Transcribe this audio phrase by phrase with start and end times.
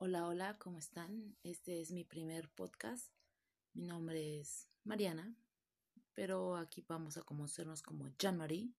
[0.00, 1.36] Hola, hola, ¿cómo están?
[1.42, 3.12] Este es mi primer podcast.
[3.72, 5.36] Mi nombre es Mariana,
[6.14, 8.72] pero aquí vamos a conocernos como Jean-Marie.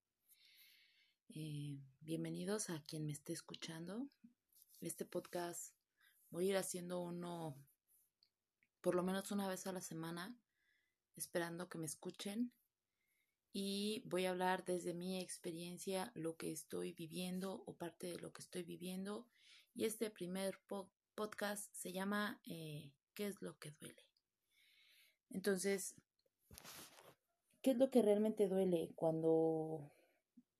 [1.27, 4.07] Eh, bienvenidos a quien me esté escuchando.
[4.79, 5.75] Este podcast
[6.29, 7.53] voy a ir haciendo uno
[8.79, 10.39] por lo menos una vez a la semana,
[11.17, 12.53] esperando que me escuchen.
[13.51, 18.31] Y voy a hablar desde mi experiencia, lo que estoy viviendo o parte de lo
[18.31, 19.27] que estoy viviendo.
[19.75, 24.07] Y este primer podcast podcast se llama eh, ¿Qué es lo que duele?
[25.31, 25.93] Entonces,
[27.61, 29.91] ¿qué es lo que realmente duele cuando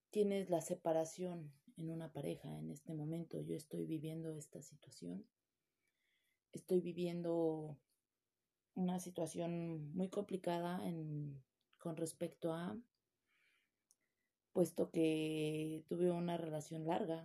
[0.09, 3.39] tienes la separación en una pareja en este momento?
[3.39, 5.25] Yo estoy viviendo esta situación.
[6.51, 7.77] Estoy viviendo
[8.75, 11.41] una situación muy complicada en,
[11.77, 12.77] con respecto a,
[14.51, 17.23] puesto que tuve una relación larga,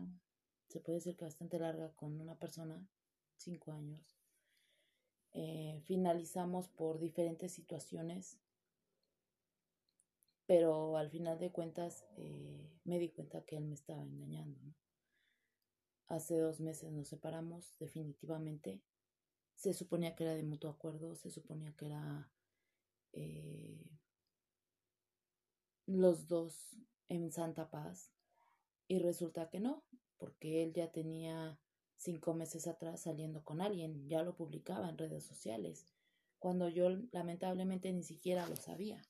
[0.69, 2.87] se puede decir que bastante larga con una persona
[3.45, 4.19] cinco años.
[5.33, 8.39] Eh, finalizamos por diferentes situaciones,
[10.47, 14.61] pero al final de cuentas eh, me di cuenta que él me estaba engañando.
[16.06, 18.83] Hace dos meses nos separamos definitivamente.
[19.55, 22.31] Se suponía que era de mutuo acuerdo, se suponía que era
[23.12, 23.98] eh,
[25.86, 26.77] los dos
[27.08, 28.12] en santa paz
[28.86, 29.83] y resulta que no,
[30.19, 31.58] porque él ya tenía
[32.05, 35.86] cinco meses atrás saliendo con alguien, ya lo publicaba en redes sociales,
[36.38, 39.02] cuando yo lamentablemente ni siquiera lo sabía.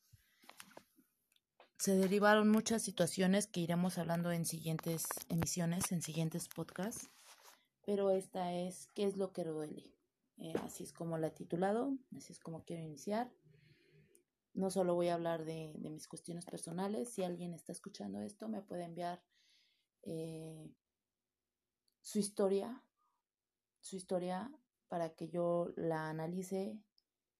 [1.78, 7.10] Se derivaron muchas situaciones que iremos hablando en siguientes emisiones, en siguientes podcasts,
[7.84, 9.92] pero esta es ¿qué es lo que duele?
[10.38, 13.30] Eh, así es como la he titulado, así es como quiero iniciar.
[14.54, 18.62] No solo voy a hablar de, mis cuestiones personales, si alguien está escuchando esto me
[18.62, 19.22] puede enviar
[20.02, 20.70] eh,
[22.04, 22.84] su historia,
[23.80, 24.52] su historia
[24.88, 26.78] para que yo la analice,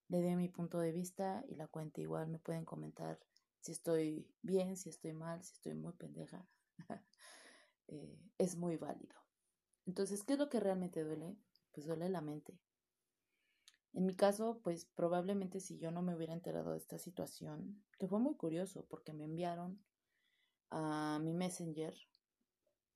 [0.08, 2.00] le dé mi punto de vista y la cuente.
[2.00, 3.20] Igual me pueden comentar
[3.60, 6.48] si estoy bien, si estoy mal, si estoy muy pendeja.
[7.86, 9.14] Eh, es muy válido.
[9.84, 11.36] Entonces, ¿qué es lo que realmente duele?
[11.70, 12.58] Pues duele la mente.
[13.92, 18.08] En mi caso, pues probablemente si yo no me hubiera enterado de esta situación, que
[18.08, 19.84] fue muy curioso porque me enviaron
[20.70, 21.94] a mi messenger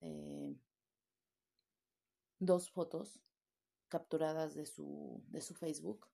[0.00, 0.56] eh,
[2.38, 3.20] dos fotos
[3.88, 6.06] capturadas de su, de su Facebook,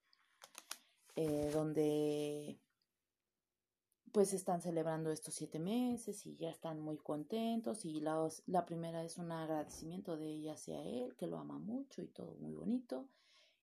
[1.16, 2.58] eh, donde
[4.12, 9.02] pues están celebrando estos siete meses y ya están muy contentos y la, la primera
[9.02, 13.08] es un agradecimiento de ella hacia él, que lo ama mucho y todo muy bonito.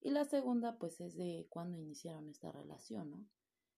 [0.01, 3.25] Y la segunda pues es de cuando iniciaron esta relación, ¿no?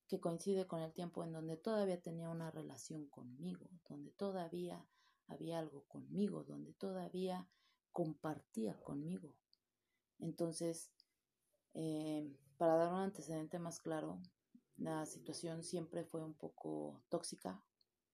[0.07, 4.83] Que coincide con el tiempo en donde todavía tenía una relación conmigo, donde todavía
[5.27, 7.47] había algo conmigo, donde todavía
[7.93, 9.33] compartía conmigo.
[10.19, 10.91] Entonces,
[11.73, 14.19] eh, para dar un antecedente más claro,
[14.77, 17.63] la situación siempre fue un poco tóxica,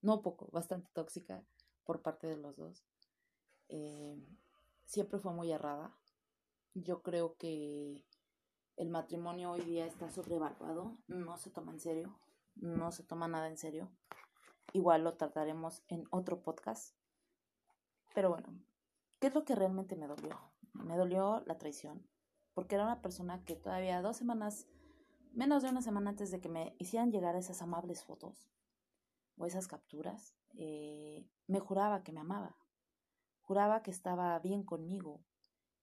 [0.02, 1.44] no poco, bastante tóxica
[1.84, 2.86] por parte de los dos.
[3.70, 4.18] Eh,
[4.86, 5.96] siempre fue muy errada.
[6.74, 8.06] Yo creo que
[8.76, 12.20] el matrimonio hoy día está sobrevaluado, no se toma en serio,
[12.56, 13.92] no se toma nada en serio.
[14.74, 16.96] Igual lo trataremos en otro podcast.
[18.14, 18.48] Pero bueno,
[19.20, 20.40] ¿Qué es lo que realmente me dolió?
[20.74, 22.08] Me dolió la traición,
[22.54, 24.66] porque era una persona que todavía dos semanas,
[25.34, 28.50] menos de una semana antes de que me hicieran llegar esas amables fotos
[29.38, 32.56] o esas capturas, eh, me juraba que me amaba,
[33.42, 35.22] juraba que estaba bien conmigo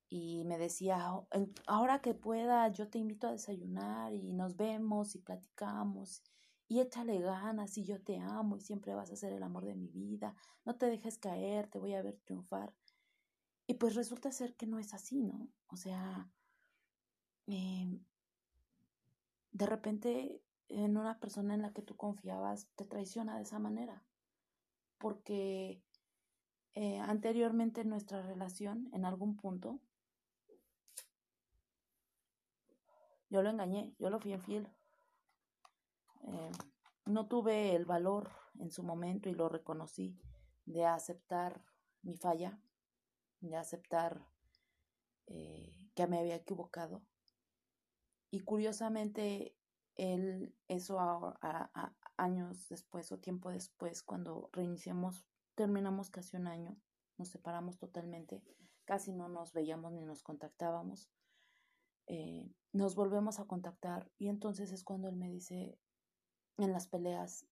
[0.09, 1.13] y me decía,
[1.67, 6.23] ahora que pueda, yo te invito a desayunar y nos vemos y platicamos
[6.69, 9.75] y échale ganas y yo te amo y siempre vas a ser el amor de
[9.75, 12.73] mi vida, no te dejes caer, te voy a ver triunfar.
[13.67, 15.49] Y pues resulta ser que no es así, ¿no?
[15.69, 16.31] O sea,
[17.47, 18.01] em,
[19.53, 24.05] de repente en una persona en la que tú confiabas te traiciona de esa manera.
[24.99, 25.83] Porque
[26.75, 29.81] eh, anteriormente en nuestra relación, en algún punto,
[33.31, 34.69] yo lo engañé, yo lo fui infiel.
[36.23, 36.51] Eh,
[37.05, 40.19] no tuve el valor en su momento y lo reconocí
[40.65, 41.63] de aceptar
[42.03, 42.59] mi falla
[43.49, 44.27] de aceptar
[45.27, 47.03] eh, que me había equivocado.
[48.31, 49.57] Y curiosamente,
[49.97, 50.99] él, eso
[52.17, 56.77] años después o tiempo después, cuando reiniciamos, terminamos casi un año,
[57.19, 58.43] nos separamos totalmente,
[58.85, 61.09] casi no nos veíamos ni nos contactábamos.
[62.09, 65.79] Eh, nos volvemos a contactar y entonces es cuando él me dice
[66.59, 67.47] en las peleas,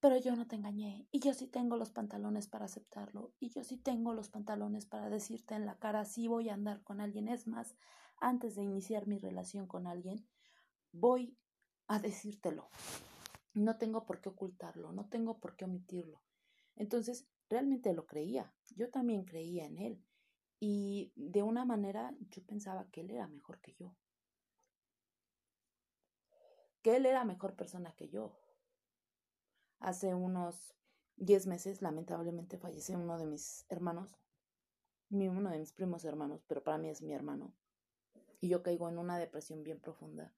[0.00, 3.64] pero yo no te engañé y yo sí tengo los pantalones para aceptarlo y yo
[3.64, 7.28] sí tengo los pantalones para decirte en la cara si voy a andar con alguien.
[7.28, 7.74] Es más,
[8.20, 10.28] antes de iniciar mi relación con alguien,
[10.92, 11.36] voy
[11.88, 12.70] a decírtelo.
[13.54, 16.22] No tengo por qué ocultarlo, no tengo por qué omitirlo.
[16.76, 18.54] Entonces, realmente lo creía.
[18.76, 20.04] Yo también creía en él.
[20.60, 23.96] Y de una manera yo pensaba que él era mejor que yo.
[26.82, 28.38] Que él era mejor persona que yo.
[29.80, 30.74] Hace unos
[31.16, 34.18] 10 meses, lamentablemente, falleció uno de mis hermanos,
[35.10, 37.54] uno de mis primos hermanos, pero para mí es mi hermano.
[38.40, 40.34] Y yo caigo en una depresión bien profunda.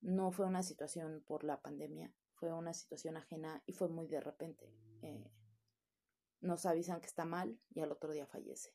[0.00, 4.20] No fue una situación por la pandemia, fue una situación ajena y fue muy de
[4.20, 4.72] repente.
[5.02, 5.30] Eh,
[6.40, 8.74] nos avisan que está mal y al otro día fallece.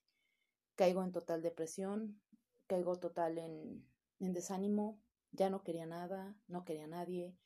[0.76, 2.20] Caigo en total depresión,
[2.68, 3.88] caigo total en,
[4.20, 5.02] en desánimo,
[5.32, 7.38] ya no quería nada, no quería a nadie,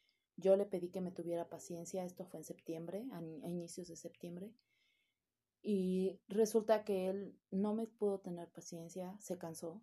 [0.44, 4.54] yo le pedí que me tuviera paciencia, esto fue en septiembre, a, inicios de septiembre,
[5.62, 9.82] y resulta que él no me pudo tener paciencia, se cansó,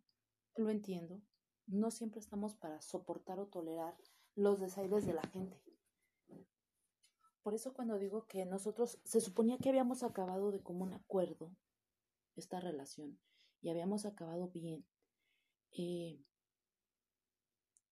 [0.55, 1.23] lo entiendo,
[1.67, 3.97] no siempre estamos para soportar o tolerar
[4.35, 5.57] los desaires de la gente.
[7.43, 11.57] Por eso cuando digo que nosotros se suponía que habíamos acabado de común acuerdo
[12.37, 13.19] esta relación
[13.63, 14.85] y habíamos acabado bien,
[15.73, 16.23] eh,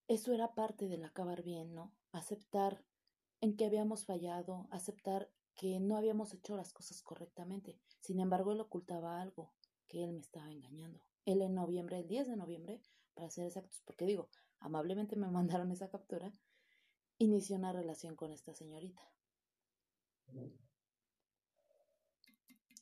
[0.07, 1.95] eso era parte del acabar bien, ¿no?
[2.19, 2.85] Aceptar
[3.41, 7.81] en que habíamos fallado, aceptar que no habíamos hecho las cosas correctamente.
[8.01, 9.53] Sin embargo, él ocultaba algo,
[9.89, 11.01] que él me estaba engañando.
[11.25, 12.81] Él en noviembre, el 10 de noviembre,
[13.15, 14.29] para ser exactos, porque digo,
[14.61, 16.33] amablemente me mandaron esa captura,
[17.19, 19.03] inició una relación con esta señorita.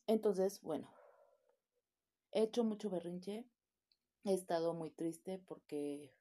[0.06, 0.88] Entonces, bueno,
[2.32, 3.44] he hecho mucho berrinche,
[4.24, 6.12] he estado muy triste porque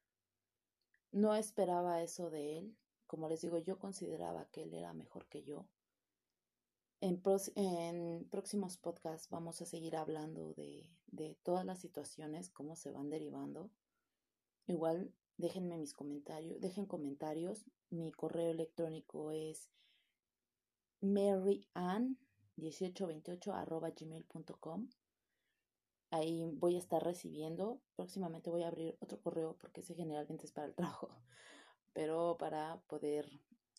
[1.12, 2.76] no esperaba eso de él,
[3.06, 5.66] como les digo, yo consideraba que él era mejor que yo.
[7.00, 7.20] En,
[8.30, 13.70] próximos podcasts vamos a seguir hablando de, de todas las situaciones, cómo se van derivando.
[14.66, 17.66] Igual déjenme mis comentarios, dejen comentarios.
[17.90, 19.70] Mi correo electrónico es
[21.02, 24.88] maryann1828 gmail.com.
[26.10, 27.82] Ahí voy a estar recibiendo.
[27.94, 31.10] Próximamente voy a abrir otro correo porque ese generalmente es para el trabajo
[31.96, 33.26] pero para poder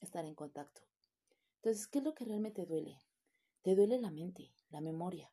[0.02, 0.82] estar en contacto.
[1.58, 3.00] Entonces, ¿qué es lo que realmente duele?
[3.62, 5.30] Te duele la mente, la memoria,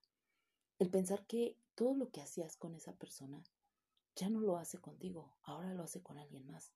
[0.78, 3.42] el pensar que todo lo que hacías con esa persona
[4.16, 6.74] ya no lo hace contigo, ahora lo hace con alguien más.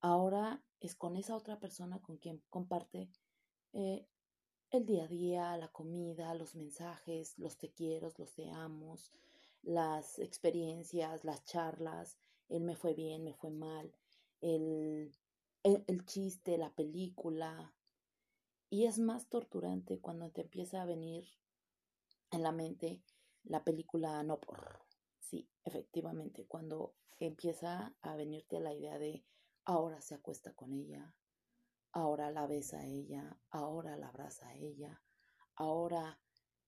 [0.00, 3.08] Ahora es con esa otra persona con quien comparte
[3.72, 4.06] eh,
[4.72, 9.10] el día a día, la comida, los mensajes, los te quiero, los te amos,
[9.62, 12.18] las experiencias, las charlas,
[12.50, 13.90] él me fue bien, me fue mal,
[14.44, 15.10] el,
[15.62, 17.74] el, chiste, la película.
[18.68, 21.26] Y es más torturante cuando te empieza a venir
[22.30, 23.02] en la mente
[23.44, 24.84] la película No por.
[25.18, 29.24] Sí, efectivamente, cuando empieza a venirte la idea de
[29.64, 31.14] ahora se acuesta con ella,
[31.92, 35.02] ahora la besa a ella, ahora la abraza a ella,
[35.54, 36.20] ahora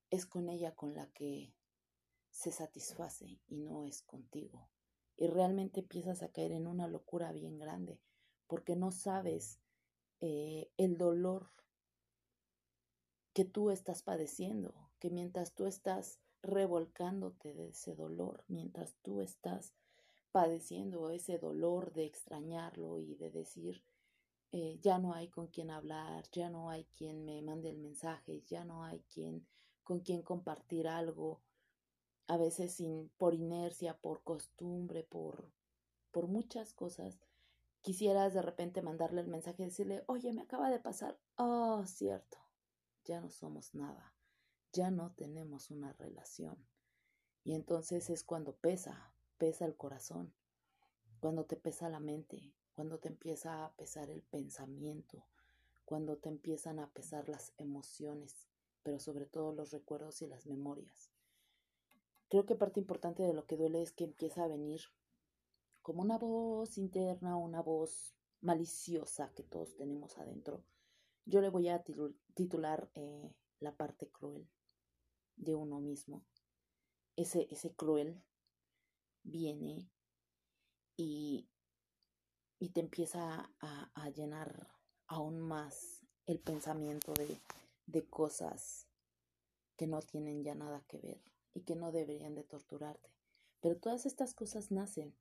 [0.08, 1.52] es con ella con la que
[2.30, 4.70] se satisface y no es contigo
[5.16, 8.00] y realmente empiezas a caer en una locura bien grande
[8.46, 9.58] porque no sabes
[10.20, 11.50] eh, el dolor
[13.32, 19.74] que tú estás padeciendo, que mientras tú estás revolcándote de ese dolor, mientras tú estás
[20.32, 23.84] padeciendo ese dolor de extrañarlo y de decir,
[24.52, 28.42] eh, ya no hay con quien hablar, ya no hay quien me mande el mensaje,
[28.46, 29.46] ya no hay quien
[29.82, 31.42] con quien compartir algo,
[32.28, 35.52] a veces sin, por inercia, por costumbre, por,
[36.10, 37.18] por muchas cosas,
[37.82, 42.38] quisieras de repente mandarle el mensaje y decirle, oye, me acaba de pasar, oh, cierto,
[43.04, 44.14] ya no somos nada,
[44.72, 46.66] ya no tenemos una relación.
[47.44, 50.34] Y entonces es cuando pesa, pesa el corazón,
[51.20, 55.24] cuando te pesa la mente, cuando te empieza a pesar el pensamiento,
[55.84, 58.48] cuando te empiezan a pesar las emociones,
[58.82, 61.15] pero sobre todo los recuerdos y las memorias.
[62.28, 64.80] Creo que parte importante de lo que duele es que empieza a venir
[65.82, 70.64] como una voz interna, una voz maliciosa que todos tenemos adentro.
[71.24, 71.84] Yo le voy a
[72.34, 74.48] titular eh, la parte cruel
[75.36, 76.24] de uno mismo.
[77.14, 78.20] Ese, ese cruel
[79.22, 79.88] viene
[80.96, 81.48] y,
[82.58, 84.68] y te empieza a, a, llenar
[85.06, 87.40] aún más el pensamiento de,
[87.86, 88.88] de cosas
[89.76, 93.10] que no tienen ya nada que ver y que no deberían de torturarte.
[93.60, 95.16] Pero todas estas cosas nacen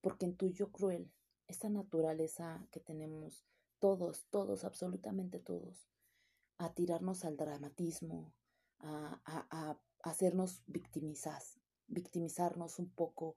[0.00, 1.12] porque en tu yo cruel,
[1.46, 3.44] esta naturaleza que tenemos
[3.78, 5.88] todos, todos, absolutamente todos,
[6.58, 8.32] a tirarnos al dramatismo,
[8.80, 11.40] a, a, a hacernos victimizar,
[11.86, 13.36] victimizarnos un poco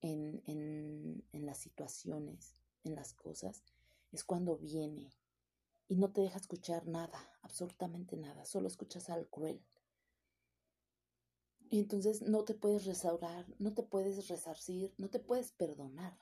[0.00, 3.64] en, en, en las situaciones, en las cosas,
[4.12, 5.12] es cuando viene
[5.88, 9.60] y no te deja escuchar nada, absolutamente nada, solo escuchas al cruel.
[11.72, 16.12] Y entonces no te puedes restaurar, no te puedes resarcir, no te puedes perdonar.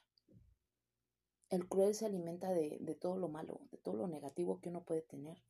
[1.49, 4.85] El cruel se alimenta de, de todo lo malo, de todo lo negativo que uno
[4.85, 5.43] puede tener.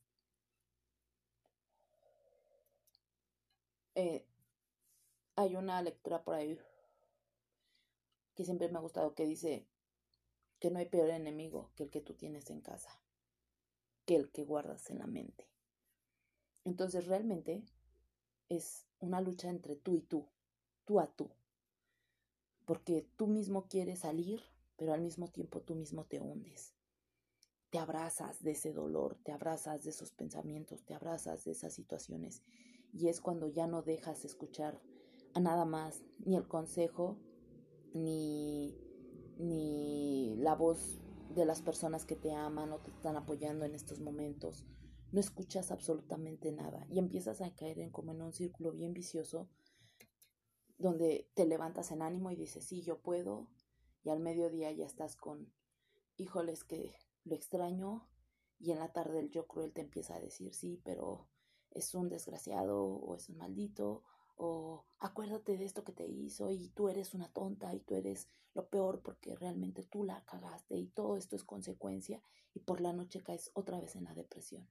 [3.94, 4.24] Eh,
[5.36, 6.58] hay una lectura por ahí
[8.34, 9.66] que siempre me ha gustado que dice
[10.60, 13.02] que no hay peor enemigo que el que tú tienes en casa,
[14.06, 15.46] que el que guardas en la mente.
[16.64, 17.66] Entonces realmente
[18.50, 20.28] es una lucha entre tú y tú,
[20.84, 21.30] tú a tú,
[22.66, 24.42] porque tú mismo quieres salir,
[24.76, 26.74] pero al mismo tiempo tú mismo te hundes.
[27.70, 32.42] Te abrazas de ese dolor, te abrazas de esos pensamientos, te abrazas de esas situaciones
[32.92, 34.80] y es cuando ya no dejas escuchar
[35.34, 37.16] a nada más, ni el consejo,
[37.94, 38.74] ni,
[39.38, 40.98] ni la voz
[41.34, 44.64] de las personas que te aman o te están apoyando en estos momentos.
[45.12, 49.48] No escuchas absolutamente nada y empiezas a caer en como en un círculo bien vicioso
[50.78, 53.48] donde te levantas en ánimo y dices, sí, yo puedo,
[54.02, 55.52] y al mediodía ya estás con,
[56.16, 58.08] híjoles, que lo extraño,
[58.58, 61.28] y en la tarde el yo cruel te empieza a decir, sí, pero
[61.70, 64.02] es un desgraciado o es un maldito
[64.36, 68.28] o acuérdate de esto que te hizo y tú eres una tonta y tú eres
[68.54, 72.22] lo peor porque realmente tú la cagaste y todo esto es consecuencia
[72.54, 74.66] y por la noche caes otra vez en la depresión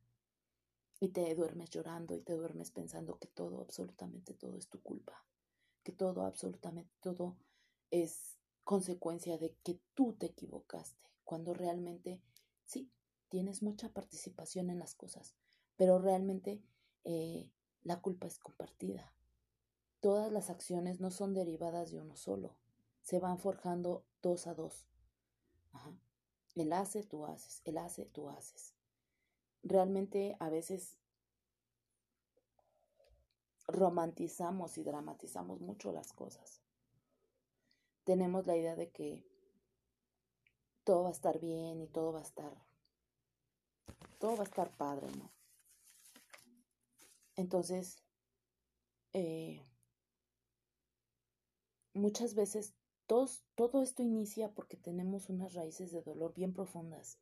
[0.99, 5.25] y te duermes llorando y te duermes pensando que todo, absolutamente todo es tu culpa,
[5.83, 7.37] que todo, absolutamente todo
[7.91, 12.21] es consecuencia de que tú te equivocaste, cuando realmente
[12.65, 12.91] sí,
[13.29, 15.35] tienes mucha participación en las cosas,
[15.77, 16.61] pero realmente
[17.05, 17.49] eh,
[17.83, 19.13] la culpa es compartida.
[20.01, 22.55] Todas las acciones no son derivadas de uno solo,
[23.01, 24.85] se van forjando dos a dos.
[25.71, 25.93] Ajá.
[26.55, 28.73] Él hace, tú haces, él hace, tú haces.
[29.69, 30.97] Realmente a veces
[33.67, 36.63] romantizamos y dramatizamos mucho las cosas.
[38.03, 39.23] Tenemos la idea de que
[40.83, 42.51] todo va a estar bien y todo va a estar
[44.17, 45.31] todo va a estar padre, ¿no?
[47.35, 48.01] Entonces,
[49.13, 49.63] eh,
[51.93, 52.73] muchas veces
[53.05, 57.19] todo esto inicia porque tenemos unas raíces de dolor bien profundas,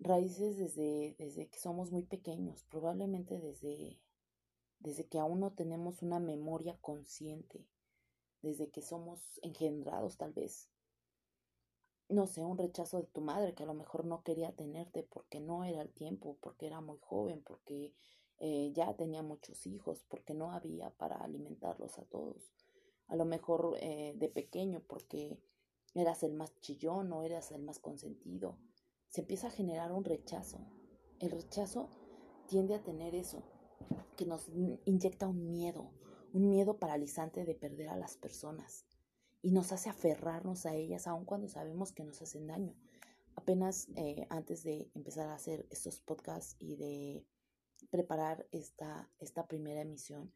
[0.00, 4.00] raíces desde, desde que somos muy pequeños, probablemente desde,
[4.78, 7.66] desde que aún no tenemos una memoria consciente,
[8.42, 10.68] desde que somos engendrados tal vez.
[12.08, 15.38] No sé, un rechazo de tu madre que a lo mejor no quería tenerte porque
[15.38, 17.94] no era el tiempo, porque era muy joven, porque
[18.38, 22.50] eh, ya tenía muchos hijos porque no había para alimentarlos a todos.
[23.06, 25.38] A lo mejor eh, de pequeño porque
[25.94, 28.56] eras el más chillón o eras el más consentido.
[29.10, 30.58] Se empieza a generar un rechazo.
[31.18, 31.90] El rechazo
[32.46, 33.42] tiende a tener eso,
[34.16, 34.48] que nos
[34.84, 35.90] inyecta un miedo,
[36.32, 38.86] un miedo paralizante de perder a las personas
[39.42, 42.74] y nos hace aferrarnos a ellas aun cuando sabemos que nos hacen daño.
[43.34, 47.26] Apenas eh, antes de empezar a hacer estos podcasts y de
[47.90, 50.32] preparar esta, esta primera emisión,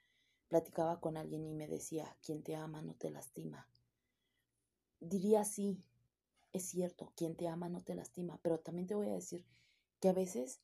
[0.49, 3.69] platicaba con alguien y me decía, quien te ama no te lastima.
[5.00, 5.83] Diría sí,
[6.55, 9.45] es cierto, quien te ama no te lastima, pero también te voy a decir
[10.01, 10.63] que a veces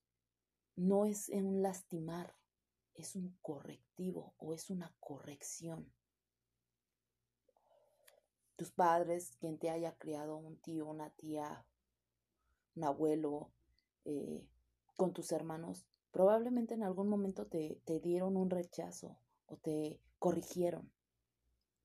[0.77, 2.35] no es un lastimar,
[2.95, 5.93] es un correctivo o es una corrección.
[8.57, 11.67] Tus padres, quien te haya criado, un tío, una tía,
[12.75, 13.51] un abuelo,
[14.07, 14.47] eh,
[14.97, 19.17] con tus hermanos, Probablemente en algún momento te, te dieron un rechazo
[19.47, 20.91] o te corrigieron,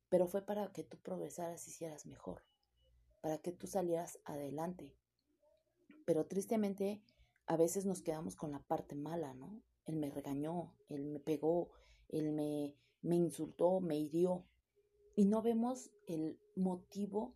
[0.09, 2.41] pero fue para que tú progresaras y hicieras mejor,
[3.25, 4.93] para que tú salieras adelante.
[6.05, 7.01] Pero tristemente
[7.47, 9.63] a veces nos quedamos con la parte mala, ¿no?
[9.85, 11.71] Él me regañó, él me pegó,
[12.09, 14.45] él me, me insultó, me hirió.
[15.15, 17.33] Y no vemos el motivo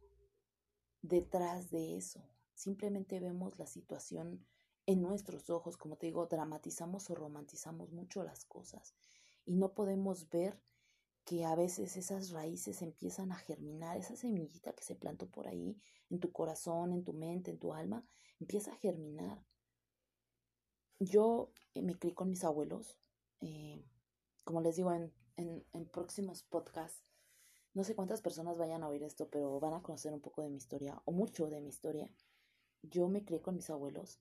[1.02, 2.24] detrás de eso.
[2.54, 4.46] Simplemente vemos la situación
[4.86, 8.94] en nuestros ojos, como te digo, dramatizamos o romantizamos mucho las cosas
[9.44, 10.62] y no podemos ver
[11.30, 15.78] que a veces esas raíces empiezan a germinar, esa semillita que se plantó por ahí
[16.10, 18.04] en tu corazón, en tu mente, en tu alma,
[18.40, 19.46] empieza a germinar.
[21.00, 22.98] Yo eh, me crié con mis abuelos,
[23.42, 23.84] eh,
[24.44, 27.04] como les digo en, en, en próximos podcasts,
[27.74, 30.50] no sé cuántas personas vayan a oír esto, pero van a conocer un poco de
[30.50, 32.10] mi historia o mucho de mi historia.
[32.84, 34.20] Yo me crié con mis abuelos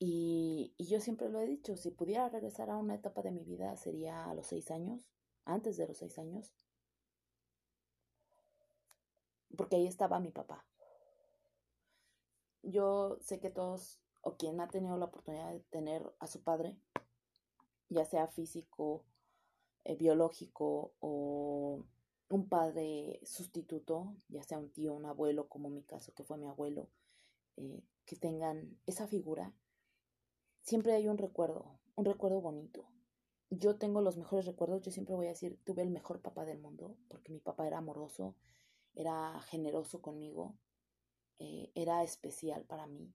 [0.00, 3.44] Y, y, yo siempre lo he dicho, si pudiera regresar a una etapa de mi
[3.44, 5.06] vida sería a los seis años,
[5.44, 6.52] antes de los seis años,
[9.56, 10.64] porque ahí estaba mi papá.
[12.62, 16.78] Yo sé que todos, o quien ha tenido la oportunidad de tener a su padre,
[17.88, 19.04] ya sea físico,
[19.84, 21.84] eh, biológico o
[22.28, 26.46] un padre sustituto, ya sea un tío, un abuelo, como mi caso, que fue mi
[26.46, 26.88] abuelo,
[27.56, 29.52] eh, que tengan esa figura,
[30.62, 32.86] siempre hay un recuerdo, un recuerdo bonito.
[33.50, 36.60] Yo tengo los mejores recuerdos, yo siempre voy a decir, tuve el mejor papá del
[36.60, 38.36] mundo, porque mi papá era amoroso,
[38.94, 40.54] era generoso conmigo,
[41.40, 43.12] eh, era especial para mí.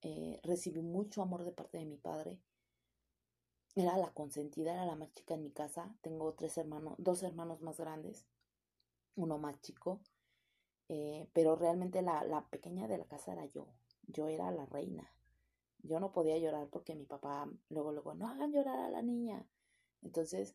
[0.00, 2.40] Eh, recibí mucho amor de parte de mi padre.
[3.74, 5.94] Era la consentida, era la más chica en mi casa.
[6.00, 8.26] Tengo tres hermanos, dos hermanos más grandes,
[9.16, 10.00] uno más chico.
[10.88, 13.68] Eh, pero realmente la, la pequeña de la casa era yo.
[14.08, 15.10] Yo era la reina.
[15.82, 19.46] Yo no podía llorar porque mi papá luego, luego, no hagan llorar a la niña.
[20.02, 20.54] Entonces,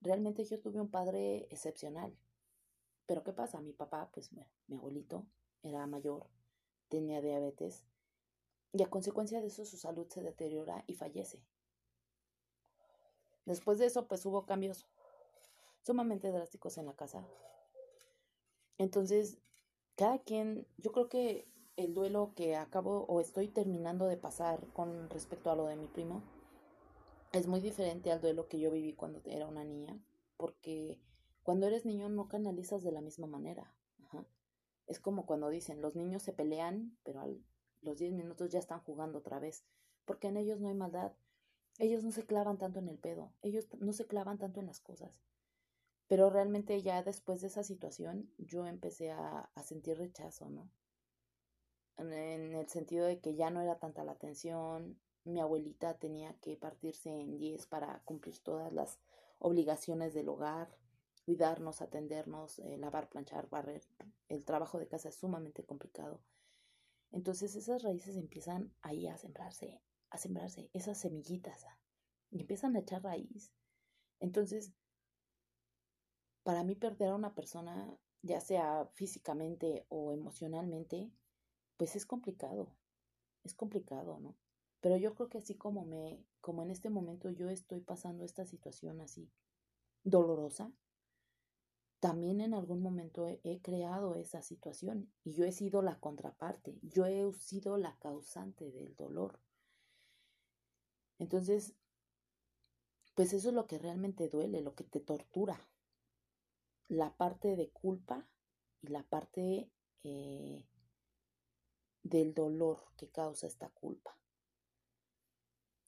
[0.00, 2.16] realmente yo tuve un padre excepcional.
[3.06, 3.60] Pero ¿qué pasa?
[3.60, 5.26] Mi papá, pues mi abuelito,
[5.62, 6.26] era mayor,
[6.88, 7.84] tenía diabetes
[8.72, 11.44] y a consecuencia de eso su salud se deteriora y fallece.
[13.44, 14.86] Después de eso, pues hubo cambios
[15.82, 17.26] sumamente drásticos en la casa.
[18.78, 19.38] Entonces,
[19.96, 25.08] cada quien, yo creo que el duelo que acabo o estoy terminando de pasar con
[25.10, 26.22] respecto a lo de mi primo
[27.32, 29.98] es muy diferente al duelo que yo viví cuando era una niña,
[30.36, 31.00] porque
[31.42, 33.74] cuando eres niño no canalizas de la misma manera.
[34.86, 37.28] Es como cuando dicen, los niños se pelean, pero a
[37.80, 39.64] los 10 minutos ya están jugando otra vez,
[40.04, 41.12] porque en ellos no hay maldad.
[41.78, 44.80] Ellos no se clavan tanto en el pedo, ellos no se clavan tanto en las
[44.80, 45.22] cosas.
[46.08, 50.68] Pero realmente ya después de esa situación yo empecé a, sentir rechazo, ¿no?
[52.10, 56.56] En, el sentido de que ya no era tanta la atención, mi abuelita tenía que
[56.56, 58.98] partirse en 10 para cumplir todas las
[59.38, 60.68] obligaciones del hogar
[61.24, 63.82] cuidarnos, atendernos, eh, lavar, planchar, barrer.
[64.28, 66.20] El trabajo de casa es sumamente complicado.
[67.10, 71.66] Entonces esas raíces empiezan ahí a sembrarse, a sembrarse, esas semillitas,
[72.30, 73.52] y empiezan a echar raíz.
[74.18, 74.72] Entonces,
[76.42, 81.12] para mí perder a una persona, ya sea físicamente o emocionalmente,
[81.76, 82.68] pues es complicado,
[83.44, 84.36] es complicado, ¿no?
[84.80, 88.44] Pero yo creo que así como me, como en este momento yo estoy pasando esta
[88.44, 89.30] situación así
[90.04, 90.72] dolorosa,
[92.02, 97.06] también en algún momento he, creado esa situación y yo he sido la contraparte, yo
[97.06, 99.38] he sido la causante del dolor.
[101.20, 101.76] Entonces,
[103.14, 105.60] pues eso es lo que realmente duele, lo que te tortura.
[106.88, 108.26] La parte de culpa
[108.80, 109.70] y la parte
[110.02, 110.66] eh,
[112.02, 114.18] del dolor que causa esta culpa.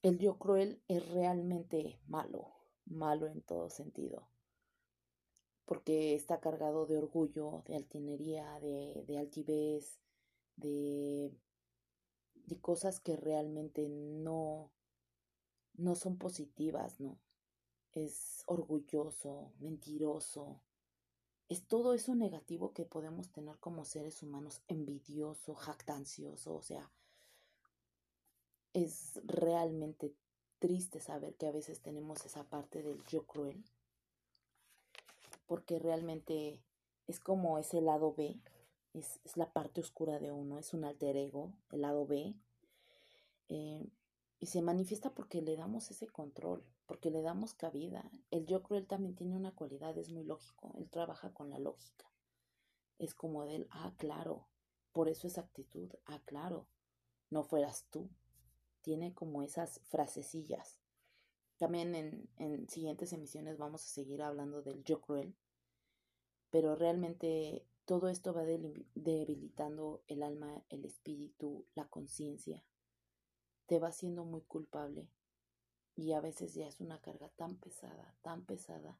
[0.03, 2.53] El yo cruel es realmente malo,
[2.87, 4.29] malo en todo sentido
[5.65, 9.99] porque está cargado de orgullo, de altinería, de, de altivez,
[10.57, 11.33] de,
[12.35, 14.71] de cosas que realmente no,
[15.75, 17.19] no son positivas, ¿no?
[17.93, 20.61] Es orgulloso, mentiroso.
[21.49, 26.91] Es todo eso negativo que podemos tener como seres humanos, envidioso, jactancioso, o sea,
[28.73, 30.15] es realmente
[30.59, 33.63] triste saber que a veces tenemos esa parte del yo cruel
[35.47, 36.61] porque realmente
[37.07, 38.41] es como ese lado B,
[38.95, 42.35] es, la parte oscura de uno, es un alter ego, el lado B,
[43.49, 43.87] eh,
[44.41, 48.11] y se manifiesta porque le damos ese control, porque le damos cabida.
[48.31, 52.11] El yo cruel también tiene una cualidad, es muy lógico, él trabaja con la lógica.
[52.99, 54.49] Es como de él, ah, claro,
[54.93, 56.67] por eso esa actitud, ah, claro,
[57.31, 58.11] no fueras tú.
[58.83, 60.79] Tiene como esas frasecillas
[61.57, 65.35] también en, en siguientes emisiones vamos a seguir hablando del yo cruel,
[66.51, 72.65] pero realmente todo esto va debilitando el alma, el espíritu, la conciencia.
[73.67, 75.09] Te va haciendo muy culpable
[75.97, 78.99] y a veces ya es una carga tan pesada, tan pesada,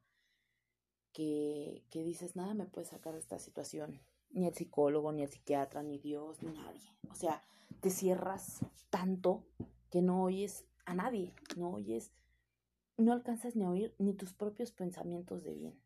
[1.13, 5.29] que, que dices, nada me puede sacar de esta situación, ni el psicólogo, ni el
[5.29, 6.89] psiquiatra, ni Dios, ni nadie.
[7.09, 7.43] O sea,
[7.81, 9.43] te cierras tanto
[9.91, 12.11] que no oyes a nadie, no oyes
[12.97, 15.79] no alcanzas ni a oír ni tus propios pensamientos de bien.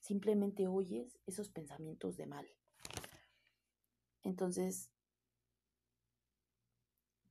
[0.00, 2.46] Simplemente oyes esos pensamientos de mal.
[4.22, 4.90] Entonces,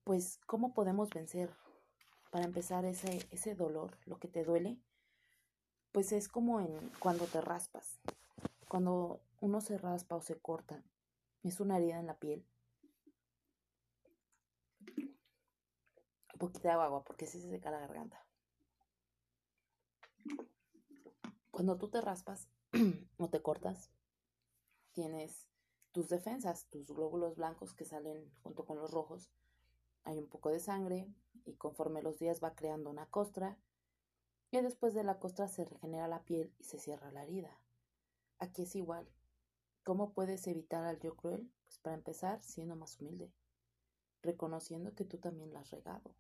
[0.04, 1.54] pues, ¿cómo podemos vencer
[2.32, 4.80] para empezar ese, ese dolor, lo que te duele?
[5.92, 8.00] Pues es como en cuando te raspas.
[8.68, 10.84] Cuando uno se raspa o se corta,
[11.44, 12.46] es una herida en la piel.
[16.42, 18.26] poquito de agua porque se seca la garganta.
[21.52, 22.50] Cuando tú te raspas
[23.18, 23.92] o te cortas,
[24.94, 25.48] tienes
[25.92, 29.30] tus defensas, tus glóbulos blancos que salen junto con los rojos.
[30.04, 31.14] Hay un poco de sangre
[31.46, 33.58] y conforme los días va creando una costra
[34.52, 37.58] y después de la costra se regenera la piel y se cierra la herida.
[38.38, 39.08] Aquí es igual.
[39.84, 41.50] ¿Cómo puedes evitar al yo cruel?
[41.66, 43.32] Pues para empezar, siendo más humilde,
[44.22, 46.14] reconociendo que tú también la has regado,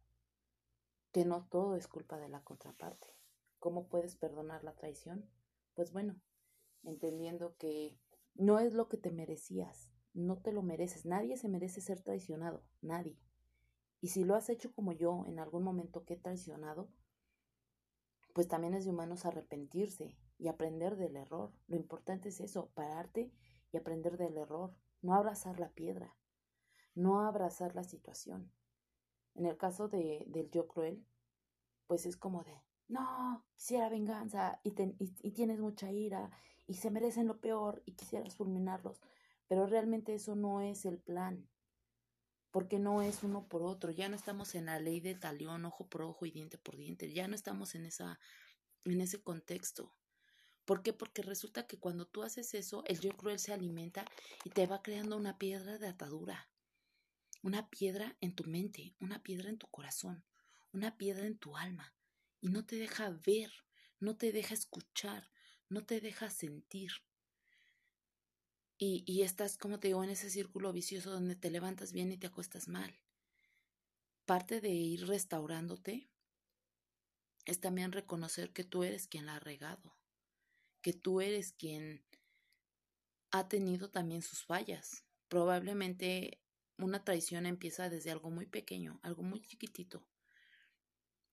[1.11, 3.15] que no todo es culpa de la contraparte.
[3.59, 5.29] ¿Cómo puedes perdonar la traición?
[5.75, 6.15] Pues bueno,
[6.83, 7.99] entendiendo que
[8.33, 12.63] no es lo que te merecías, no te lo mereces, nadie se merece ser traicionado,
[12.81, 13.19] nadie.
[14.01, 16.89] Y si lo has hecho como yo en algún momento que he traicionado,
[18.33, 21.53] pues también es de humanos arrepentirse y aprender del error.
[21.67, 23.31] Lo importante es eso, pararte
[23.71, 26.17] y aprender del error, no abrazar la piedra,
[26.95, 28.51] no abrazar la situación.
[29.35, 31.05] En el caso de, del yo cruel,
[31.87, 34.73] pues es como de, no, quisiera venganza y,
[35.21, 36.31] y tienes mucha ira
[36.67, 39.01] y se merecen lo peor y quisieras fulminarlos,
[39.47, 41.47] pero realmente eso no es el plan,
[42.51, 45.87] porque no es uno por otro, ya no estamos en la ley del talión, ojo
[45.87, 48.19] por ojo y diente por diente, ya no estamos en esa
[48.85, 49.93] en ese contexto.
[50.65, 50.93] ¿Por qué?
[50.93, 54.05] Porque resulta que cuando tú haces eso, el yo cruel se alimenta
[54.43, 56.49] y te va creando una piedra de atadura,
[57.41, 60.23] una piedra en tu mente, una piedra en tu corazón,
[60.71, 61.95] una piedra en tu alma,
[62.39, 63.51] y no te deja ver,
[63.99, 65.29] no te deja escuchar,
[65.69, 66.91] no te deja sentir.
[68.83, 72.17] Y, y estás, como te digo, en ese círculo vicioso donde te levantas bien y
[72.17, 72.99] te acuestas mal.
[74.25, 76.09] Parte de ir restaurándote
[77.45, 79.95] es también reconocer que tú eres quien la ha regado,
[80.81, 82.03] que tú eres quien
[83.29, 85.05] ha tenido también sus fallas.
[85.27, 86.41] Probablemente
[86.79, 90.03] una traición empieza desde algo muy pequeño, algo muy chiquitito.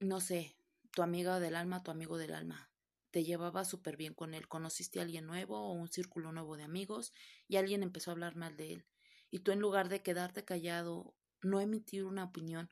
[0.01, 0.55] No sé,
[0.91, 2.69] tu amiga del alma, tu amigo del alma
[3.11, 6.64] te llevaba súper bien con él, conociste a alguien nuevo o un círculo nuevo de
[6.64, 7.12] amigos
[7.47, 8.87] y alguien empezó a hablar mal de él.
[9.31, 12.71] Y tú en lugar de quedarte callado, no emitir una opinión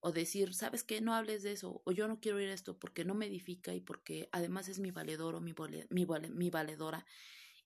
[0.00, 1.00] o decir, ¿sabes qué?
[1.00, 3.80] No hables de eso o yo no quiero oír esto porque no me edifica y
[3.80, 5.54] porque además es mi valedor o mi,
[5.90, 7.06] mi, mi valedora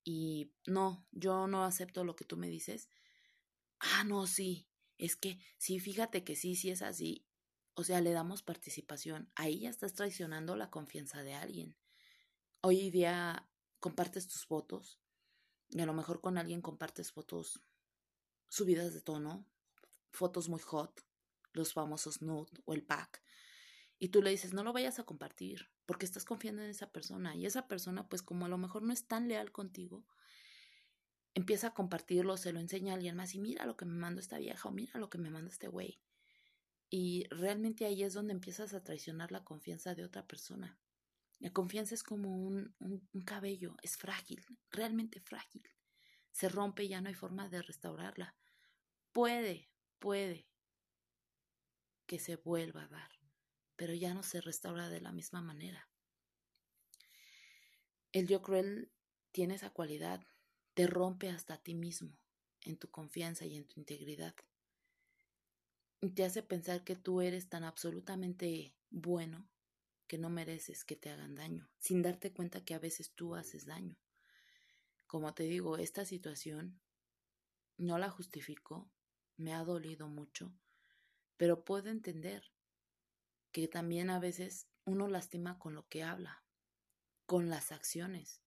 [0.05, 2.89] y no, yo no acepto lo que tú me dices.
[3.81, 7.27] Ah, no, sí, es que sí, fíjate que sí, sí es así.
[7.75, 9.31] O sea, le damos participación.
[9.35, 11.77] Ahí ya estás traicionando la confianza de alguien.
[12.63, 13.49] Hoy día
[13.81, 14.99] compartes tus fotos
[15.69, 17.63] y a lo mejor con alguien compartes fotos
[18.49, 19.47] subidas de tono,
[20.11, 21.05] fotos muy hot,
[21.53, 23.23] los famosos nude o el pack.
[23.99, 27.37] Y tú le dices, no lo vayas a compartir porque estás confiando en esa persona.
[27.37, 30.05] Y esa persona, pues como a lo mejor no es tan leal contigo,
[31.35, 34.21] empieza a compartirlo, se lo enseña a alguien más y mira lo que me mandó
[34.21, 36.01] esta vieja o mira lo que me manda este güey.
[36.89, 40.79] Y realmente ahí es donde empiezas a traicionar la confianza de otra persona.
[41.39, 45.63] La confianza es como un, un, cabello, es frágil, realmente frágil.
[46.33, 48.35] Se rompe y ya no hay forma de restaurarla.
[49.13, 50.49] Puede, puede
[52.07, 53.11] que se vuelva a dar,
[53.77, 55.91] pero ya no se restaura de la misma manera.
[58.13, 58.93] El yo cruel
[59.33, 60.27] tiene esa cualidad,
[60.73, 62.19] te rompe hasta a ti mismo,
[62.63, 64.35] en tu confianza y en tu integridad.
[66.01, 69.51] Y te hace pensar que tú eres tan absolutamente bueno
[70.07, 73.67] que no mereces que te hagan daño, sin darte cuenta que a veces tú haces
[73.67, 73.97] daño.
[75.07, 76.81] Como te digo, esta situación
[77.77, 78.91] no la justifico,
[79.37, 80.53] me ha dolido mucho,
[81.37, 82.53] pero puedo entender
[83.53, 86.43] que también a veces uno lastima con lo que habla,
[87.27, 88.43] con las acciones.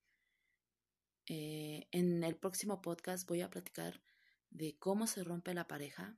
[1.28, 4.02] Eh, en el próximo podcast voy a platicar
[4.50, 6.18] de cómo se rompe la pareja,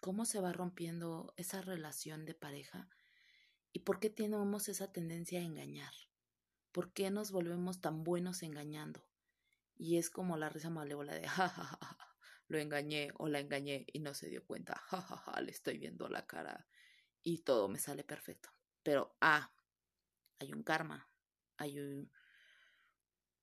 [0.00, 2.88] cómo se va rompiendo esa relación de pareja
[3.72, 5.92] ¿Y por qué tenemos esa tendencia a engañar?
[6.72, 9.06] ¿Por qué nos volvemos tan buenos engañando?
[9.76, 11.78] Y es como la risa malévola de ja,
[12.48, 16.26] lo engañé o la engañé y no se dio cuenta, ja, le estoy viendo la
[16.26, 16.66] cara
[17.22, 18.50] y todo me sale perfecto.
[18.82, 19.52] Pero, ah,
[20.38, 21.10] hay un karma,
[21.56, 22.10] hay un,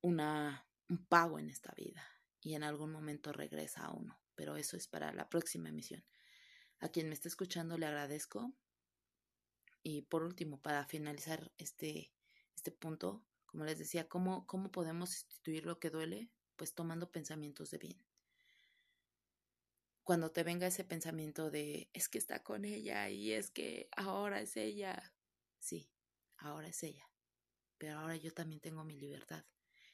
[0.02, 2.04] un pago en esta vida
[2.42, 6.04] y en algún momento regresa a uno, pero eso es para la próxima emisión.
[6.80, 8.54] A quien me está escuchando le agradezco
[9.88, 12.12] y por último, para finalizar este,
[12.56, 16.32] este punto, como les decía, ¿cómo, ¿cómo podemos instituir lo que duele?
[16.56, 18.04] Pues tomando pensamientos de bien.
[20.02, 24.42] Cuando te venga ese pensamiento de es que está con ella y es que ahora
[24.42, 25.14] es ella.
[25.60, 25.92] Sí,
[26.38, 27.08] ahora es ella.
[27.78, 29.46] Pero ahora yo también tengo mi libertad.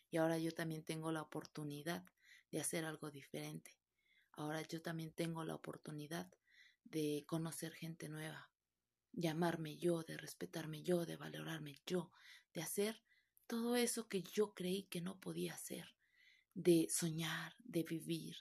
[0.10, 2.06] Y ahora yo también tengo la oportunidad
[2.50, 3.78] de hacer algo diferente.
[4.32, 6.32] Ahora yo también tengo la oportunidad
[6.86, 8.51] de conocer gente nueva,
[9.12, 12.12] de amarme yo, de respetarme yo, de valorarme yo,
[12.54, 13.02] de hacer
[13.48, 15.96] todo eso que yo creí que no podía hacer,
[16.54, 18.38] de soñar, de vivir.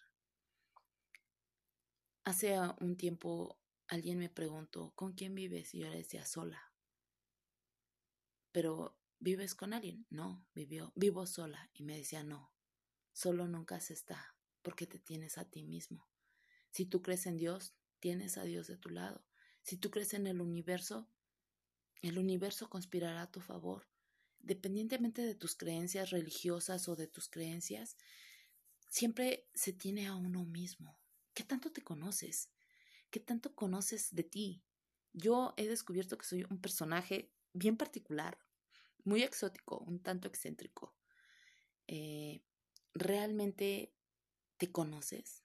[2.25, 5.75] Hace un tiempo alguien me preguntó, ¿con quién vives?
[5.75, 6.73] Y yo le decía, sola.
[8.53, 10.07] Pero, ¿vives con alguien?
[10.11, 11.71] No, vivió, vivo sola.
[11.75, 12.53] Y me decía, no,
[13.13, 16.09] solo nunca se está, porque te tienes a ti mismo.
[16.71, 19.25] Si tú crees en Dios, tienes a Dios de tu lado.
[19.71, 21.09] Si tú crees en el universo,
[22.03, 23.87] el universo conspirará a tu favor.
[24.41, 27.97] Dependientemente de tus creencias religiosas o de tus creencias,
[28.89, 30.99] siempre se tiene a uno mismo.
[31.35, 32.51] ¿Qué tanto te conoces?
[33.11, 34.65] ¿Qué tanto conoces de ti?
[35.13, 38.41] Yo he descubierto que soy un personaje bien particular,
[39.05, 40.97] muy exótico, un tanto excéntrico.
[41.87, 42.43] Eh,
[42.93, 43.95] ¿Realmente
[44.57, 45.45] te conoces?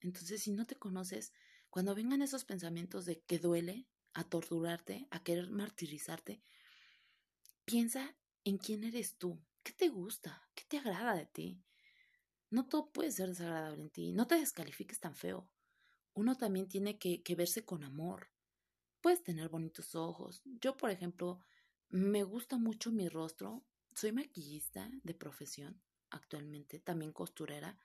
[0.00, 1.34] Entonces, si no te conoces,
[1.72, 6.42] cuando vengan esos pensamientos de que duele, a torturarte, a querer martirizarte,
[7.64, 11.64] piensa en quién eres tú, qué te gusta, qué te agrada de ti.
[12.50, 15.48] No todo puede ser desagradable en ti, no te descalifiques tan feo.
[16.12, 18.28] Uno también tiene que, verse con amor.
[19.00, 20.42] Puedes tener bonitos ojos.
[20.44, 21.40] Yo, por ejemplo,
[21.88, 23.64] me gusta mucho mi rostro.
[23.94, 25.80] Soy maquillista de profesión
[26.10, 27.78] actualmente, también costurera.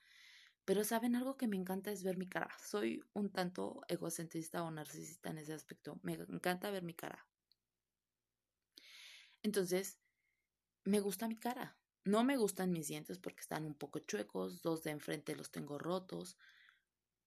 [0.67, 2.53] Pero saben, algo que me encanta es ver mi cara.
[2.59, 5.97] Soy un tanto egocentrista o narcisista en ese aspecto.
[6.03, 7.25] Me encanta ver mi cara.
[9.43, 9.97] Entonces,
[10.83, 11.77] me gusta mi cara.
[12.03, 14.61] No me gustan mis dientes porque están un poco chuecos.
[14.61, 16.37] Dos de enfrente los tengo rotos.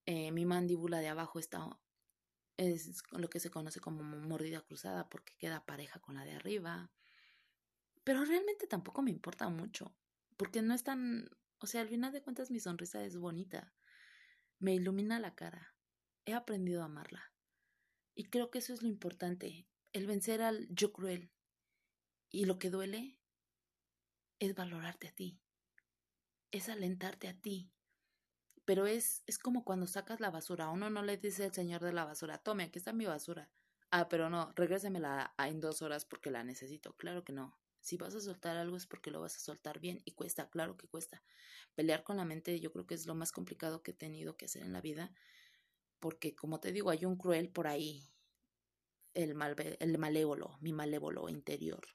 [0.05, 1.81] Eh, mi mandíbula de abajo está
[2.59, 6.91] es lo que se conoce como mordida cruzada porque queda pareja con la de arriba.
[8.05, 9.95] Pero realmente tampoco me importa mucho,
[10.37, 13.73] porque no es tan o sea, al final de cuentas mi sonrisa es bonita.
[14.59, 15.75] Me ilumina la cara.
[16.25, 17.33] He aprendido a amarla.
[18.15, 21.31] Y creo que eso es lo importante, el vencer al yo cruel.
[22.31, 23.19] Y lo que duele
[24.39, 25.41] es valorarte a ti.
[26.51, 27.71] Es alentarte a ti.
[28.65, 30.67] Pero es, es como cuando sacas la basura.
[30.67, 33.51] A uno no le dice el señor de la basura, tome, aquí está mi basura.
[33.91, 36.95] Ah, pero no, regrésemela en dos horas porque la necesito.
[36.97, 37.59] Claro que no.
[37.81, 40.77] Si vas a soltar algo es porque lo vas a soltar bien y cuesta, claro
[40.77, 41.23] que cuesta.
[41.75, 44.45] Pelear con la mente yo creo que es lo más complicado que he tenido que
[44.45, 45.13] hacer en la vida,
[45.99, 48.13] porque como te digo, hay un cruel por ahí,
[49.15, 51.87] el, mal, el malévolo, mi malévolo interior,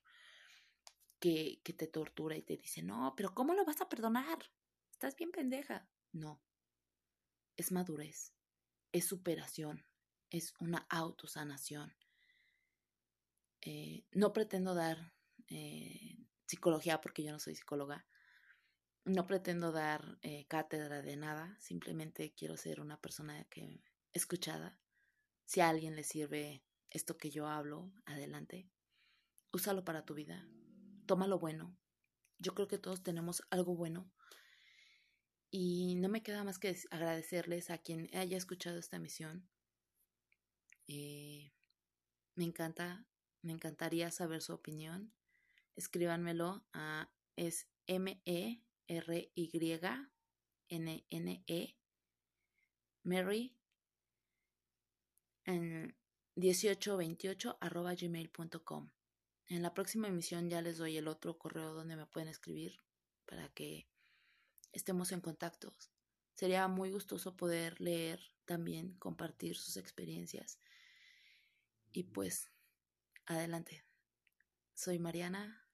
[1.19, 4.39] que, que te tortura y te dice, no, pero ¿cómo lo vas a perdonar?
[4.91, 5.88] Estás bien pendeja.
[6.12, 6.41] No,
[7.58, 8.34] es madurez,
[8.91, 9.86] es superación,
[10.30, 11.95] es una autosanación.
[13.62, 15.14] Eh, no pretendo dar
[15.49, 18.05] eh, psicología porque yo no soy psicóloga.
[19.03, 24.79] No pretendo dar eh, cátedra de nada, simplemente quiero ser una persona que escuchada.
[25.45, 28.67] Si a alguien le sirve esto que yo hablo, adelante.
[29.51, 30.47] Úsalo para tu vida.
[31.05, 31.77] Toma lo bueno.
[32.39, 34.12] Yo creo que todos tenemos algo bueno.
[35.51, 39.47] Y no me queda más que agradecerles a quien haya escuchado esta misión.
[40.88, 41.53] Eh,
[42.36, 43.08] me encanta,
[43.41, 45.14] me encantaría saber su opinión
[45.76, 49.80] escríbanmelo a es M E R Y
[50.70, 51.78] N N E
[53.04, 53.56] Mary
[55.46, 55.96] en
[56.36, 58.90] 1828 arroba gmail.com.
[59.48, 62.80] En la próxima emisión ya les doy el otro correo donde me pueden escribir
[63.26, 63.88] para que
[64.72, 65.76] estemos en contacto.
[66.34, 70.60] Sería muy gustoso poder leer también, compartir sus experiencias.
[71.92, 72.52] Y pues,
[73.26, 73.86] adelante.
[74.74, 75.64] Soy Mariana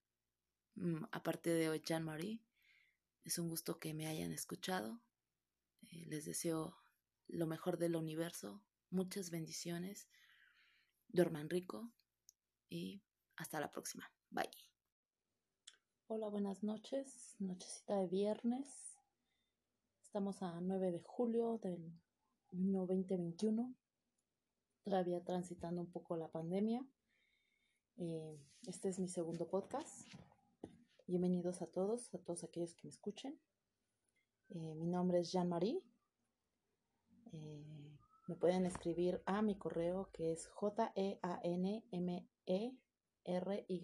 [1.11, 2.41] aparte de hoy, Jean-Marie.
[3.23, 4.99] Es un gusto que me hayan escuchado.
[5.83, 6.75] Eh, les deseo
[7.27, 10.07] lo mejor del universo, muchas bendiciones.
[11.07, 11.91] Duerman rico
[12.69, 13.01] y
[13.35, 14.11] hasta la próxima.
[14.29, 14.49] Bye.
[16.07, 17.35] Hola, buenas noches.
[17.39, 18.97] Nochecita de viernes.
[20.03, 21.93] Estamos a 9 de julio del
[22.51, 23.75] 2021.
[24.83, 26.85] Todavía transitando un poco la pandemia.
[27.97, 30.09] Eh, este es mi segundo podcast.
[31.11, 33.37] Bienvenidos a todos, a todos aquellos que me escuchen.
[34.47, 35.83] Eh, mi nombre es Jean-Marie.
[37.33, 37.97] Eh,
[38.29, 42.77] me pueden escribir a mi correo que es j e a n m e
[43.25, 43.79] r y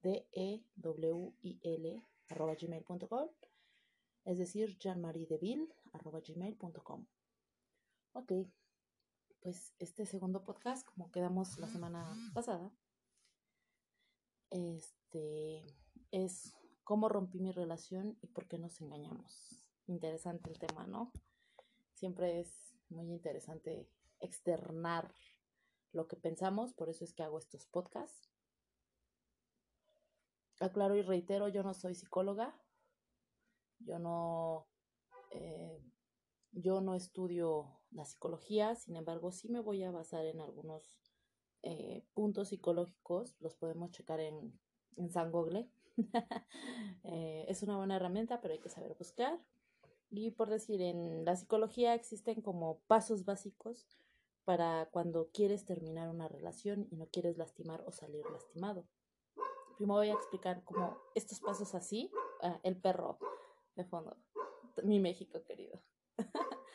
[0.00, 3.28] d e w i l arroba gmail.com
[4.24, 7.06] es decir, jeanmariedeville arroba gmail.com
[8.14, 8.32] Ok,
[9.42, 12.72] pues este segundo podcast, como quedamos la semana pasada,
[14.52, 15.66] este
[16.10, 19.64] es cómo rompí mi relación y por qué nos engañamos.
[19.86, 21.12] Interesante el tema, ¿no?
[21.94, 23.88] Siempre es muy interesante
[24.20, 25.12] externar
[25.92, 28.30] lo que pensamos, por eso es que hago estos podcasts.
[30.60, 32.54] Aclaro y reitero, yo no soy psicóloga,
[33.80, 34.68] yo no,
[35.30, 35.82] eh,
[36.52, 41.11] yo no estudio la psicología, sin embargo, sí me voy a basar en algunos
[41.62, 44.58] eh, puntos psicológicos, los podemos checar en,
[44.96, 45.68] en San Google.
[47.04, 49.38] Eh, es una buena herramienta, pero hay que saber buscar.
[50.08, 53.98] Y por decir, en la psicología existen como pasos básicos
[54.44, 58.86] para cuando quieres terminar una relación y no quieres lastimar o salir lastimado.
[59.76, 62.10] Primero voy a explicar como estos pasos así,
[62.42, 63.18] ah, el perro
[63.74, 64.16] de fondo,
[64.84, 65.82] mi México querido.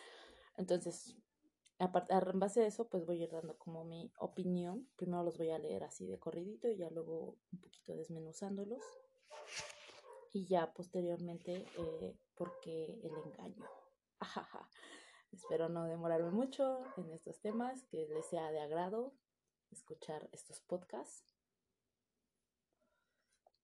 [0.57, 1.15] Entonces,
[1.79, 4.87] en base a eso, pues voy a ir dando como mi opinión.
[4.95, 8.81] Primero los voy a leer así de corridito y ya luego un poquito desmenuzándolos.
[10.33, 13.65] Y ya posteriormente, eh, porque el engaño.
[15.31, 19.13] Espero no demorarme mucho en estos temas, que les sea de agrado
[19.71, 21.35] escuchar estos podcasts.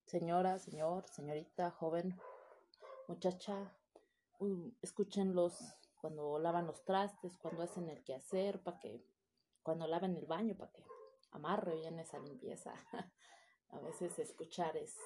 [0.06, 2.19] Señora, señor, señorita, joven,
[3.08, 3.76] muchacha,
[4.82, 9.07] escúchenlos cuando lavan los trastes, cuando hacen el quehacer, para que,
[9.61, 10.83] cuando laven el baño, para que
[11.31, 12.73] amarre bien esa limpieza.
[13.69, 14.97] A veces escuchar es,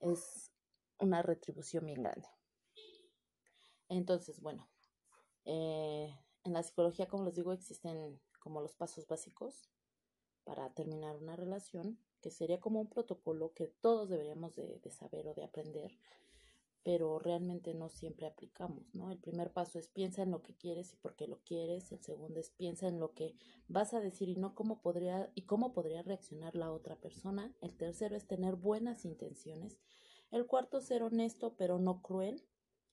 [0.00, 0.50] es
[0.98, 2.26] una retribución bien grande.
[3.90, 4.66] Entonces, bueno,
[5.44, 9.68] eh, en la psicología, como les digo, existen como los pasos básicos
[10.42, 15.34] para terminar una relación, que sería como un protocolo que todos deberíamos de, saber o
[15.34, 15.98] de aprender,
[16.84, 19.10] pero realmente no siempre aplicamos, ¿no?
[19.10, 22.00] El primer paso es piensa en lo que quieres y por qué lo quieres, el
[22.02, 23.34] segundo es piensa en lo que
[23.66, 27.76] vas a decir y no cómo podría y cómo podría reaccionar la otra persona, el
[27.76, 29.78] tercero es tener buenas intenciones,
[30.30, 32.44] el cuarto ser honesto pero no cruel,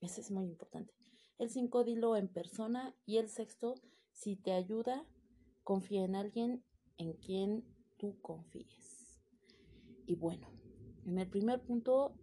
[0.01, 0.93] ese es muy importante.
[1.37, 2.95] El cinco, dilo en persona.
[3.05, 3.75] Y el sexto,
[4.11, 5.05] si te ayuda,
[5.63, 6.63] confía en alguien
[6.97, 7.65] en quien
[7.97, 9.19] tú confíes.
[10.05, 10.47] Y bueno,
[11.05, 12.15] en el primer punto,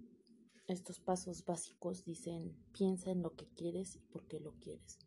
[0.67, 4.99] estos pasos básicos dicen, piensa en lo que quieres y por qué lo quieres.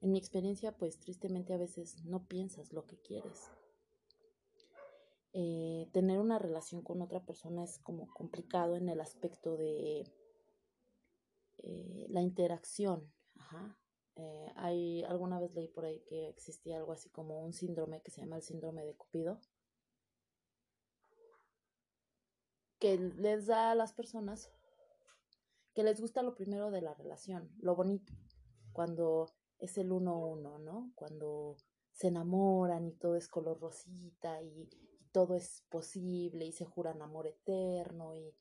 [0.00, 3.50] En mi experiencia, pues tristemente a veces no piensas lo que quieres.
[5.32, 10.10] Eh, tener una relación con otra persona es como complicado en el aspecto de
[11.58, 13.12] eh, la interacción,
[14.16, 18.10] eh, hay, alguna vez leí por ahí que existía algo así como un síndrome que
[18.10, 19.40] se llama el síndrome de Cupido,
[22.78, 24.50] que les da a las personas
[25.80, 28.12] que les gusta lo primero de la relación, lo bonito,
[28.70, 30.92] cuando es el uno uno, ¿no?
[30.94, 31.56] Cuando
[31.90, 34.68] se enamoran y todo es color rosita y,
[35.10, 38.36] todo es posible y se juran amor eterno y,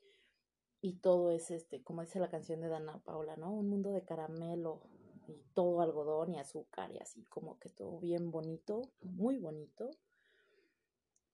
[0.81, 3.53] y todo es este, como dice la canción de Dana Paula, ¿no?
[3.53, 4.81] Un mundo de caramelo,
[5.25, 9.91] y todo algodón y azúcar y así como que todo bien bonito, muy bonito.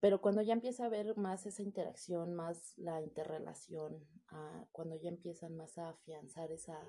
[0.06, 5.10] Pero cuando ya empieza a ver más esa interacción, más la interrelación, ah, cuando ya
[5.10, 6.80] empiezan más a afianzar esa,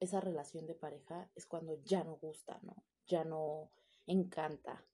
[0.00, 2.82] esa relación de pareja, es cuando ya no gusta, ¿no?
[3.06, 3.70] Ya no
[4.06, 4.86] encanta,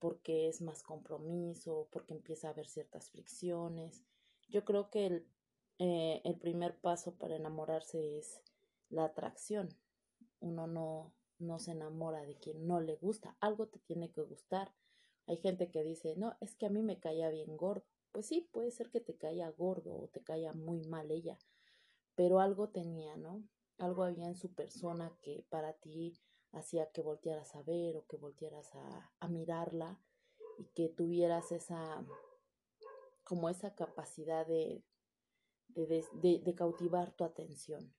[0.00, 4.02] porque es más compromiso, porque empieza a haber ciertas fricciones.
[4.48, 5.28] Yo creo que el,
[5.78, 8.42] eh, el primer paso para enamorarse es
[8.88, 9.68] la atracción,
[10.40, 14.74] uno no, no se enamora de quien no le gusta, algo te tiene que gustar.
[15.28, 17.84] Hay gente que dice, no, es que a mí me caía bien gordo.
[18.12, 21.38] Pues sí, puede ser que te caiga gordo o te caiga muy mal ella,
[22.14, 23.44] pero algo tenía, ¿no?
[23.76, 26.18] Algo había en su persona que para ti
[26.52, 30.00] hacía que voltearas a ver o que voltearas a, a mirarla
[30.58, 32.04] y que tuvieras esa,
[33.22, 34.82] como esa capacidad de,
[35.68, 37.94] de, de, de cautivar tu atención.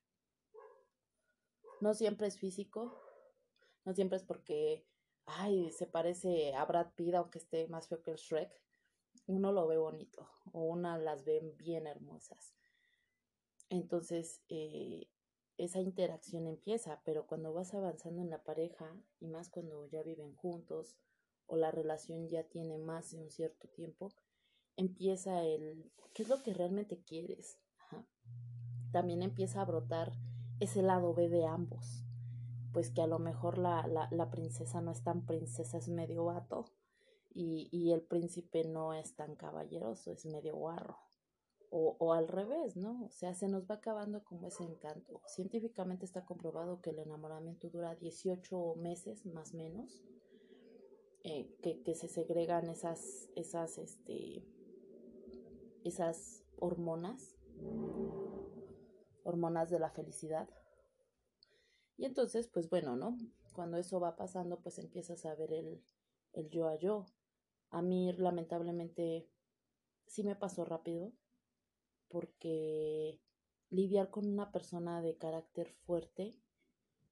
[1.80, 2.92] No siempre es físico,
[3.84, 4.86] no siempre es porque,
[5.26, 8.52] ay, se parece a Brad Pitt aunque esté más feo que el Shrek.
[9.26, 12.54] Uno lo ve bonito o una las ve bien hermosas.
[13.68, 15.08] Entonces, eh,
[15.56, 20.34] esa interacción empieza, pero cuando vas avanzando en la pareja y más cuando ya viven
[20.34, 20.96] juntos
[21.46, 24.10] o la relación ya tiene más de un cierto tiempo,
[24.76, 27.58] empieza el, ¿qué es lo que realmente quieres?
[28.92, 30.12] También empieza a brotar
[30.58, 32.04] ese lado B de ambos.
[32.72, 36.66] Pues que a lo mejor la, la, princesa no es tan princesa, es medio vato.
[37.32, 40.98] Y, y, el príncipe no es tan caballeroso, es medio guarro.
[41.70, 43.04] O, o, al revés, ¿no?
[43.04, 45.20] O sea, se nos va acabando como ese encanto.
[45.26, 50.02] Científicamente está comprobado que el enamoramiento dura 18 meses más o menos,
[51.22, 54.44] eh, que, que, se segregan esas, esas, este,
[55.84, 57.36] esas hormonas
[59.24, 60.48] hormonas de la felicidad.
[62.00, 63.18] Y entonces, pues bueno, ¿no?
[63.52, 65.84] Cuando eso va pasando, pues empiezas a ver el,
[66.32, 67.04] el yo a yo.
[67.68, 69.28] A mí lamentablemente
[70.06, 71.12] sí me pasó rápido
[72.08, 73.20] porque
[73.68, 76.40] lidiar con una persona de carácter fuerte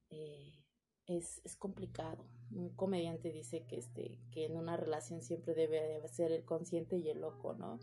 [0.09, 0.65] eh,
[1.05, 2.25] es, es, complicado.
[2.49, 7.09] Un comediante dice que, este, que en una relación siempre debe ser el consciente y
[7.11, 7.77] el loco, ¿no?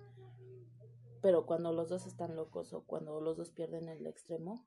[1.23, 4.67] Pero cuando los dos están locos o cuando los dos pierden el extremo,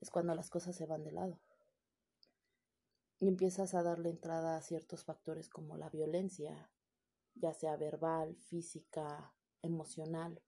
[0.00, 1.38] es cuando las cosas se van de lado.
[3.18, 6.70] Y empiezas a darle entrada a ciertos factores como la violencia,
[7.34, 10.42] ya sea verbal, física, emocional.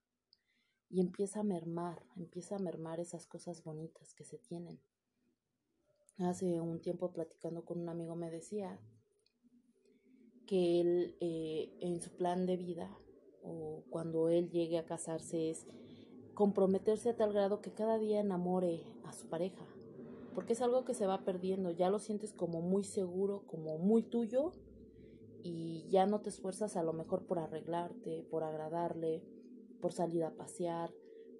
[0.88, 4.80] Y empieza a mermar, empieza a mermar esas cosas bonitas que se tienen.
[6.18, 8.78] Hace un tiempo platicando con un amigo me decía
[10.46, 12.94] que él eh, en su plan de vida
[13.42, 15.66] o cuando él llegue a casarse es
[16.42, 19.64] comprometerse a tal grado que cada día enamore a su pareja,
[20.34, 24.02] porque es algo que se va perdiendo, ya lo sientes como muy seguro, como muy
[24.02, 24.50] tuyo
[25.44, 29.22] y ya no te esfuerzas a lo mejor por arreglarte, por agradarle,
[29.80, 30.92] por salir a pasear,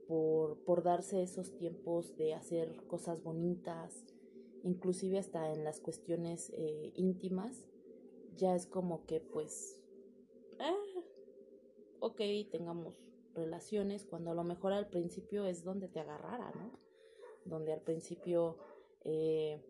[0.07, 4.05] por, por darse esos tiempos de hacer cosas bonitas,
[4.63, 7.67] inclusive hasta en las cuestiones eh, íntimas,
[8.37, 9.83] ya es como que pues,
[10.61, 11.03] ah,
[11.99, 12.21] ok,
[12.53, 12.95] tengamos
[13.35, 16.79] relaciones, cuando a lo mejor al principio es donde te agarrara, ¿no?
[17.45, 18.59] Donde al principio,
[19.05, 19.61] eh,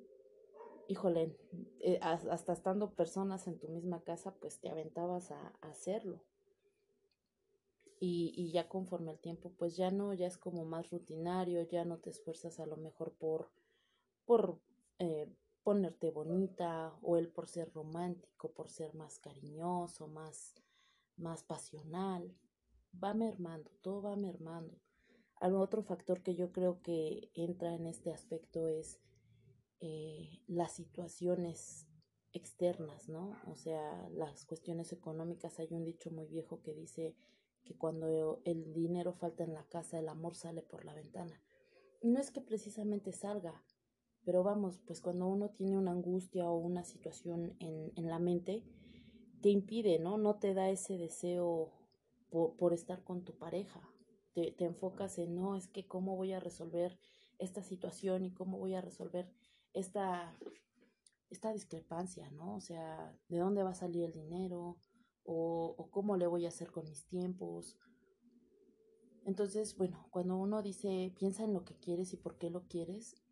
[0.89, 1.37] híjole,
[1.81, 6.23] eh, hasta estando personas en tu misma casa, pues te aventabas a, hacerlo.
[8.01, 11.85] Y, y, ya conforme el tiempo, pues ya no, ya es como más rutinario, ya
[11.85, 13.53] no te esfuerzas a lo mejor por,
[14.27, 14.59] por
[14.99, 15.33] eh,
[15.63, 20.55] ponerte bonita o él por ser romántico, por ser más cariñoso, más,
[21.17, 22.35] más pasional
[23.03, 24.79] va mermando, todo va mermando.
[25.37, 29.01] Algo otro factor que yo creo que entra en este aspecto es
[29.81, 31.89] eh, las situaciones
[32.33, 33.37] externas, ¿no?
[33.51, 35.59] O sea, las cuestiones económicas.
[35.59, 37.15] Hay un dicho muy viejo que dice
[37.65, 41.41] que cuando el dinero falta en la casa, el amor sale por la ventana.
[42.03, 43.63] No es que precisamente salga,
[44.25, 48.65] pero vamos, pues cuando uno tiene una angustia o una situación en, en la mente,
[49.41, 50.19] te impide, ¿no?
[50.19, 51.73] No te da ese deseo
[52.33, 53.81] por, estar con tu pareja.
[54.33, 56.99] Te, te, enfocas en, no, es que cómo voy a resolver
[57.39, 59.31] esta situación y cómo voy a resolver
[59.75, 60.35] esta,
[61.29, 62.57] esta discrepancia, ¿no?
[62.57, 64.79] O sea, ¿de dónde va a salir el dinero?
[65.25, 67.79] O, o cómo le voy a hacer con mis tiempos.
[69.27, 73.23] Entonces, bueno, cuando uno dice, piensa en lo que quieres y por qué lo quieres,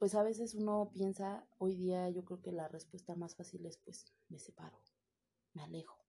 [0.00, 3.78] pues a veces uno piensa, hoy día yo creo que la respuesta más fácil es,
[3.78, 4.78] pues, me separo,
[5.54, 6.04] me alejo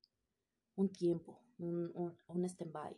[0.76, 2.98] un tiempo, un, un, un stand-by.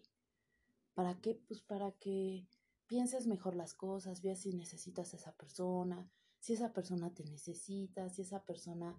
[0.94, 1.36] ¿Para qué?
[1.48, 2.48] Pues para que
[2.88, 8.10] pienses mejor las cosas, veas si necesitas a esa persona, si esa persona te necesita,
[8.10, 8.98] si esa persona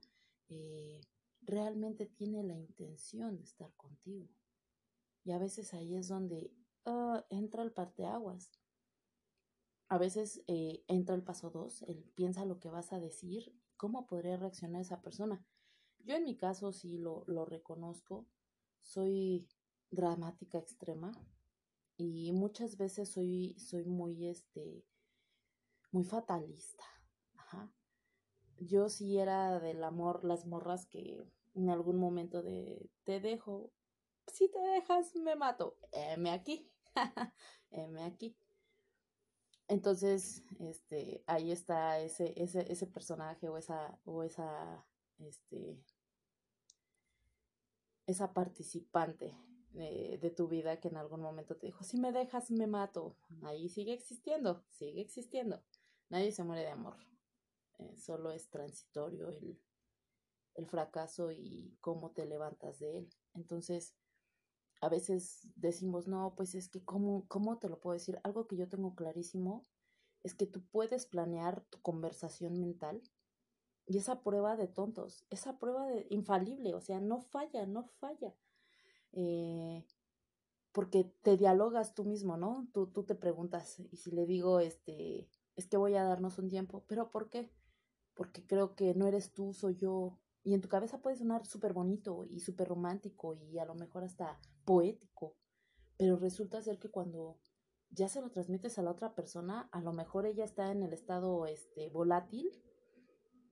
[0.49, 1.01] eh,
[1.41, 4.29] realmente tiene la intención de estar contigo.
[5.25, 6.53] Y a veces ahí es donde
[6.85, 8.51] uh, entra el parteaguas.
[9.89, 14.07] A veces eh, entra el paso dos, el piensa lo que vas a decir, cómo
[14.07, 15.45] podría reaccionar esa persona.
[16.01, 18.27] Yo en mi caso sí lo, lo reconozco,
[18.81, 19.47] soy
[19.91, 21.13] dramática extrema
[21.97, 24.85] y muchas veces soy, soy muy, este,
[25.91, 26.85] muy fatalista.
[28.61, 31.25] Yo sí era del amor, las morras que
[31.55, 33.73] en algún momento de te dejo,
[34.27, 36.69] si te dejas me mato, M aquí,
[37.71, 38.37] M aquí.
[39.69, 44.85] Entonces, este, ahí está ese, ese, ese personaje o esa, o esa,
[45.19, 45.79] este,
[48.09, 49.37] esa participante
[49.73, 53.17] de, tu vida que en algún momento te dijo, si me dejas, me mato.
[53.43, 55.63] Ahí sigue existiendo, sigue existiendo.
[56.09, 56.97] Nadie se muere de amor.
[57.79, 59.61] Eh, solo es transitorio el,
[60.55, 63.11] el fracaso y cómo te levantas de él.
[63.35, 63.95] Entonces,
[64.81, 68.19] a veces decimos, no, pues es que, ¿cómo, ¿cómo te lo puedo decir?
[68.25, 69.67] Algo que yo tengo clarísimo
[70.23, 73.03] es que tú puedes planear tu conversación mental
[73.89, 78.35] y esa prueba de tontos, esa prueba de infalible, o sea, no falla, no falla.
[79.13, 79.87] Eh,
[80.73, 82.69] porque te dialogas tú mismo, ¿no?
[82.75, 86.51] Tú, tú te preguntas, y si le digo, este, es que voy a darnos un
[86.51, 87.51] tiempo, pero ¿por qué?
[88.15, 90.19] Porque creo que no eres tú, soy yo.
[90.45, 94.05] Y en tu cabeza puede sonar súper bonito y súper romántico y a lo mejor
[94.05, 95.35] hasta poético,
[95.97, 97.39] pero resulta ser que cuando
[97.91, 100.93] ya se lo transmites a la otra persona, a lo mejor ella está en el
[100.93, 102.53] estado este, volátil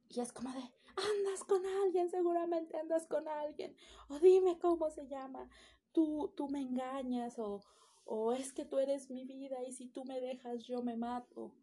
[0.09, 0.59] y es como de,
[0.97, 3.75] andas con alguien, seguramente andas con alguien.
[4.09, 5.49] O dime cómo se llama.
[5.93, 7.63] Tú, tú me engañas o,
[8.05, 11.55] o es que tú eres mi vida y si tú me dejas yo me mato.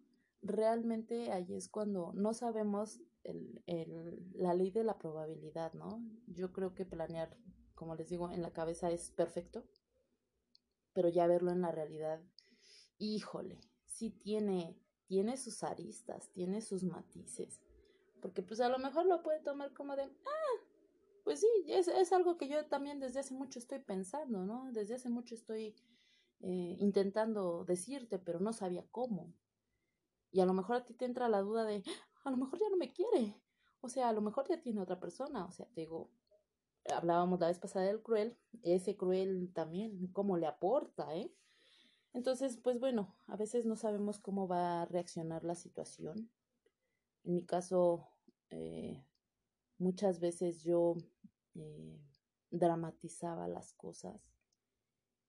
[0.42, 6.04] realmente ahí es cuando no sabemos el, el, la ley de la probabilidad, ¿no?
[6.28, 7.38] Yo creo que planear,
[7.76, 9.66] como les digo, en la cabeza es perfecto,
[10.94, 12.22] pero ya verlo en la realidad,
[12.98, 17.62] híjole, sí tiene, tiene sus aristas, tiene sus matices,
[18.24, 20.66] porque pues a lo mejor lo puede tomar como de, ah,
[21.26, 24.72] pues sí, es, es algo que yo también desde hace mucho estoy pensando, ¿no?
[24.72, 25.76] Desde hace mucho estoy
[26.40, 29.34] eh, intentando decirte, pero no sabía cómo.
[30.32, 31.84] Y a lo mejor a ti te entra la duda de,
[32.24, 33.36] a lo mejor ya no me quiere.
[33.82, 35.44] O sea, a lo mejor ya tiene otra persona.
[35.44, 36.10] O sea, te digo,
[36.96, 41.30] hablábamos la vez pasada del cruel, ese cruel también, cómo le aporta, ¿eh?
[42.14, 46.30] Entonces, pues bueno, a veces no sabemos cómo va a reaccionar la situación.
[47.26, 48.13] En mi caso,
[48.54, 49.04] eh,
[49.78, 50.96] muchas veces yo
[51.56, 52.00] eh,
[52.52, 54.22] dramatizaba las cosas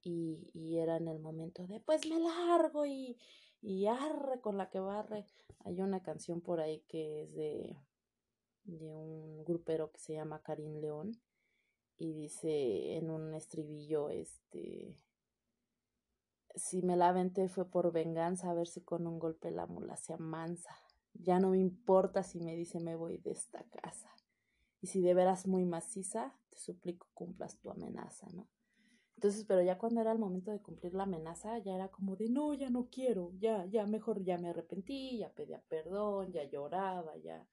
[0.03, 3.17] y, era en el momento de, pues me largo y,
[3.63, 5.27] y arre con la que barre.
[5.65, 7.79] Hay una canción por ahí que es de,
[8.65, 11.21] de un grupero que se llama Karim León
[11.97, 14.99] y dice en un estribillo, este,
[16.55, 19.97] si me la aventé fue por venganza, a ver si con un golpe la mula
[19.97, 20.77] se amansa.
[21.15, 24.11] Ya no me importa si me dice me voy de esta casa.
[24.81, 28.49] Y si de veras muy maciza, te suplico cumplas tu amenaza, ¿no?
[29.17, 32.29] Entonces, pero ya cuando era el momento de cumplir la amenaza, ya era como de,
[32.29, 37.17] no, ya no quiero, ya, ya mejor ya me arrepentí, ya pedía perdón, ya lloraba,
[37.17, 37.49] ya,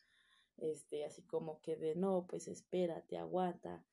[0.58, 3.86] este, así como que de, no, pues espérate, aguanta.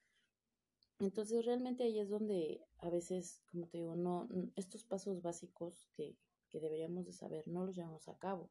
[0.99, 6.17] Entonces, realmente ahí es donde a veces, como te digo, no, estos pasos básicos que,
[6.51, 8.51] que deberíamos de saber, no los llevamos a cabo.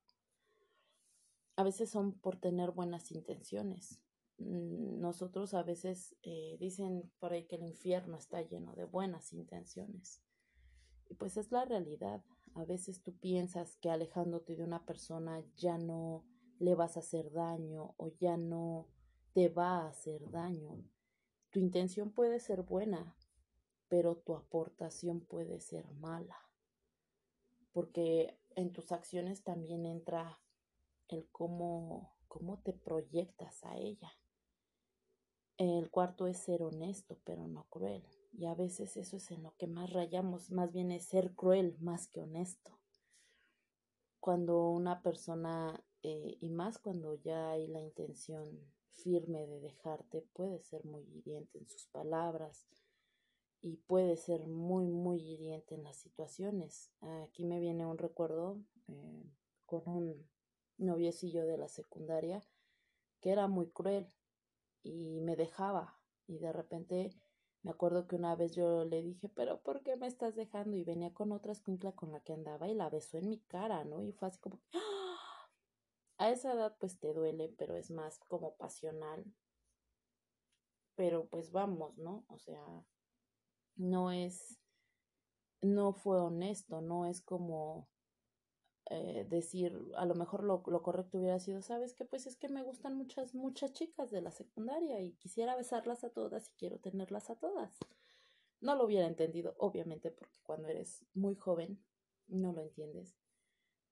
[1.57, 3.99] A veces son por tener buenas intenciones,
[4.37, 9.33] Mm, nosotros a veces eh, dicen por ahí que el infierno está lleno de buenas
[9.33, 10.21] intenciones.
[11.09, 12.23] Y pues es la realidad.
[12.53, 16.25] A veces tú piensas que alejándote de una persona ya no
[16.59, 18.87] le vas a hacer daño o ya no
[19.33, 20.83] te va a hacer daño.
[21.51, 23.15] Tu intención puede ser buena,
[23.87, 26.37] pero tu aportación puede ser mala.
[27.71, 30.39] Porque en tus acciones también entra
[31.09, 34.11] el cómo, cómo te proyectas a ella.
[35.57, 38.03] El cuarto es ser honesto, pero no cruel.
[38.31, 41.75] Y a veces eso es en lo que más rayamos, más bien es ser cruel
[41.79, 42.77] más que honesto.
[44.19, 50.59] Cuando una persona, eh, y más cuando ya hay la intención firme de dejarte, puede
[50.59, 52.67] ser muy hiriente en sus palabras
[53.61, 56.91] y puede ser muy, muy hiriente en las situaciones.
[57.23, 59.23] Aquí me viene un recuerdo eh,
[59.65, 60.27] con un
[60.77, 62.43] noviecillo de la secundaria
[63.21, 64.07] que era muy cruel
[64.83, 65.99] y me dejaba.
[66.27, 67.15] Y de repente
[67.63, 70.77] me acuerdo que una vez yo le dije, pero ¿por qué me estás dejando?
[70.77, 73.83] Y venía con otra escuincla con la que andaba y la besó en mi cara,
[73.83, 74.01] ¿no?
[74.03, 75.49] Y fue así como, ¡Ah!
[76.17, 79.25] a esa edad pues te duele, pero es más como pasional.
[80.95, 82.25] Pero pues vamos, ¿no?
[82.27, 82.63] O sea,
[83.75, 84.59] no es,
[85.61, 87.89] no fue honesto, no es como
[88.89, 92.47] eh, decir, a lo mejor lo, lo, correcto hubiera sido, sabes que pues es que
[92.47, 96.79] me gustan muchas, muchas chicas de la secundaria y quisiera besarlas a todas y quiero
[96.79, 97.77] tenerlas a todas.
[98.61, 101.83] No lo hubiera entendido, obviamente, porque cuando eres muy joven
[102.27, 103.15] no lo entiendes.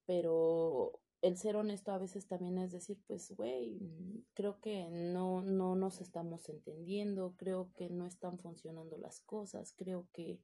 [0.06, 3.80] Pero el ser honesto a veces también es decir, pues, güey,
[4.34, 10.08] creo que no, no nos estamos entendiendo, creo que no están funcionando las cosas, creo
[10.14, 10.40] que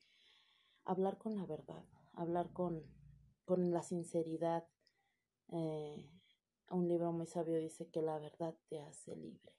[0.83, 2.83] hablar con la verdad, hablar con,
[3.51, 4.65] con la sinceridad.
[5.49, 6.09] Eh,
[6.69, 9.53] un libro muy sabio dice que la verdad te hace libre.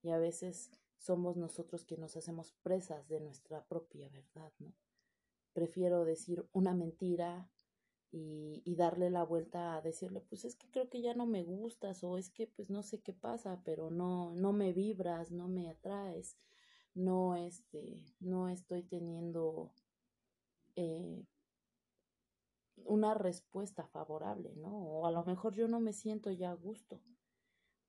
[0.00, 4.72] Y a veces somos nosotros que nos hacemos presas de nuestra propia verdad, ¿no?
[5.52, 7.50] Prefiero decir una mentira
[8.10, 11.44] y, y, darle la vuelta a decirle, pues es que creo que ya no me
[11.44, 15.48] gustas o es que pues no sé qué pasa, pero no, no me vibras, no
[15.48, 16.38] me atraes,
[16.94, 19.70] no, este, no estoy teniendo
[20.76, 21.26] eh,
[22.84, 24.70] una respuesta favorable, ¿no?
[24.70, 27.00] O a lo mejor yo no me siento ya a gusto.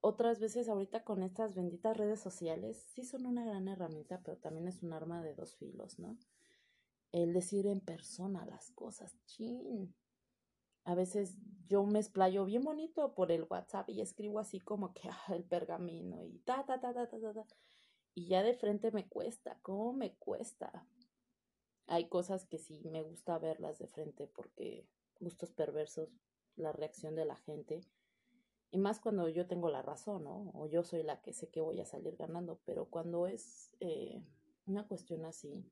[0.01, 4.67] Otras veces ahorita con estas benditas redes sociales sí son una gran herramienta, pero también
[4.67, 6.17] es un arma de dos filos, ¿no?
[7.11, 9.93] El decir en persona las cosas, chin.
[10.85, 11.37] A veces
[11.67, 15.43] yo me explayo bien bonito por el WhatsApp y escribo así como que ah, el
[15.43, 17.45] pergamino y ta, ta, ta, ta, ta, ta, ta.
[18.13, 20.87] Y ya de frente me cuesta, ¿cómo me cuesta?
[21.89, 24.87] Hay cosas que sí me gusta verlas de frente porque
[25.19, 26.09] gustos perversos,
[26.55, 27.81] la reacción de la gente.
[28.71, 30.51] Y más cuando yo tengo la razón, ¿no?
[30.53, 32.59] O yo soy la que sé que voy a salir ganando.
[32.65, 34.23] Pero cuando es eh,
[34.67, 35.65] una cuestión así,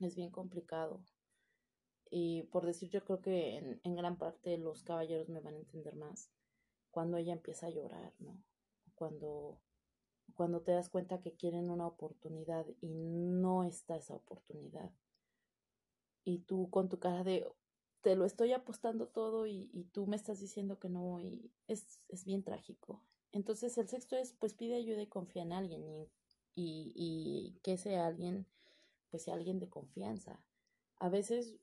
[0.00, 1.02] es bien complicado.
[2.10, 5.58] y por decir, yo creo que en, en gran parte los caballeros me van a
[5.58, 6.30] entender más
[6.90, 8.38] cuando ella empieza a llorar, ¿no?
[8.94, 9.60] Cuando,
[10.34, 14.90] cuando te das cuenta que quieren una oportunidad y no está esa oportunidad.
[16.26, 17.46] Y tú con tu cara de,
[18.02, 22.00] te lo estoy apostando todo y, y tú me estás diciendo que no, y es,
[22.08, 23.00] es, bien trágico.
[23.30, 26.10] Entonces el sexto es, pues pide ayuda y confía en alguien y,
[26.56, 28.44] y, y que ese alguien,
[29.08, 30.42] pues sea alguien de confianza.
[30.98, 31.60] A veces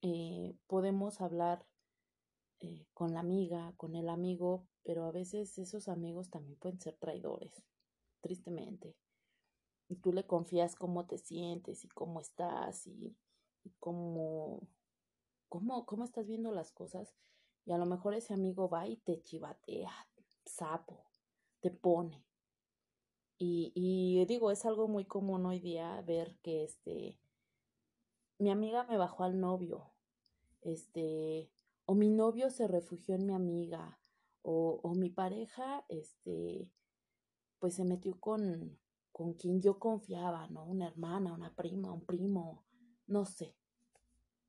[0.00, 1.66] eh, podemos hablar
[2.60, 6.96] eh, con la amiga, con el amigo, pero a veces esos amigos también pueden ser
[6.96, 7.62] traidores,
[8.22, 8.96] tristemente.
[9.88, 13.14] Y tú le confías cómo te sientes y cómo estás y,
[13.64, 14.60] y cómo,
[15.48, 17.14] cómo, cómo estás viendo las cosas.
[17.66, 19.92] Y a lo mejor ese amigo va y te chivatea,
[20.44, 21.04] sapo,
[21.60, 22.24] te pone.
[23.38, 27.18] Y, y digo, es algo muy común hoy día ver que este
[28.38, 29.90] mi amiga me bajó al novio,
[30.62, 31.50] este,
[31.86, 33.98] o mi novio se refugió en mi amiga,
[34.42, 36.68] o, o mi pareja, este,
[37.58, 38.78] pues se metió con,
[39.12, 40.64] con quien yo confiaba, ¿no?
[40.64, 42.64] Una hermana, una prima, un primo,
[43.06, 43.54] no sé.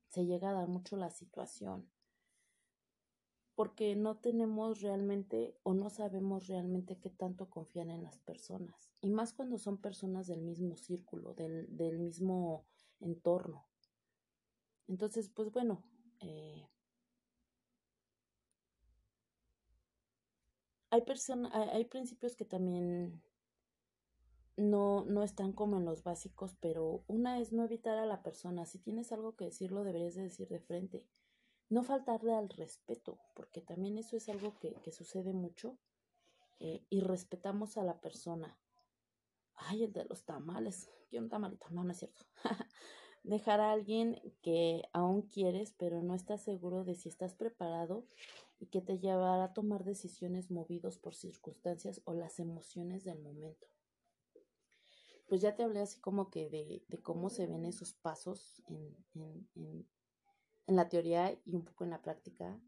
[0.08, 1.88] Se llega a dar mucho la situación.
[3.54, 8.90] Porque no tenemos realmente o no sabemos realmente qué tanto confían en las personas.
[9.00, 12.66] Y más cuando son personas del mismo círculo, del, del mismo
[13.00, 13.66] entorno.
[14.88, 15.82] Entonces, pues bueno,
[16.20, 16.68] eh,
[20.90, 23.22] hay, personas, hay, hay, principios que también
[24.56, 28.66] no, no están como en los básicos, pero una es no evitar a la persona.
[28.66, 31.04] Si tienes algo que decirlo, deberías de decir de frente.
[31.68, 35.78] No faltarle al respeto, porque también eso es algo que, que sucede mucho.
[36.58, 38.58] Eh, y respetamos a la persona.
[39.54, 40.88] Ay, el de los tamales.
[41.08, 41.66] Quiero un tamalito.
[41.70, 42.24] No, no es cierto.
[43.26, 48.06] dejar a alguien que aún quieres, pero no estás seguro de si estás preparado
[48.58, 53.66] y que te llevará a tomar decisiones movidos por circunstancias o las emociones del momento.
[55.26, 58.96] Pues ya te hablé así como que de, de cómo se ven esos pasos en,
[59.14, 59.88] en, en,
[60.66, 62.60] en la teoría y un poco en la práctica,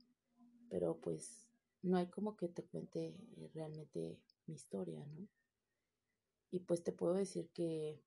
[0.70, 1.48] pero pues
[1.82, 3.16] no hay como que te cuente
[3.54, 5.28] realmente mi historia, ¿no?
[6.50, 8.02] Y pues te puedo decir que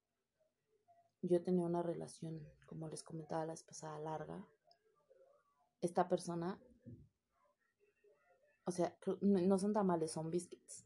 [1.22, 4.46] yo tenía una relación, como les comentaba la vez pasada, larga.
[5.82, 6.58] Esta persona,
[8.66, 10.86] o sea, no son tamales, son biscuits.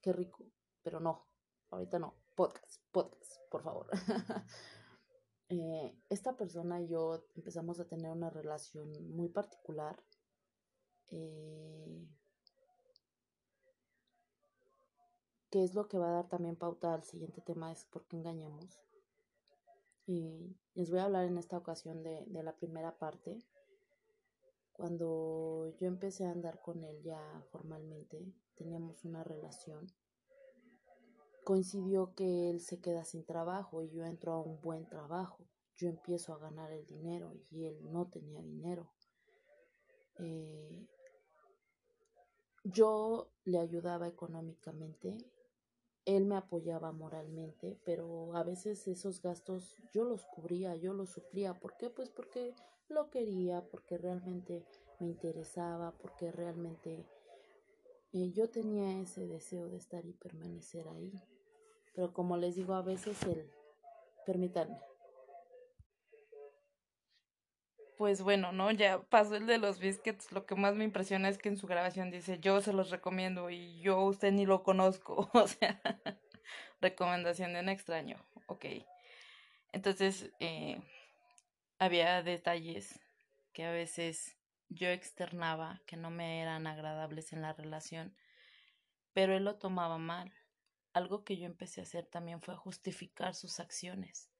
[0.00, 0.46] Qué rico,
[0.82, 1.26] pero no,
[1.70, 2.19] ahorita no.
[2.40, 3.86] Podcast, podcast, por favor.
[5.50, 10.02] eh, esta persona y yo empezamos a tener una relación muy particular.
[11.08, 12.08] Eh,
[15.50, 18.16] que es lo que va a dar también pauta al siguiente tema, es por qué
[18.16, 18.80] engañamos.
[20.06, 23.44] Y les voy a hablar en esta ocasión de, de la primera parte.
[24.72, 29.92] Cuando yo empecé a andar con él ya formalmente, teníamos una relación.
[31.50, 35.44] Coincidió que él se queda sin trabajo y yo entro a un buen trabajo.
[35.74, 38.88] Yo empiezo a ganar el dinero y él no tenía dinero.
[40.20, 40.86] Eh,
[42.62, 45.18] yo le ayudaba económicamente
[46.04, 51.58] él me apoyaba moralmente, pero a veces esos gastos yo los cubría, yo los suplía.
[51.58, 51.90] ¿Por qué?
[51.90, 52.54] Pues porque
[52.88, 54.64] lo quería, porque realmente
[55.00, 57.04] me interesaba, porque realmente
[58.12, 61.12] eh, yo tenía ese deseo de estar y permanecer ahí.
[62.00, 63.52] Pero como les digo, a veces el...
[64.24, 64.78] Permítanme.
[67.98, 68.70] pues bueno, ¿no?
[68.70, 70.32] Ya pasó el de los biscuits.
[70.32, 73.50] Lo que más me impresiona es que en su grabación dice, yo se los recomiendo
[73.50, 75.28] y yo usted ni lo conozco.
[75.34, 75.78] O sea,
[76.80, 78.16] recomendación de un extraño.
[78.46, 78.64] Ok.
[79.72, 80.80] Entonces, eh,
[81.78, 82.98] había detalles
[83.52, 84.38] que a veces
[84.70, 88.16] yo externaba que no me eran agradables en la relación,
[89.12, 90.32] pero él lo tomaba mal.
[90.92, 94.30] Algo que yo empecé a hacer también fue a justificar sus acciones,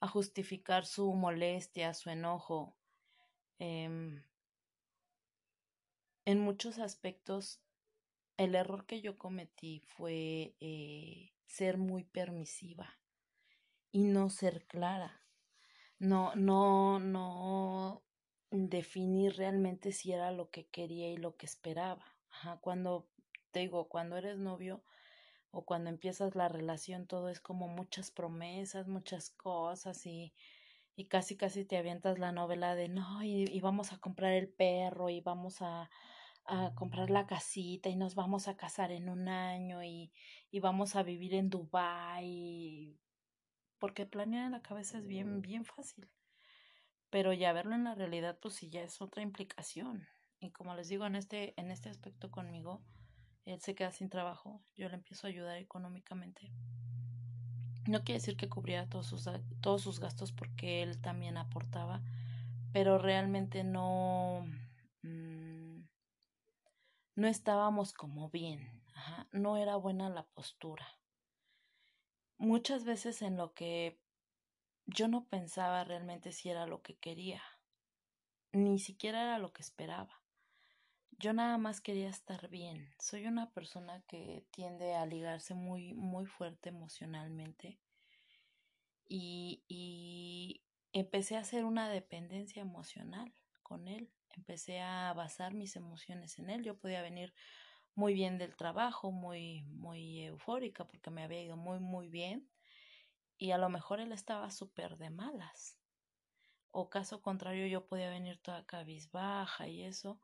[0.00, 2.76] a justificar su molestia, su enojo,
[3.58, 4.20] eh,
[6.26, 7.60] en muchos aspectos,
[8.36, 12.98] el error que yo cometí fue eh, ser muy permisiva
[13.92, 15.22] y no ser clara.
[16.00, 18.02] No, no, no
[18.50, 22.04] definir realmente si era lo que quería y lo que esperaba.
[22.30, 23.08] Ajá, cuando
[23.52, 24.82] te digo, cuando eres novio
[25.50, 30.34] o cuando empiezas la relación, todo es como muchas promesas, muchas cosas y
[30.96, 34.48] y casi casi te avientas la novela de no, y, y vamos a comprar el
[34.48, 35.90] perro y vamos a,
[36.46, 40.10] a, comprar la casita y nos vamos a casar en un año y,
[40.50, 42.98] y vamos a vivir en Dubái
[43.78, 46.08] porque planear en la cabeza es bien, bien fácil.
[47.10, 50.08] Pero ya verlo en la realidad, pues sí, ya es otra implicación.
[50.40, 52.82] Y como les digo, en este, en este aspecto conmigo,
[53.46, 56.50] él se queda sin trabajo, yo le empiezo a ayudar económicamente.
[57.86, 59.30] No quiere decir que cubría todos sus,
[59.60, 62.02] todos sus gastos porque él también aportaba,
[62.72, 64.44] pero realmente no,
[65.02, 65.82] mm,
[67.14, 68.82] no estábamos como bien,
[69.30, 70.86] no era buena la postura.
[72.38, 74.00] Muchas veces en lo que
[74.86, 77.42] yo no pensaba realmente si era lo que quería,
[78.50, 80.25] ni siquiera era lo que esperaba.
[81.18, 82.94] Yo nada más quería estar bien.
[82.98, 87.78] Soy una persona que tiende a ligarse muy, muy fuerte emocionalmente.
[89.08, 90.62] Y, y
[90.92, 94.12] empecé a hacer una dependencia emocional con él.
[94.36, 96.62] Empecé a basar mis emociones en él.
[96.62, 97.32] Yo podía venir
[97.94, 102.46] muy bien del trabajo, muy, muy eufórica porque me había ido muy, muy bien.
[103.38, 105.78] Y a lo mejor él estaba súper de malas.
[106.72, 110.20] O caso contrario, yo podía venir toda cabizbaja y eso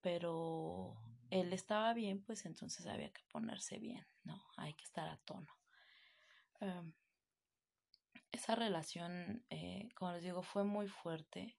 [0.00, 0.96] pero
[1.30, 4.42] él estaba bien, pues entonces había que ponerse bien, ¿no?
[4.56, 5.56] Hay que estar a tono.
[6.60, 6.92] Em,
[8.32, 11.56] esa relación, eh, como les digo, fue muy fuerte.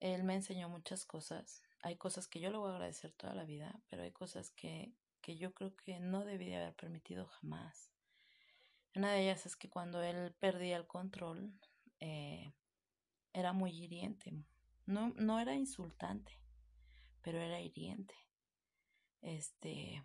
[0.00, 1.62] Él me enseñó muchas cosas.
[1.82, 4.94] Hay cosas que yo le voy a agradecer toda la vida, pero hay cosas que,
[5.20, 7.92] que yo creo que no debí de haber permitido jamás.
[8.94, 11.58] Una de ellas es que cuando él perdía el control,
[12.00, 12.52] eh,
[13.32, 14.32] era muy hiriente.
[14.84, 16.38] No, no era insultante,
[17.22, 18.14] pero era hiriente.
[19.22, 20.02] Este,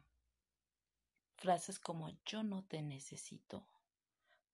[1.36, 3.68] frases como yo no te necesito,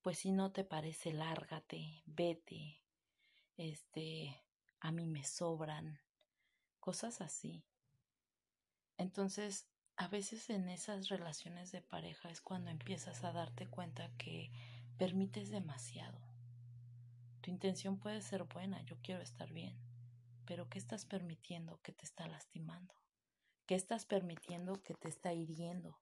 [0.01, 2.81] pues si no te parece, lárgate, vete,
[3.57, 4.41] este,
[4.79, 5.99] a mí me sobran,
[6.79, 7.63] cosas así.
[8.97, 14.51] Entonces, a veces en esas relaciones de pareja es cuando empiezas a darte cuenta que
[14.97, 16.19] permites demasiado.
[17.41, 19.77] Tu intención puede ser buena, yo quiero estar bien,
[20.45, 22.93] pero ¿qué estás permitiendo que te está lastimando?
[23.65, 25.99] ¿Qué estás permitiendo que te está hiriendo?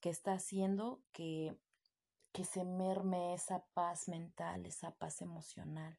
[0.00, 1.56] ¿Qué está haciendo que,
[2.32, 5.98] que se merme esa paz mental, esa paz emocional?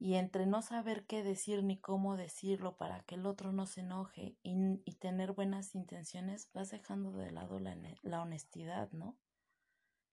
[0.00, 3.80] Y entre no saber qué decir ni cómo decirlo para que el otro no se
[3.80, 4.54] enoje y,
[4.84, 9.16] y tener buenas intenciones, vas dejando de lado la, la honestidad, ¿no?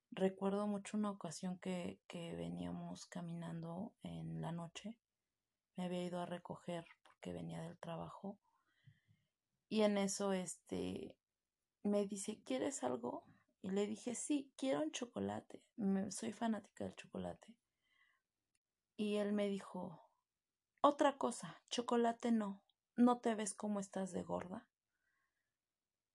[0.09, 4.95] Recuerdo mucho una ocasión que, que veníamos caminando en la noche
[5.75, 8.37] me había ido a recoger porque venía del trabajo.
[9.69, 11.15] Y en eso, este,
[11.83, 13.25] me dice, ¿quieres algo?
[13.61, 15.63] Y le dije, sí, quiero un chocolate.
[16.09, 17.55] soy fanática del chocolate.
[18.97, 20.09] Y él me dijo,
[20.81, 22.61] otra cosa, chocolate no.
[22.95, 24.67] ¿No te ves cómo estás de gorda?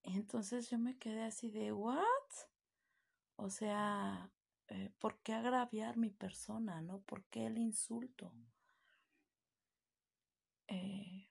[0.02, 2.02] entonces yo me quedé así de, ¿what?
[3.36, 4.30] O sea,
[4.68, 7.00] eh, ¿por qué agraviar mi persona, no?
[7.00, 8.32] ¿Por qué el insulto?
[10.71, 11.29] Eh,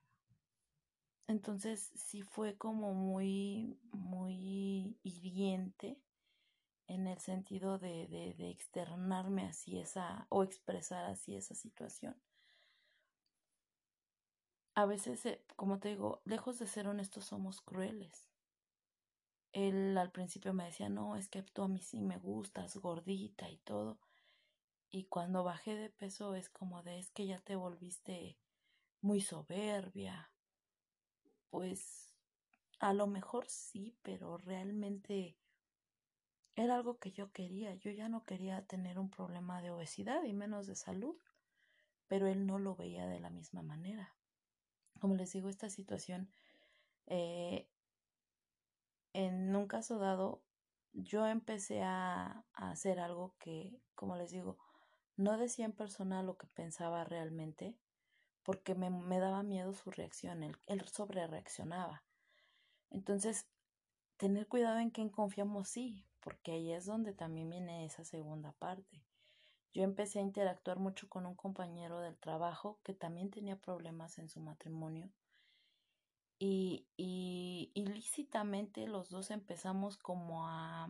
[1.28, 5.98] entonces sí fue como muy, muy hiriente
[6.88, 12.16] en el sentido de, de, externarme así esa o expresar así esa situación.
[14.76, 18.28] A veces, eh, como te digo, lejos de ser honestos somos crueles.
[19.54, 23.50] Él al principio me decía, no, es que tú a mí sí me gustas, gordita
[23.50, 24.00] y todo.
[24.90, 28.38] Y cuando bajé de peso es como de, es que ya te volviste
[29.02, 30.32] muy soberbia.
[31.50, 32.14] Pues
[32.80, 35.38] a lo mejor sí, pero realmente
[36.56, 37.76] era algo que yo quería.
[37.76, 41.16] Yo ya no quería tener un problema de obesidad y menos de salud,
[42.08, 44.16] pero él no lo veía de la misma manera.
[45.00, 46.30] Como les digo, esta situación,
[47.08, 47.70] eh,
[49.14, 50.42] en un caso dado,
[50.94, 54.58] yo empecé a, a hacer algo que, como les digo,
[55.16, 57.78] no decía en persona lo que pensaba realmente,
[58.44, 60.58] porque me, me daba miedo su reacción, él,
[60.92, 62.04] sobre reaccionaba.
[62.90, 63.48] Entonces,
[64.18, 69.04] tener cuidado en quién confiamos, sí, porque ahí es donde también viene esa segunda parte.
[69.74, 74.28] Yo empecé a interactuar mucho con un compañero del trabajo que también tenía problemas en
[74.28, 75.12] su matrimonio
[76.40, 80.90] y, y ilícitamente los dos empezamos como a,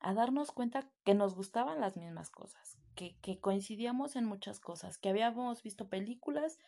[0.00, 5.08] a darnos cuenta que nos gustaban las mismas cosas, que, coincidíamos en muchas cosas, que
[5.08, 6.58] habíamos visto películas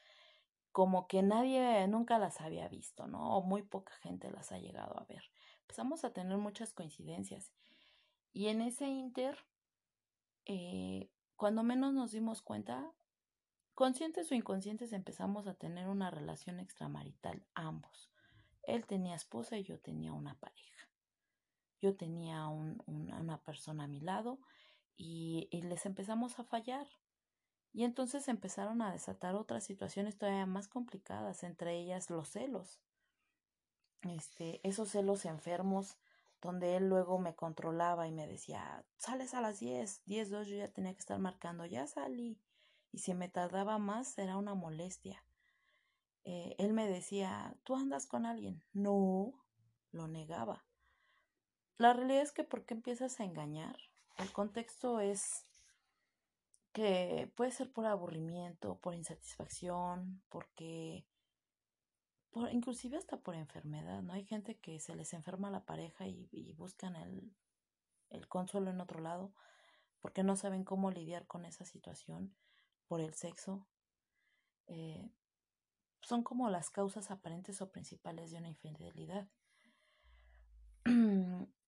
[0.72, 3.36] como que nadie nunca las había visto, ¿no?
[3.36, 5.22] O muy poca gente las ha llegado a ver.
[5.62, 7.52] Empezamos a tener muchas coincidencias.
[8.32, 9.36] Y en ese inter,
[10.46, 12.90] eh, cuando menos nos dimos cuenta,
[13.74, 18.10] conscientes o inconscientes empezamos a tener una relación extramarital ambos.
[18.62, 20.88] Él tenía esposa y yo tenía una pareja.
[21.82, 24.38] Yo tenía una persona a mi lado
[24.96, 26.86] y, les empezamos a fallar.
[27.72, 32.80] Y entonces empezaron a desatar otras situaciones todavía más complicadas, entre ellas los celos.
[34.02, 35.96] Este, esos celos enfermos
[36.42, 40.56] donde él luego me controlaba y me decía, sales a las 10, 10, 2, yo
[40.56, 42.40] ya tenía que estar marcando, ya salí.
[42.90, 45.24] Y si me tardaba más era una molestia.
[46.24, 48.62] Eh, él me decía, ¿tú andas con alguien?
[48.72, 49.32] No,
[49.92, 50.64] lo negaba.
[51.78, 53.76] La realidad es que ¿por qué empiezas a engañar?
[54.18, 55.46] El contexto es
[56.72, 61.06] que puede ser por aburrimiento, por insatisfacción, porque
[62.30, 64.14] por, inclusive hasta por enfermedad, ¿no?
[64.14, 67.34] Hay gente que se les enferma la pareja y, buscan el,
[68.10, 69.34] el consuelo en otro lado
[70.02, 72.34] porque no saben cómo lidiar con esa situación
[72.88, 73.66] por el sexo.
[74.66, 75.08] Eh,
[76.02, 79.28] son como las causas aparentes o principales de una infidelidad.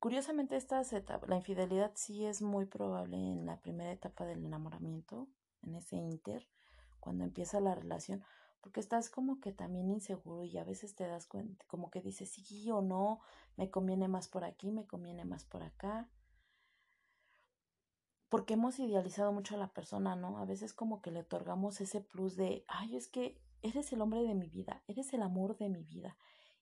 [0.00, 0.80] Curiosamente, esta
[1.26, 5.26] la infidelidad sí es muy probable en la primera etapa del enamoramiento,
[5.62, 6.46] en ese inter,
[7.00, 8.22] cuando empieza la relación,
[8.60, 12.30] porque estás como que también inseguro y a veces te das cuenta, como que dices
[12.30, 13.20] sí o no,
[13.56, 16.08] me conviene más por aquí, me conviene más por acá.
[18.28, 20.38] Porque hemos idealizado mucho a la persona, ¿no?
[20.38, 24.22] A veces como que le otorgamos ese plus de, ay, es que eres el hombre
[24.22, 26.16] de mi vida, eres el amor de mi vida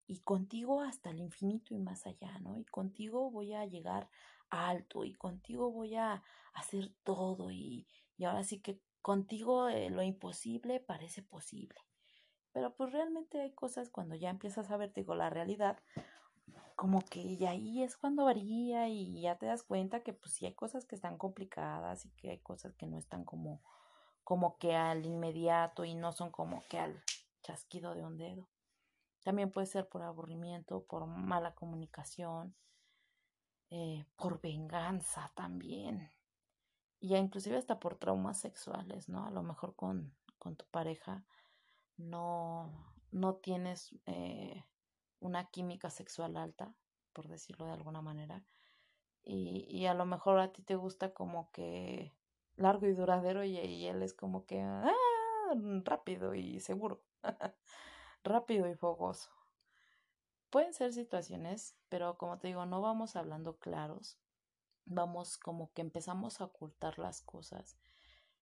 [0.06, 2.58] y contigo hasta el infinito y más allá, ¿no?
[2.58, 4.08] Y contigo voy a llegar
[4.50, 7.86] alto y contigo voy a hacer todo y,
[8.16, 11.80] y ahora sí que contigo eh, lo imposible parece posible.
[12.52, 15.78] Pero pues realmente hay cosas cuando ya empiezas a ver, digo, la realidad,
[16.74, 20.46] como que y ahí es cuando varía y ya te das cuenta que pues sí
[20.46, 23.62] hay cosas que están complicadas y que hay cosas que no están como,
[24.24, 27.02] como que al inmediato y no son como que al
[27.42, 28.48] chasquido de un dedo.
[29.26, 32.54] También puede ser por aburrimiento, por mala comunicación,
[33.70, 36.12] eh, por venganza también.
[37.00, 39.26] Y ya inclusive hasta por traumas sexuales, ¿no?
[39.26, 41.24] A lo mejor con, con tu pareja
[41.96, 44.62] no, no tienes eh,
[45.18, 46.72] una química sexual alta,
[47.12, 48.44] por decirlo de alguna manera.
[49.24, 52.14] Y, y, a lo mejor a ti te gusta como que
[52.54, 54.94] largo y duradero y, y él es como que ah,
[55.82, 57.02] rápido y seguro.
[58.26, 59.30] rápido y fogoso.
[60.50, 64.18] Pueden ser situaciones, pero como te digo, no vamos hablando claros.
[64.84, 67.76] Vamos como que empezamos a ocultar las cosas.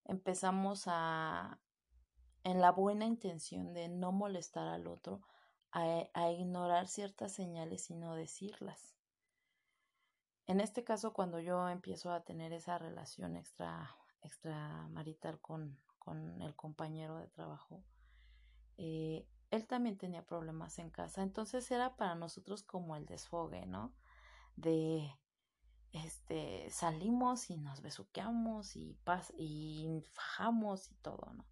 [0.05, 1.61] Empezamos a,
[2.43, 5.23] en la buena intención de no molestar al otro,
[5.73, 8.95] a, a ignorar ciertas señales y no decirlas.
[10.47, 16.55] En este caso, cuando yo empiezo a tener esa relación extra extramarital con, con el
[16.55, 17.83] compañero de trabajo,
[18.77, 23.95] eh, él también tenía problemas en casa, entonces era para nosotros como el desfogue, ¿no?
[24.57, 25.11] De
[25.93, 31.47] este salimos y nos besuqueamos y pas y fajamos y todo, ¿no?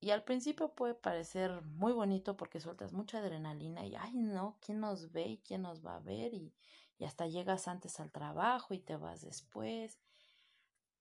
[0.00, 4.78] Y al principio puede parecer muy bonito porque sueltas mucha adrenalina y ay no, ¿quién
[4.78, 6.32] nos ve y quién nos va a ver?
[6.34, 6.54] Y,
[6.98, 9.98] y hasta llegas antes al trabajo y te vas después.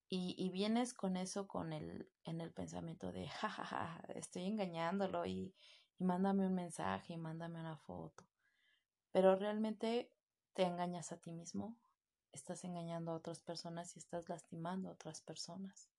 [0.10, 5.54] Y, y vienes con eso con el, en el pensamiento de jajaja, estoy engañándolo y,
[6.00, 8.24] y mándame un mensaje y mándame una foto.
[9.12, 10.12] Pero realmente
[10.54, 11.78] te engañas a ti mismo,
[12.32, 15.90] estás engañando a otras personas y estás lastimando a otras personas.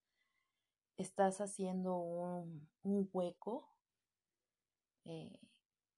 [0.96, 3.68] Estás haciendo un, un hueco
[5.04, 5.38] eh,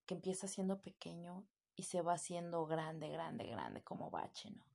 [0.07, 1.47] que empieza siendo pequeño
[1.77, 4.70] y se va haciendo grande, grande, grande como bache, ¿no?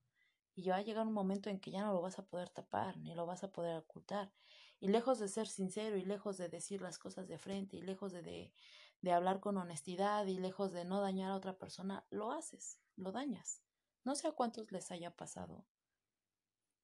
[0.55, 2.97] Y va a llegar un momento en que ya no lo vas a poder tapar,
[2.97, 4.31] ni lo vas a poder ocultar.
[4.79, 8.13] Y lejos de ser sincero, y lejos de decir las cosas de frente, y lejos
[8.13, 8.53] de, de,
[9.01, 13.11] de hablar con honestidad, y lejos de no dañar a otra persona, lo haces, lo
[13.11, 13.61] dañas.
[14.05, 15.65] No sé a cuántos les haya pasado.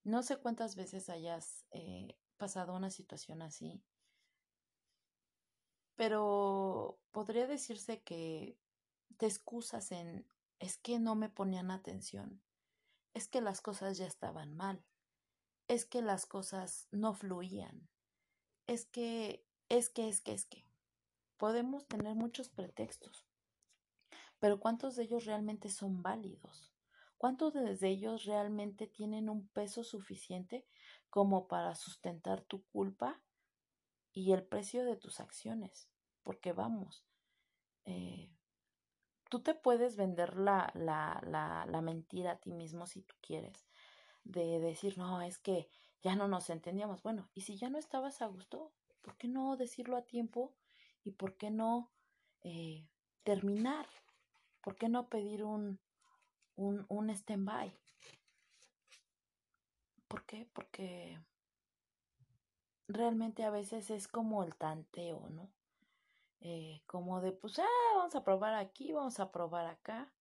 [0.04, 3.84] No sé cuántas veces hayas eh, pasado una situación así.
[5.96, 8.58] Pero podría decirse que
[9.18, 12.42] te excusas en es que no me ponían atención
[13.14, 14.84] es que las cosas ya estaban mal,
[15.68, 17.90] es que las cosas no fluían,
[18.68, 20.66] es que, es que, es que, es que.
[21.38, 23.26] Podemos tener muchos pretextos,
[24.40, 26.72] pero ¿cuántos de ellos realmente son válidos?
[27.18, 30.68] ¿Cuántos de ellos realmente tienen un peso suficiente
[31.12, 33.22] como para sustentar tu culpa
[34.12, 35.88] y el precio de tus acciones?
[36.24, 37.06] Porque vamos,
[37.86, 38.32] eh,
[39.32, 43.66] tú te puedes vender la, la, la, la mentira a ti mismo si tú quieres,
[44.26, 45.70] de decir, no, es que
[46.02, 47.02] ya no nos entendíamos.
[47.02, 50.54] Bueno, y si ya no estabas a gusto, ¿por qué no decirlo a tiempo?
[51.06, 51.90] ¿Y por qué no
[52.42, 52.86] eh,
[53.24, 53.88] terminar?
[54.60, 55.80] ¿Por qué no pedir un,
[56.58, 57.74] un, un stand-by?
[60.10, 60.46] ¿Por qué?
[60.52, 61.18] Porque
[62.90, 65.50] realmente a veces es como el tanteo, ¿no?
[66.42, 70.12] Eh, como de, pues, ah, vamos a probar aquí, vamos a probar acá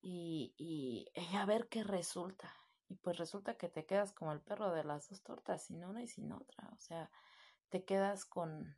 [0.00, 2.54] y, y, y, a ver qué resulta.
[2.88, 6.02] Y pues resulta que te quedas como el perro de las dos tortas, sin una
[6.02, 6.68] y sin otra.
[6.72, 7.10] O sea,
[7.68, 8.76] te quedas con,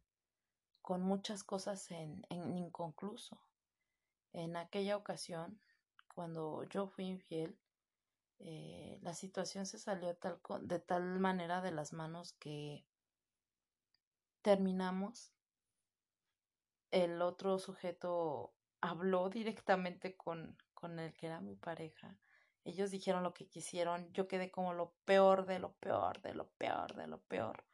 [0.83, 3.41] con muchas cosas en, en inconcluso.
[4.33, 5.61] En aquella ocasión,
[6.15, 7.59] cuando yo fui infiel,
[8.39, 12.85] eh, la situación se salió tal, de tal manera de las manos que
[14.43, 15.33] terminamos.
[16.93, 22.17] El otro sujeto habló directamente con, con el que era mi pareja.
[22.65, 24.13] Ellos dijeron lo que quisieron.
[24.13, 27.65] Yo quedé como lo peor de lo peor, de lo peor, de lo peor.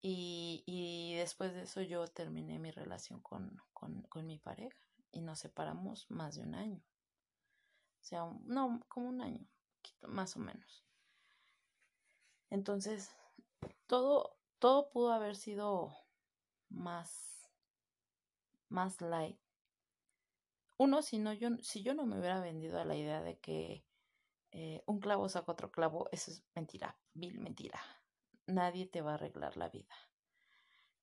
[0.00, 4.78] Y, y después de eso yo terminé mi relación con, con, con mi pareja
[5.10, 6.82] y nos separamos más de un año.
[8.00, 9.44] O sea, no, como un año,
[10.02, 10.84] más o menos.
[12.50, 13.10] Entonces,
[13.86, 15.92] todo, todo pudo haber sido
[16.68, 17.35] más,
[18.68, 19.38] más light.
[20.78, 23.84] Uno, si, no, yo, si yo no me hubiera vendido a la idea de que
[24.52, 27.80] eh, un clavo saca otro clavo, eso es mentira, vil mentira.
[28.46, 29.94] Nadie te va a arreglar la vida.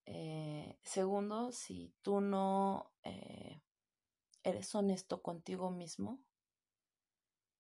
[0.06, 3.62] Eh, segundo, si tú no eh,
[4.44, 6.20] eres honesto contigo mismo,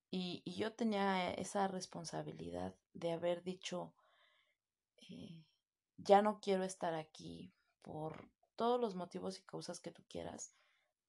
[0.10, 3.94] y, yo tenía esa responsabilidad de haber dicho,
[5.98, 10.56] ya no quiero estar aquí por todos los motivos y causas que tú quieras.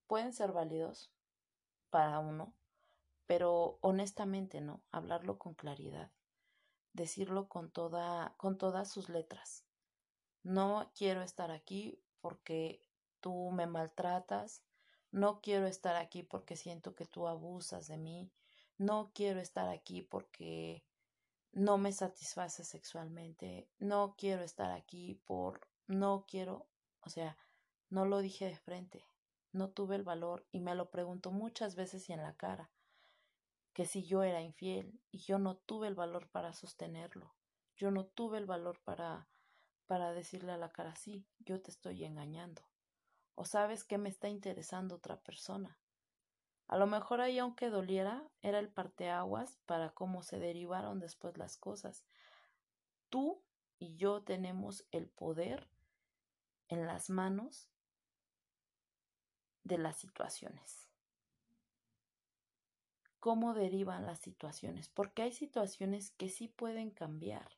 [0.07, 1.11] Pueden ser válidos
[1.89, 2.53] para uno,
[3.25, 6.11] pero honestamente no, hablarlo con claridad,
[6.93, 9.65] decirlo con toda, con todas sus letras.
[10.43, 12.81] No quiero estar aquí porque
[13.19, 14.63] tú me maltratas,
[15.11, 18.31] no quiero estar aquí porque siento que tú abusas de mí,
[18.77, 20.83] no quiero estar aquí porque
[21.51, 26.67] no me satisface sexualmente, no quiero estar aquí por, no quiero,
[27.05, 27.37] o sea,
[27.89, 29.07] no lo dije de frente,
[29.51, 32.71] no tuve el valor y me lo pregunto muchas veces y en la cara,
[33.73, 37.35] que si yo era infiel y yo no tuve el valor para sostenerlo,
[37.77, 39.27] yo no tuve el valor para
[39.85, 42.63] para decirle a la cara sí, yo te estoy engañando.
[43.35, 45.77] O sabes que me está interesando otra persona.
[46.67, 51.57] A lo mejor ahí, aunque doliera, era el parteaguas para cómo se derivaron después las
[51.57, 52.03] cosas.
[53.09, 53.43] Tú
[53.77, 55.69] y yo tenemos el poder
[56.69, 57.69] en las manos
[59.63, 60.87] de las situaciones.
[63.19, 64.89] ¿Cómo derivan las situaciones?
[64.89, 67.49] Porque hay situaciones que sí pueden cambiar,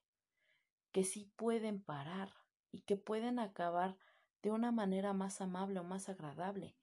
[0.92, 2.34] que sí pueden parar
[2.72, 3.98] y que pueden acabar
[4.42, 6.76] de una manera más amable o más agradable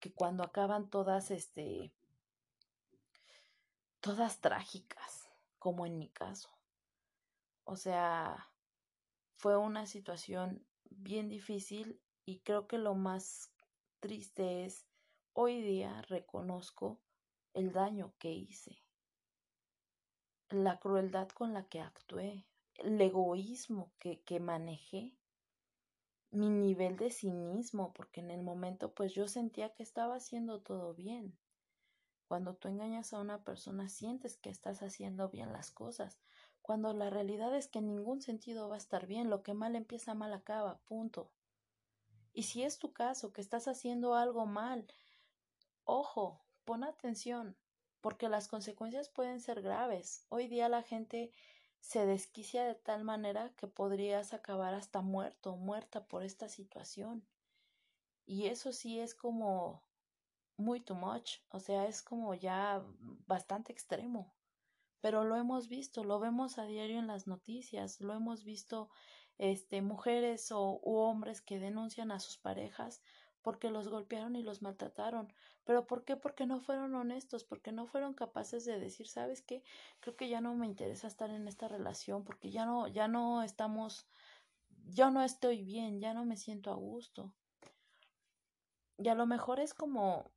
[0.00, 1.92] que cuando acaban todas, este,
[4.00, 6.50] todas trágicas, como en mi caso.
[7.64, 8.48] O sea,
[9.36, 10.66] fue una situación
[10.98, 13.52] bien difícil y creo que lo más
[14.00, 14.86] triste es,
[15.32, 17.00] hoy día reconozco
[17.54, 18.82] el daño que hice,
[20.50, 25.16] la crueldad con la que actué, el egoísmo que, que manejé
[26.30, 30.94] mi nivel de cinismo, porque en el momento pues yo sentía que estaba haciendo todo
[30.94, 31.36] bien.
[32.26, 36.18] Cuando tú engañas a una persona sientes que estás haciendo bien las cosas,
[36.62, 39.76] cuando la realidad es que en ningún sentido va a estar bien, lo que mal
[39.76, 41.30] empieza mal acaba, punto.
[42.32, 44.86] Y si es tu caso, que estás haciendo algo mal,
[45.84, 47.56] ojo, pon atención,
[48.00, 50.24] porque las consecuencias pueden ser graves.
[50.28, 51.32] Hoy día la gente
[51.80, 57.26] se desquicia de tal manera que podrías acabar hasta muerto o muerta por esta situación.
[58.24, 59.82] Y eso sí es como
[60.56, 62.82] muy too much, o sea, es como ya
[63.26, 64.32] bastante extremo.
[65.02, 68.88] Pero lo hemos visto, lo vemos a diario en las noticias, lo hemos visto
[69.36, 73.02] este mujeres o u hombres que denuncian a sus parejas
[73.42, 75.32] porque los golpearon y los maltrataron.
[75.64, 76.16] ¿Pero por qué?
[76.16, 79.62] Porque no fueron honestos, porque no fueron capaces de decir, ¿sabes qué?
[80.00, 83.42] Creo que ya no me interesa estar en esta relación, porque ya no, ya no
[83.42, 84.06] estamos,
[84.86, 87.32] yo no estoy bien, ya no me siento a gusto.
[88.98, 90.30] Y a lo mejor es como,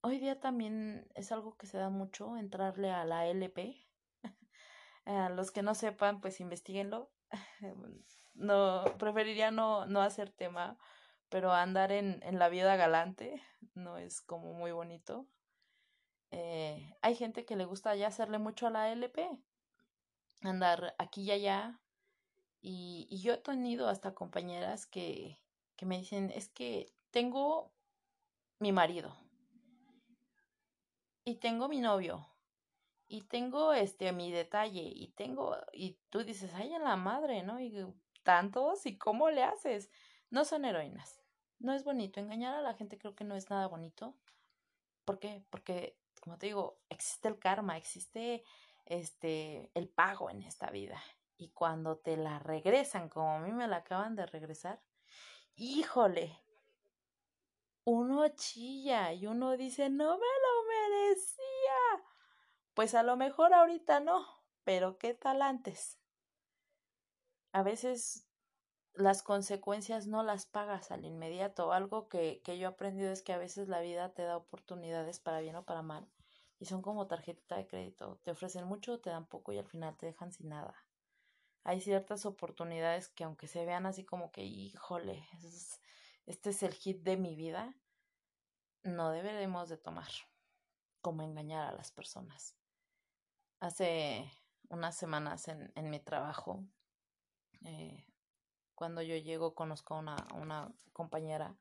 [0.00, 3.89] hoy día también es algo que se da mucho, entrarle a la LP.
[5.30, 7.10] Los que no sepan, pues investiguenlo.
[8.34, 10.78] no, preferiría no, no hacer tema
[11.30, 13.42] pero andar en, en la vida galante
[13.74, 15.26] no es como muy bonito.
[16.32, 19.30] Eh, hay gente que le gusta ya hacerle mucho a la LP,
[20.42, 21.80] andar aquí y allá.
[22.60, 25.40] Y, y yo he tenido hasta compañeras que,
[25.76, 27.72] que me dicen, es que tengo
[28.58, 29.16] mi marido
[31.24, 32.26] y tengo mi novio
[33.12, 37.60] y tengo este mi detalle y tengo y tú dices ay a la madre no
[37.60, 37.72] y
[38.22, 39.90] tantos y cómo le haces.
[40.30, 41.20] No son heroínas.
[41.58, 42.20] No es bonito.
[42.20, 44.14] Engañar a la gente creo que no es nada bonito.
[45.04, 45.44] ¿Por qué?
[45.50, 48.44] Porque, como te digo, existe el karma, existe
[48.86, 51.02] este el pago en esta vida.
[51.36, 54.80] Y cuando te la regresan, como a mí me la acaban de regresar,
[55.56, 56.38] híjole,
[57.84, 61.49] uno chilla y uno dice, no me lo merecía.
[62.74, 64.26] Pues a lo mejor ahorita no,
[64.64, 65.98] pero ¿qué tal antes?
[67.52, 68.28] A veces
[68.94, 71.72] las consecuencias no las pagas al inmediato.
[71.72, 75.20] Algo que, que yo he aprendido es que a veces la vida te da oportunidades
[75.20, 76.08] para bien o para mal.
[76.58, 78.20] Y son como tarjeta de crédito.
[78.22, 80.74] Te ofrecen mucho, te dan poco y al final te dejan sin nada.
[81.64, 85.26] Hay ciertas oportunidades que aunque se vean así como que, híjole,
[86.26, 87.74] este es el hit de mi vida,
[88.82, 90.10] no deberemos de tomar
[91.02, 92.59] como engañar a las personas.
[93.60, 94.30] Hace
[94.68, 96.64] unas semanas en, en mi trabajo,
[97.64, 98.04] eh,
[98.74, 101.56] cuando yo llego conozco a una, una compañera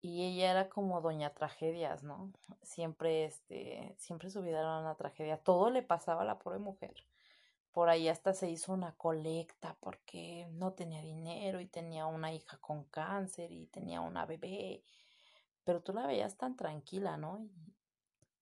[0.00, 2.32] y ella era como doña tragedias, ¿no?
[2.62, 5.38] Siempre, este, siempre su vida era una tragedia.
[5.38, 6.94] Todo le pasaba a la pobre mujer.
[7.72, 12.58] Por ahí hasta se hizo una colecta porque no tenía dinero y tenía una hija
[12.58, 14.84] con cáncer y tenía una bebé
[15.68, 17.40] pero tú la veías tan tranquila, ¿no?
[17.42, 17.50] Y,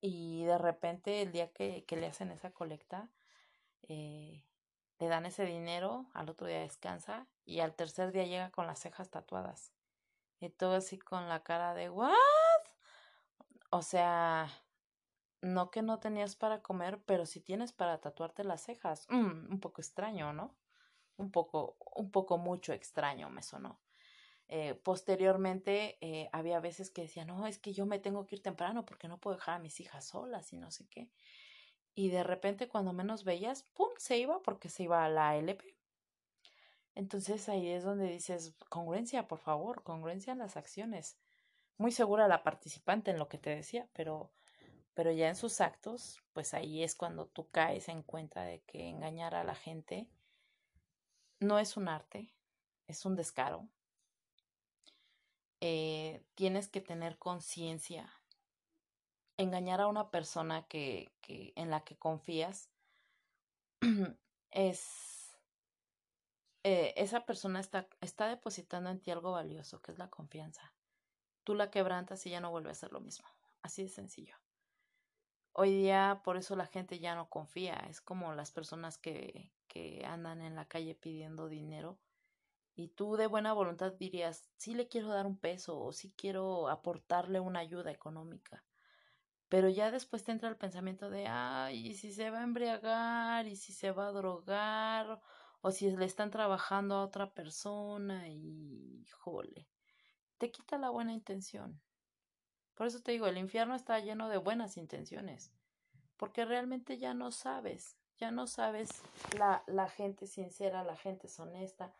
[0.02, 3.08] de repente el día que, que, le hacen esa colecta,
[3.82, 4.44] eh,
[4.98, 8.78] le dan ese dinero, al otro día descansa y al tercer día llega con las
[8.78, 9.72] cejas tatuadas.
[10.40, 12.12] Y todo así con la cara de ¿what?
[13.70, 14.48] O sea,
[15.40, 19.06] no que no tenías para comer, pero si tienes para tatuarte las cejas.
[19.10, 20.54] Mm, un poco extraño, ¿no?
[21.16, 23.80] Un poco, un poco mucho extraño me sonó.
[24.48, 28.42] Eh, posteriormente eh, había veces que decía, no, es que yo me tengo que ir
[28.42, 31.10] temprano porque no puedo dejar a mis hijas solas y no sé qué.
[31.94, 35.76] Y de repente cuando menos veías, ¡pum!, se iba porque se iba a la LP.
[36.94, 41.18] Entonces ahí es donde dices, congruencia, por favor, congruencia en las acciones.
[41.76, 44.32] Muy segura la participante en lo que te decía, pero,
[44.94, 48.88] pero ya en sus actos, pues ahí es cuando tú caes en cuenta de que
[48.88, 50.08] engañar a la gente
[51.40, 52.34] no es un arte,
[52.86, 53.68] es un descaro,
[55.68, 58.08] eh, tienes que tener conciencia.
[59.36, 62.70] Engañar a una persona que, en la que confías
[64.52, 65.36] es
[66.62, 70.72] eh, esa persona está, está depositando en ti algo valioso, que es la confianza.
[71.42, 73.26] Tú la quebrantas y ya no vuelve a ser lo mismo.
[73.62, 74.36] Así de sencillo.
[75.52, 77.74] Hoy día por eso la gente ya no confía.
[77.90, 81.98] Es como las personas que, que andan en la calle pidiendo dinero
[82.76, 86.68] y tú de buena voluntad dirías, sí le quiero dar un peso o sí quiero
[86.68, 88.62] aportarle una ayuda económica.
[89.48, 93.46] Pero ya después te entra el pensamiento de, ay, ¿y si se va a embriagar?
[93.46, 95.20] ¿Y si se va a drogar?
[95.62, 99.66] O si le están trabajando a otra persona y, jole,
[100.36, 101.80] te quita la buena intención.
[102.74, 105.50] Por eso te digo, el infierno está lleno de buenas intenciones,
[106.18, 108.90] porque realmente ya no sabes, ya no sabes
[109.38, 111.94] la, la gente sincera, la gente es honesta,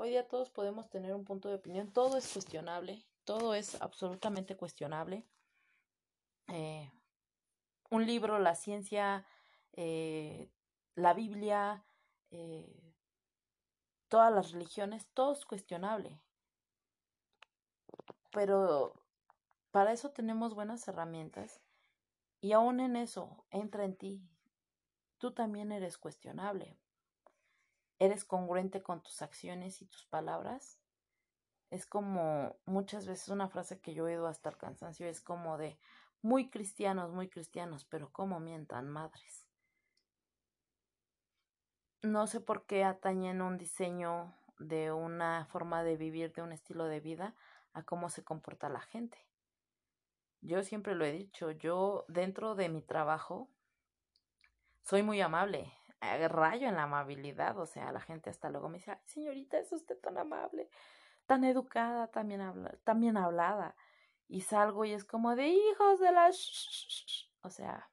[0.00, 4.56] Hoy día todos podemos tener un punto de opinión, todo es cuestionable, todo es absolutamente
[4.56, 5.26] cuestionable.
[6.46, 6.88] Eh,
[7.90, 9.26] un libro, la ciencia,
[9.72, 10.52] eh,
[10.94, 11.84] la Biblia,
[12.30, 12.94] eh,
[14.06, 16.20] todas las religiones, todo es cuestionable.
[18.30, 18.94] Pero
[19.72, 21.60] para eso tenemos buenas herramientas
[22.40, 24.22] y aún en eso entra en ti.
[25.18, 26.78] Tú también eres cuestionable.
[27.98, 30.78] ¿Eres congruente con tus acciones y tus palabras?
[31.70, 35.58] Es como muchas veces una frase que yo he oído hasta el cansancio, es como
[35.58, 35.78] de
[36.22, 39.46] muy cristianos, muy cristianos, pero ¿cómo mientan madres?
[42.02, 46.84] No sé por qué atañen un diseño de una forma de vivir, de un estilo
[46.84, 47.34] de vida,
[47.72, 49.18] a cómo se comporta la gente.
[50.40, 53.48] Yo siempre lo he dicho, yo dentro de mi trabajo
[54.82, 58.92] soy muy amable, rayo en la amabilidad, o sea, la gente hasta luego me dice,
[58.92, 60.70] Ay, señorita, es usted tan amable,
[61.26, 63.76] tan educada, también habla, también hablada.
[64.28, 66.30] Y salgo y es como de hijos de la...
[67.42, 67.90] O sea,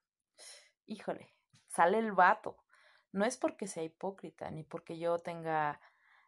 [0.85, 1.33] híjole,
[1.67, 2.57] sale el vato.
[3.11, 5.79] No es porque sea hipócrita, ni porque yo tenga,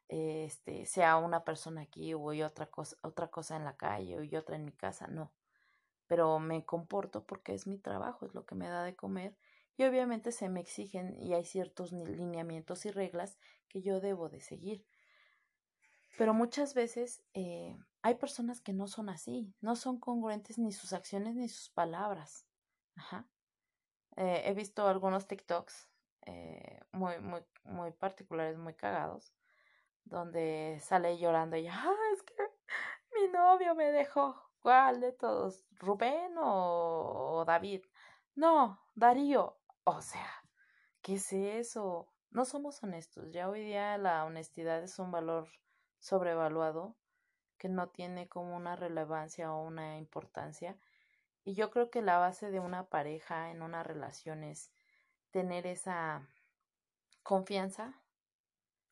[0.08, 4.56] este, sea una persona aquí o otra cosa, otra cosa en la calle y otra
[4.56, 5.34] en mi casa, no.
[6.08, 9.36] Pero me comporto porque es mi trabajo, es lo que me da de comer
[9.78, 13.38] y obviamente se me exigen y hay ciertos lineamientos y reglas
[13.70, 14.86] que yo debo de seguir.
[16.18, 20.94] Pero muchas veces eh, hay personas que no son así, no son congruentes ni sus
[20.94, 22.48] acciones ni sus palabras.
[22.96, 23.28] Ajá.
[24.16, 25.90] Eh, he visto algunos TikToks
[26.26, 29.32] eh, muy, muy, muy particulares, muy cagados,
[30.04, 32.34] donde sale llorando y, ah, es que
[33.14, 34.36] mi novio me dejó.
[34.60, 35.66] ¿Cuál de todos?
[35.80, 37.86] ¿Rubén o, David?
[38.36, 39.57] No, Darío.
[39.90, 40.30] O sea,
[41.02, 42.12] ¿qué es eso?
[42.30, 43.32] No somos honestos.
[43.32, 45.48] Ya hoy día la honestidad es un valor
[46.00, 46.98] sobrevaluado
[47.58, 50.78] que no tiene como una relevancia o una importancia.
[51.46, 54.74] Y yo creo que la base de una pareja en una relación es
[55.32, 56.28] tener esa
[57.24, 58.04] confianza,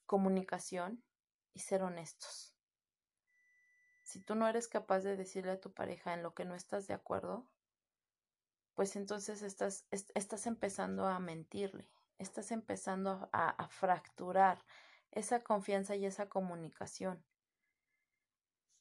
[0.06, 1.04] comunicación
[1.54, 2.56] y ser honestos.
[4.04, 6.88] Si tú no eres capaz de decirle a tu pareja en lo que no estás
[6.88, 7.46] de acuerdo,
[8.76, 11.90] pues entonces estás, estás empezando a mentirle,
[12.20, 14.60] estás empezando a, a fracturar
[15.12, 17.24] esa confianza y esa comunicación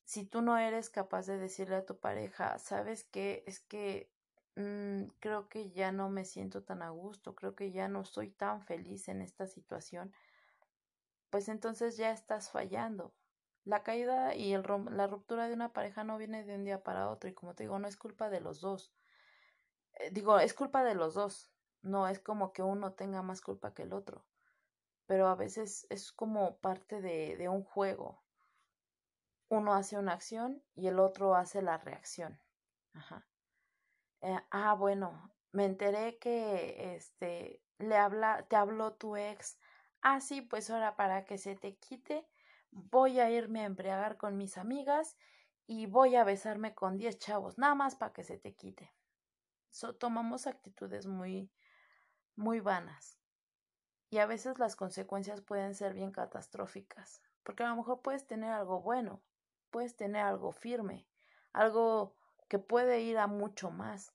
[0.04, 4.10] si tú no eres capaz de decirle a tu pareja, sabes qué, es que
[4.56, 8.30] mm, creo que ya no me siento tan a gusto, creo que ya no soy
[8.30, 10.12] tan feliz en esta situación,
[11.30, 13.12] pues entonces ya estás fallando.
[13.64, 17.08] La caída y el la ruptura de una pareja no viene de un día para
[17.10, 18.92] otro y como te digo, no es culpa de los dos.
[19.96, 21.50] Eh, digo, es culpa de los dos.
[21.82, 24.24] No es como que uno tenga más culpa que el otro.
[25.06, 28.24] Pero a veces es como parte de, de un juego
[29.48, 32.40] uno hace una acción y el otro hace la reacción.
[32.92, 33.26] Ajá.
[34.20, 39.58] Eh, ah, bueno, me enteré que este le habla, te habló tu ex.
[40.00, 42.26] Ah, sí, pues ahora para que se te quite,
[42.70, 45.16] voy a irme a embriagar con mis amigas
[45.66, 48.92] y voy a besarme con diez chavos, nada más para que se te quite.
[49.98, 51.50] Tomamos actitudes muy,
[52.36, 53.18] muy vanas.
[54.10, 58.52] Y a veces las consecuencias pueden ser bien catastróficas, porque a lo mejor puedes tener
[58.52, 59.22] algo bueno,
[59.70, 61.08] puedes tener algo firme,
[61.52, 62.14] algo
[62.48, 64.14] que puede ir a mucho más,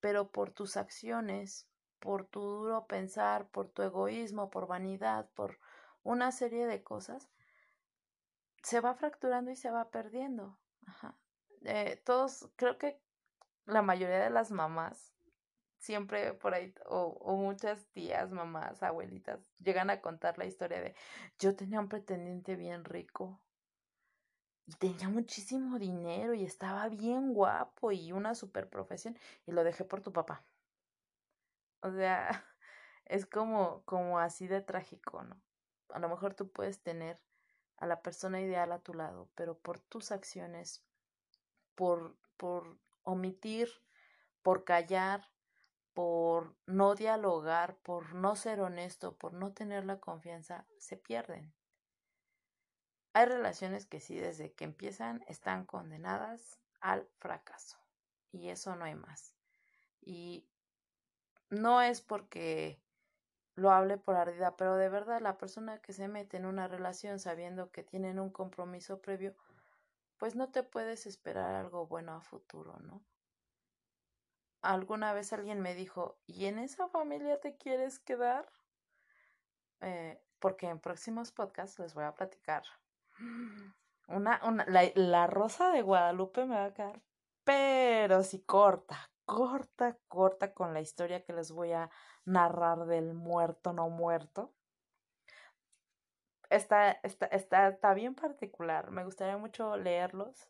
[0.00, 5.58] pero por tus acciones, por tu duro pensar, por tu egoísmo, por vanidad, por
[6.02, 7.30] una serie de cosas,
[8.62, 10.58] se va fracturando y se va perdiendo.
[11.64, 13.00] Eh, todos, creo que
[13.66, 15.12] la mayoría de las mamás,
[15.78, 20.94] siempre por ahí, o, o, muchas tías, mamás, abuelitas, llegan a contar la historia de
[21.38, 23.40] yo tenía un pretendiente bien rico
[24.66, 29.84] y tenía muchísimo dinero y estaba bien guapo y una super profesión y lo dejé
[29.84, 30.44] por tu papá.
[31.80, 32.28] O sea,
[33.06, 35.40] es como, como así de trágico, ¿no?
[35.90, 37.20] A lo mejor tú puedes tener
[37.76, 40.84] a la persona ideal a tu lado, pero por tus acciones,
[41.74, 43.68] por, por omitir,
[44.42, 45.30] por callar,
[45.94, 51.52] por no dialogar, por no ser honesto, por no tener la confianza, se pierden.
[53.14, 57.78] Hay relaciones que sí desde que empiezan están condenadas al fracaso
[58.32, 59.34] y eso no hay más.
[60.00, 60.48] Y
[61.50, 62.80] no es porque
[63.54, 67.18] lo hable por ardida, pero de verdad la persona que se mete en una relación
[67.18, 69.36] sabiendo que tienen un compromiso previo,
[70.22, 73.02] pues no te puedes esperar algo bueno a futuro, ¿no?
[74.60, 78.48] Alguna vez alguien me dijo, ¿y en esa familia te quieres quedar?
[79.80, 82.62] Eh, porque en próximos podcasts les voy a platicar
[84.06, 87.02] una, una la, la, rosa de Guadalupe me va a quedar,
[87.42, 91.90] pero sí corta, corta, corta con la historia que les voy a
[92.24, 94.54] narrar del muerto no muerto.
[96.52, 98.90] Está, está, está, está bien particular.
[98.90, 100.48] Me gustaría mucho leerlos,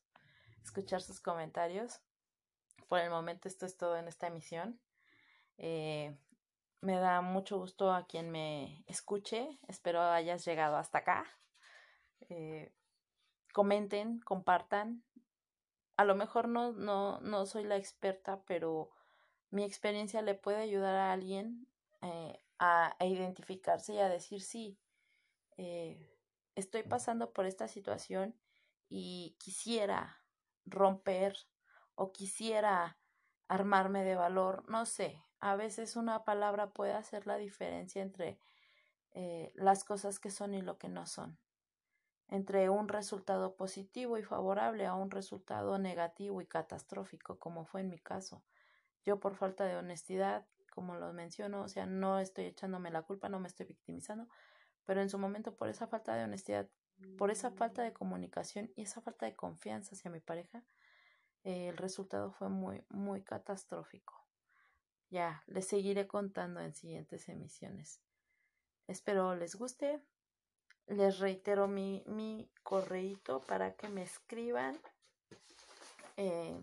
[0.63, 2.01] escuchar sus comentarios.
[2.89, 4.81] Por el momento esto es todo en esta emisión.
[5.59, 6.17] Eh,
[6.81, 9.61] me da mucho gusto a quien me escuche.
[9.69, 11.25] Espero hayas llegado hasta acá.
[12.29, 12.73] Eh,
[13.53, 15.05] comenten, compartan.
[15.97, 18.91] A lo mejor no, no, no soy la experta, pero
[19.51, 21.69] mi experiencia le puede ayudar a alguien
[22.01, 24.79] eh, a, identificarse y a decir sí,
[25.57, 26.19] eh,
[26.55, 28.35] estoy pasando por esta situación
[28.89, 30.23] y quisiera
[30.65, 31.37] romper
[31.95, 32.99] o quisiera
[33.49, 38.39] armarme de valor, no sé, a veces una palabra puede hacer la diferencia entre
[39.55, 41.39] las cosas que son y lo que no son
[42.33, 47.91] entre un resultado positivo y favorable a un resultado negativo y catastrófico, como fue en
[47.91, 48.43] mi caso.
[49.05, 53.29] Yo por falta de honestidad, como lo menciono, o sea, no estoy echándome la culpa,
[53.29, 54.29] no me estoy victimizando,
[54.85, 56.69] pero en su momento por esa falta de honestidad,
[57.19, 60.65] por esa falta de comunicación y esa falta de confianza hacia mi pareja,
[61.45, 64.15] eh, el resultado fue muy, muy catastrófico.
[65.11, 68.01] Ya, les seguiré contando en siguientes emisiones.
[68.87, 70.01] Espero les guste,
[70.87, 74.79] les reitero mi, mi correíto para que me escriban.
[76.17, 76.59] Eh,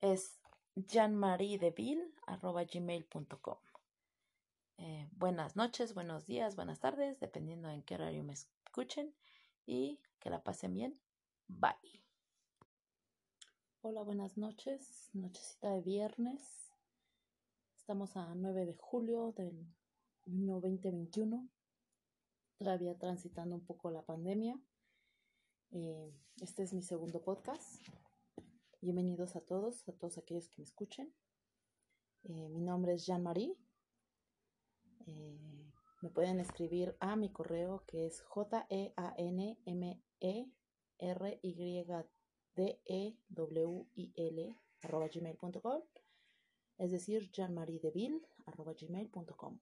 [0.00, 0.38] es
[0.76, 3.71] janmariedeville.com.
[4.84, 9.14] Eh, buenas noches, buenos días, buenas tardes, dependiendo en qué horario me escuchen.
[9.64, 11.00] y que la pasen bien.
[11.46, 12.02] Bye.
[13.82, 15.08] Hola, buenas noches.
[15.12, 16.72] Nochecita de viernes.
[17.76, 19.72] Estamos a 9 de julio del
[20.26, 21.48] año 2021.
[22.58, 24.60] Todavía transitando un poco la pandemia.
[25.70, 27.80] Eh, este es mi segundo podcast.
[28.80, 31.14] Bienvenidos a todos, a todos aquellos que me escuchen.
[32.24, 33.56] Eh, mi nombre es Jean-Marie.
[35.06, 40.52] Eh, me pueden escribir a mi correo que es j e a n m e
[40.98, 41.84] r y
[42.54, 45.82] d e w i l arroba gmail.com
[46.78, 49.60] es decir jeanmariedeville arroba gmail.com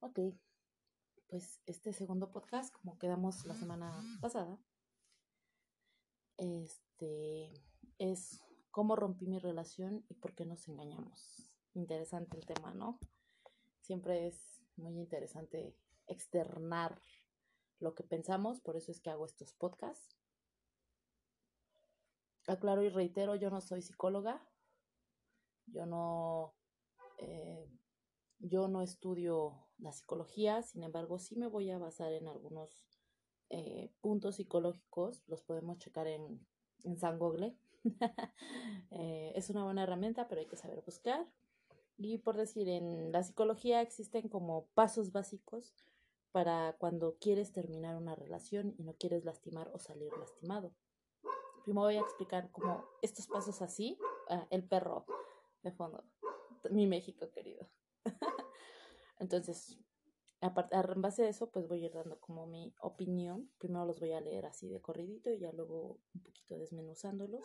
[0.00, 0.18] ok
[1.28, 4.58] pues este segundo podcast como quedamos la semana pasada
[6.36, 7.52] este
[7.98, 11.50] es cómo rompí mi relación y por qué nos engañamos.
[11.72, 12.98] Interesante el tema no
[13.86, 15.76] siempre es muy interesante
[16.08, 17.00] externar
[17.78, 20.16] lo que pensamos, por eso es que hago estos podcasts.
[22.46, 24.44] Aclaro y reitero, yo no soy psicóloga,
[25.66, 26.54] yo no,
[27.18, 27.68] eh,
[28.38, 32.86] yo no estudio la psicología, sin embargo sí me voy a basar en algunos
[33.50, 36.44] eh, puntos psicológicos, los podemos checar en,
[36.84, 37.56] en San Google.
[38.90, 41.26] Eh, es una buena herramienta, pero hay que saber buscar.
[41.98, 45.74] Y por decir, en la psicología existen como pasos básicos
[46.32, 50.74] para cuando quieres terminar una relación y no quieres lastimar o salir lastimado.
[51.64, 53.98] Primero voy a explicar como estos pasos así,
[54.28, 55.06] ah, el perro
[55.62, 56.04] de fondo,
[56.70, 57.68] mi México querido.
[59.18, 59.78] Entonces,
[60.40, 63.50] en base de eso, pues voy a ir dando como mi opinión.
[63.58, 67.44] Primero los voy a leer así de corridito y ya luego un poquito desmenuzándolos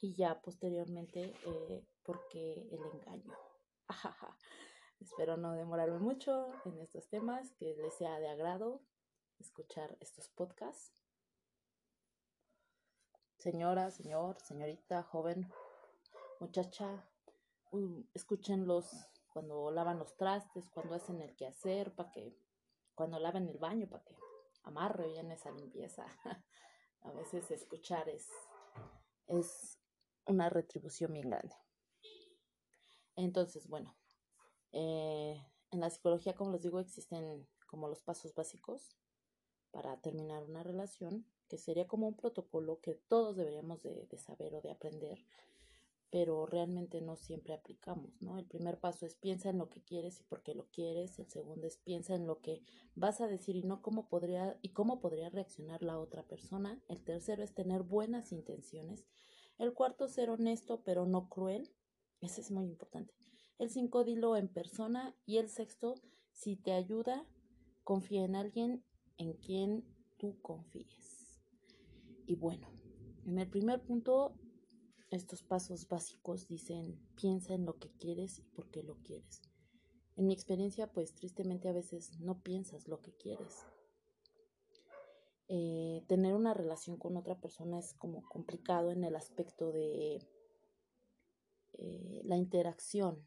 [0.00, 3.36] y ya posteriormente eh, porque el engaño.
[5.00, 8.82] Espero no demorarme mucho en estos temas, que les sea de agrado
[9.40, 11.02] escuchar estos podcasts.
[13.38, 15.50] Señora, señor, señorita, joven,
[16.38, 17.04] muchacha,
[18.14, 22.38] escúchenlos cuando lavan los trastes, cuando hacen el quehacer, para que,
[22.94, 24.16] cuando laven el baño, para que
[24.62, 26.06] amarre bien esa limpieza.
[27.02, 28.28] A veces escuchar es,
[29.26, 29.80] es
[30.26, 31.56] una retribución bien grande.
[33.16, 33.96] Entonces, bueno,
[34.72, 38.96] eh, en la psicología, como les digo, existen como los pasos básicos
[39.70, 44.60] para terminar una relación, que sería como un protocolo que todos deberíamos de, saber o
[44.60, 45.24] de aprender,
[46.10, 48.38] pero realmente no siempre aplicamos, ¿no?
[48.38, 51.30] El primer paso es piensa en lo que quieres y por qué lo quieres, el
[51.30, 52.62] segundo es piensa en lo que
[52.94, 57.02] vas a decir y no cómo podría y cómo podría reaccionar la otra persona, el
[57.02, 59.06] tercero es tener buenas intenciones
[59.58, 61.70] el cuarto, ser honesto pero no cruel.
[62.22, 63.12] Ese es muy importante.
[63.58, 65.14] El cinco, dilo en persona.
[65.26, 65.96] Y el sexto,
[66.30, 67.26] si te ayuda,
[67.84, 68.84] confía en alguien
[69.18, 69.84] en quien
[70.18, 71.42] tú confíes.
[72.26, 72.68] Y bueno,
[73.26, 74.34] en el primer punto,
[75.10, 79.42] estos pasos básicos dicen, piensa en lo que quieres y por qué lo quieres.
[80.16, 83.66] En mi experiencia, pues tristemente a veces no piensas lo que quieres.
[85.48, 90.26] Eh, tener una relación con otra persona es como complicado en el aspecto de
[91.74, 93.26] eh, la interacción.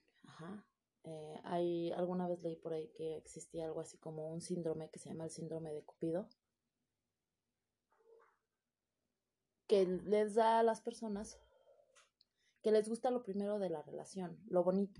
[1.03, 4.99] Eh, hay, alguna vez leí por ahí que existía algo así como un síndrome que
[4.99, 6.27] se llama el síndrome de Cupido,
[9.67, 11.39] que les da a las personas
[12.61, 14.99] que les gusta lo primero de la relación, lo bonito,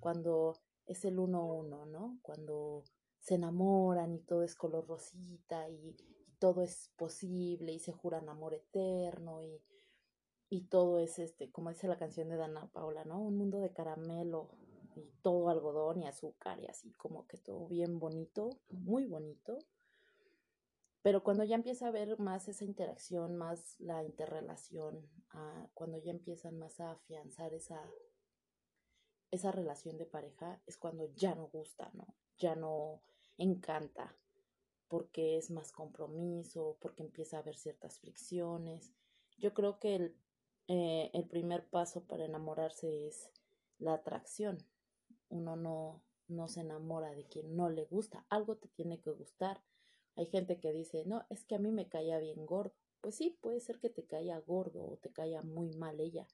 [0.00, 2.18] cuando es el uno uno, ¿no?
[2.22, 2.84] Cuando
[3.18, 5.96] se enamoran y todo es color rosita y,
[6.38, 9.62] todo es posible y se juran amor eterno y,
[10.48, 13.20] y todo es este, como dice la canción de Dana Paula, ¿no?
[13.20, 14.50] Un mundo de caramelo
[14.96, 19.58] y todo algodón y azúcar y así como que todo bien bonito, muy bonito.
[21.02, 26.10] Pero cuando ya empieza a haber más esa interacción, más la interrelación, ah, cuando ya
[26.10, 27.82] empiezan más a afianzar esa,
[29.30, 32.06] esa relación de pareja, es cuando ya no gusta, ¿no?
[32.38, 33.02] Ya no
[33.36, 34.16] encanta,
[34.88, 38.94] porque es más compromiso, porque empieza a haber ciertas fricciones.
[39.36, 40.16] Yo creo que el,
[40.68, 43.30] eh, el primer paso para enamorarse es
[43.78, 44.58] la atracción.
[45.28, 49.62] Uno no, no se enamora de quien no le gusta, algo te tiene que gustar.
[50.16, 52.74] Hay gente que dice, no, es que a mí me caía bien gordo.
[53.00, 56.26] Pues sí, puede ser que te caiga gordo o te caiga muy mal ella,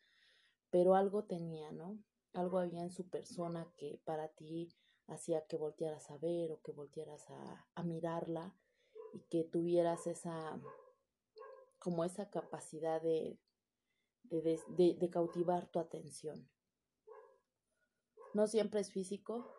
[0.71, 1.99] pero algo tenía, ¿no?
[2.33, 4.69] Algo había en su persona que para ti
[5.09, 8.55] hacía que voltearas a ver o que voltearas a, mirarla
[9.13, 10.61] y que tuvieras esa,
[11.81, 13.37] como esa capacidad de,
[14.31, 16.49] de, de, cautivar tu atención.
[18.33, 19.53] No siempre es físico,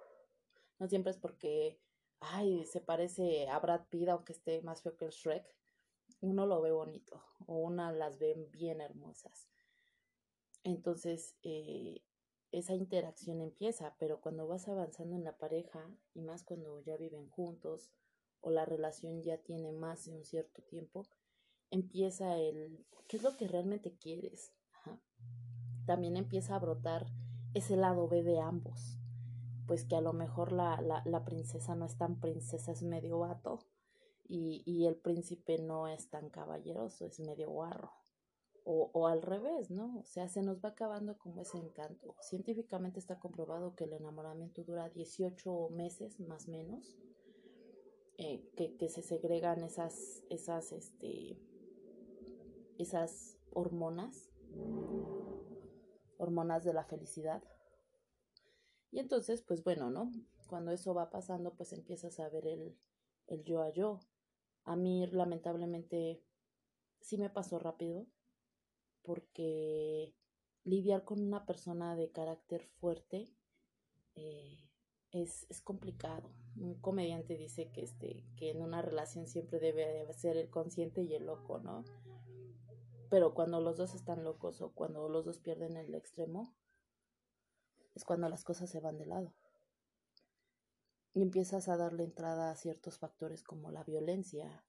[0.79, 1.79] no siempre es porque
[2.21, 5.45] ay, se parece a Brad Pitt, aunque esté más feo que el Shrek,
[6.21, 9.49] uno lo ve bonito o una las ve bien hermosas.
[10.63, 12.01] Entonces, eh,
[12.51, 17.29] esa interacción empieza, pero cuando vas avanzando en la pareja, y más cuando ya viven
[17.29, 17.89] juntos
[18.41, 21.07] o la relación ya tiene más de un cierto tiempo,
[21.71, 24.53] empieza el, ¿qué es lo que realmente quieres?
[25.85, 27.07] También empieza a brotar
[27.53, 28.99] ese lado B de ambos,
[29.67, 33.19] pues que a lo mejor la, la, la princesa no es tan princesa, es medio
[33.19, 33.59] vato,
[34.31, 37.91] y, y el príncipe no es tan caballeroso, es medio guarro.
[38.63, 39.97] O, o, al revés, ¿no?
[39.99, 42.15] O sea, se nos va acabando como ese encanto.
[42.21, 46.95] Científicamente está comprobado que el enamoramiento dura 18 meses más menos,
[48.17, 51.39] eh, que, que, se segregan esas, esas, este,
[52.77, 54.29] esas hormonas,
[56.21, 57.43] hormonas de la felicidad.
[58.91, 60.11] Y entonces, pues bueno, ¿no?
[60.47, 62.77] Cuando eso va pasando, pues empiezas a ver el,
[63.27, 63.99] el yo a yo.
[64.63, 66.21] A mí, lamentablemente,
[66.99, 68.05] sí me pasó rápido,
[69.01, 70.13] porque
[70.63, 73.33] lidiar con una persona de carácter fuerte
[74.15, 74.69] eh,
[75.11, 76.29] es, es, complicado.
[76.55, 81.15] Un comediante dice que, este, que en una relación siempre debe ser el consciente y
[81.15, 81.83] el loco, ¿no?
[83.11, 86.55] Pero cuando los dos están locos o cuando los dos pierden el extremo,
[87.93, 89.33] es cuando las cosas se van de lado.
[91.13, 94.63] Y empiezas a darle entrada a ciertos factores como la violencia,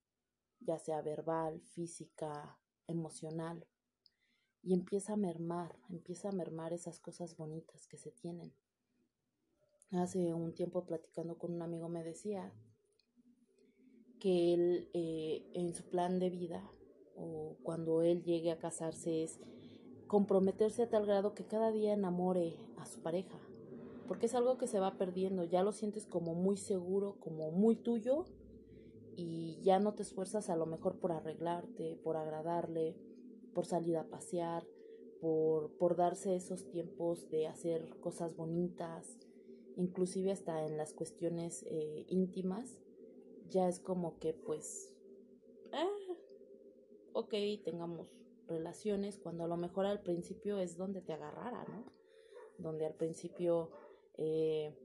[0.59, 2.59] ya sea verbal, física,
[2.89, 3.64] emocional.
[4.60, 8.52] Y empieza a mermar, empieza a mermar esas cosas bonitas que se tienen.
[9.93, 12.52] Hace un tiempo platicando con un amigo me decía
[14.19, 16.69] que él eh, en su plan de vida
[17.23, 19.39] o cuando él llegue a casarse es
[20.07, 23.39] comprometerse a tal grado que cada día enamore a su pareja,
[24.09, 27.77] porque es algo que se va perdiendo, ya lo sientes como muy seguro, como muy
[27.77, 28.27] tuyo
[29.16, 32.97] y ya no te esfuerzas a lo mejor por arreglarte, por agradarle,
[33.55, 34.66] por salir a pasear,
[35.20, 39.16] por, por darse esos tiempos de hacer cosas bonitas,
[39.77, 42.81] inclusive hasta en las cuestiones eh, íntimas,
[43.49, 44.93] ya es como que pues
[47.12, 47.34] ok,
[47.64, 48.09] tengamos
[48.47, 51.84] relaciones, cuando a lo mejor al principio es donde te agarrara, ¿no?
[52.59, 53.70] Donde al principio,
[54.14, 54.76] eh,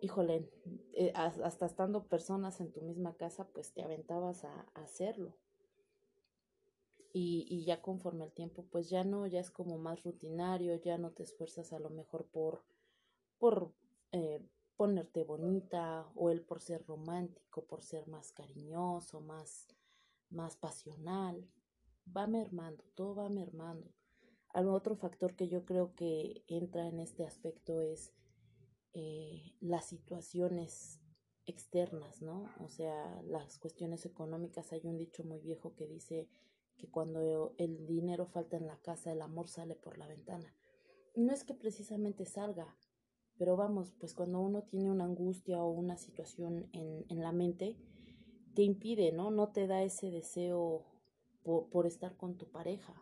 [0.00, 0.48] híjole,
[0.92, 5.36] eh, hasta estando personas en tu misma casa, pues te aventabas a, hacerlo.
[7.14, 10.96] Y, y, ya conforme el tiempo, pues ya no, ya es como más rutinario, ya
[10.96, 12.62] no te esfuerzas a lo mejor por,
[13.38, 13.70] por
[14.12, 14.40] eh,
[14.76, 19.68] ponerte bonita o él por ser romántico, por ser más cariñoso, más
[20.32, 21.48] más pasional,
[22.14, 23.92] va mermando, todo va mermando.
[24.48, 28.12] Algo otro factor que yo creo que entra en este aspecto es
[28.92, 31.00] eh, las situaciones
[31.46, 32.50] externas, ¿no?
[32.60, 34.72] O sea, las cuestiones económicas.
[34.72, 36.28] Hay un dicho muy viejo que dice
[36.76, 40.54] que cuando el dinero falta en la casa, el amor sale por la ventana.
[41.14, 42.76] No es que precisamente salga,
[43.38, 47.76] pero vamos, pues cuando uno tiene una angustia o una situación en, en la mente,
[48.54, 49.30] te impide, ¿no?
[49.30, 50.84] No te da ese deseo
[51.42, 52.94] por, por estar con tu pareja.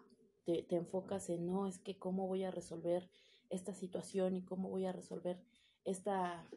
[0.45, 3.11] Te, te, enfocas en, no, es que cómo voy a resolver
[3.51, 5.43] esta situación y cómo voy a resolver
[5.85, 6.49] esta,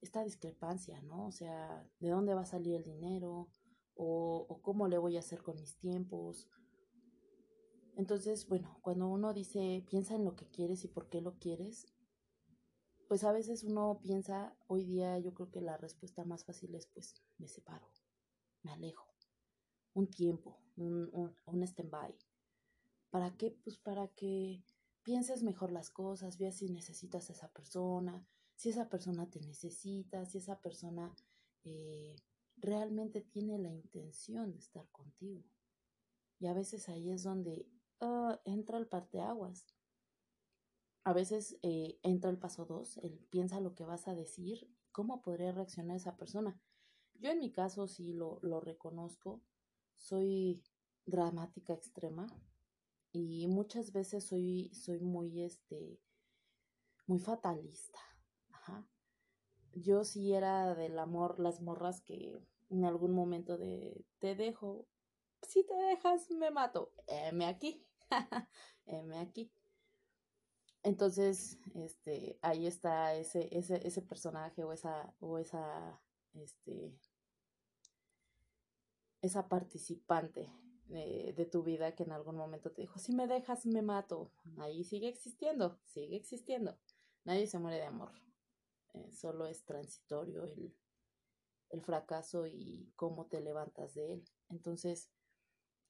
[0.00, 1.26] esta discrepancia, ¿no?
[1.26, 3.48] O sea, ¿de dónde va a salir el dinero?
[3.94, 6.48] O, o cómo le voy a hacer con mis tiempos.
[7.96, 11.86] Entonces, bueno, cuando uno dice, piensa en lo que quieres y por qué lo quieres,
[13.08, 16.86] pues a veces uno piensa, hoy día yo creo que la respuesta más fácil es,
[16.86, 17.90] pues me separo
[18.62, 19.14] me alejo.
[19.94, 22.16] Un tiempo, un, un, un stand-by.
[23.10, 23.50] ¿Para qué?
[23.50, 24.62] Pues para que
[25.02, 28.24] pienses mejor las cosas, veas si necesitas a esa persona,
[28.54, 31.14] si esa persona te necesita, si esa persona
[31.64, 32.16] eh,
[32.56, 35.44] realmente tiene la intención de estar contigo.
[36.38, 37.66] Y a veces ahí es donde
[38.00, 39.66] uh, entra el parteaguas.
[41.04, 45.22] A veces eh, entra el paso dos, el piensa lo que vas a decir, cómo
[45.22, 46.60] podría reaccionar esa persona.
[47.20, 49.42] Yo en mi caso sí lo, lo reconozco,
[49.94, 50.62] soy
[51.04, 52.26] dramática extrema
[53.12, 56.00] y muchas veces soy, soy muy, este,
[57.06, 57.98] muy fatalista.
[58.50, 58.86] Ajá.
[59.74, 62.40] Yo sí era del amor, las morras que
[62.70, 64.86] en algún momento de te dejo,
[65.42, 66.92] si te dejas me mato,
[67.34, 67.86] me aquí,
[69.04, 69.52] me aquí.
[70.82, 76.00] Entonces, este, ahí está ese, ese, ese personaje o esa, o esa,
[76.32, 76.94] este,
[79.22, 80.52] esa participante
[80.86, 84.32] de, de, tu vida que en algún momento te dijo, si me dejas, me mato.
[84.58, 86.78] Ahí sigue existiendo, sigue existiendo.
[87.24, 88.12] Nadie se muere de amor.
[88.94, 90.74] Eh, solo es transitorio el,
[91.70, 94.24] el fracaso y cómo te levantas de él.
[94.48, 95.10] Entonces,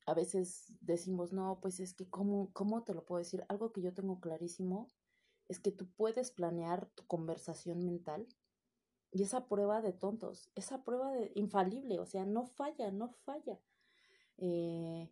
[0.07, 3.45] a veces decimos, no, pues es que, ¿cómo, ¿cómo te lo puedo decir?
[3.49, 4.89] Algo que yo tengo clarísimo
[5.49, 8.27] es que tú puedes planear tu conversación mental
[9.13, 13.61] y esa prueba de tontos, esa prueba de infalible, o sea, no falla, no falla.
[14.39, 15.11] Eh,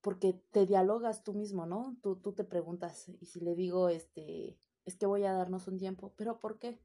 [0.00, 1.96] porque te dialogas tú mismo, ¿no?
[2.02, 5.78] Tú, tú te preguntas, y si le digo, este, es que voy a darnos un
[5.78, 6.80] tiempo, pero ¿por qué?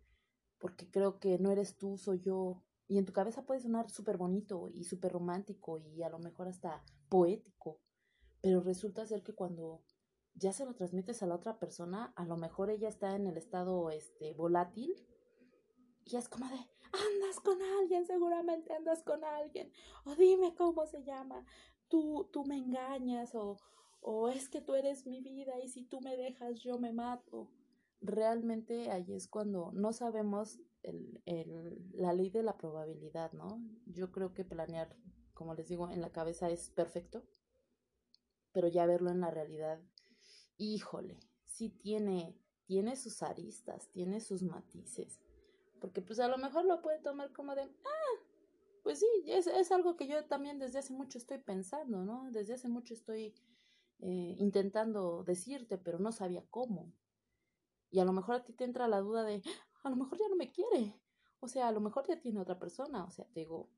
[0.60, 2.64] Porque creo que no eres tú, soy yo.
[2.88, 6.48] Y en tu cabeza puede sonar súper bonito y súper romántico y a lo mejor
[6.48, 7.80] hasta poético,
[8.42, 9.84] pero resulta ser que cuando
[10.34, 13.38] ya se lo transmites a la otra persona, a lo mejor ella está en el
[13.38, 14.96] estado este volátil
[16.06, 16.56] y es como de
[16.92, 19.72] andas con alguien, seguramente andas con alguien,
[20.06, 21.46] o dime cómo se llama,
[21.88, 23.58] tú, tú me engañas, o,
[24.02, 27.50] o es que tú eres mi vida y si tú me dejas yo me mato.
[28.02, 33.62] Realmente ahí es cuando no sabemos el, el, la ley de la probabilidad, ¿no?
[33.86, 34.96] Yo creo que planear,
[35.34, 37.26] como les digo, en la cabeza es perfecto,
[38.54, 39.82] pero ya verlo en la realidad,
[40.58, 45.20] híjole, sí tiene, tiene sus aristas, tiene sus matices,
[45.80, 48.24] porque pues a lo mejor lo puede tomar como de, ah,
[48.84, 52.30] pues sí, es, es algo que yo también desde hace mucho estoy pensando, ¿no?
[52.32, 53.34] Desde hace mucho estoy
[54.00, 56.94] eh, intentando decirte, pero no sabía cómo.
[57.92, 59.42] Y a lo mejor a ti te entra la duda de,
[59.84, 60.96] a lo mejor ya no me quiere.
[61.40, 63.04] O sea, a lo mejor ya tiene otra persona.
[63.04, 63.70] O sea, te digo,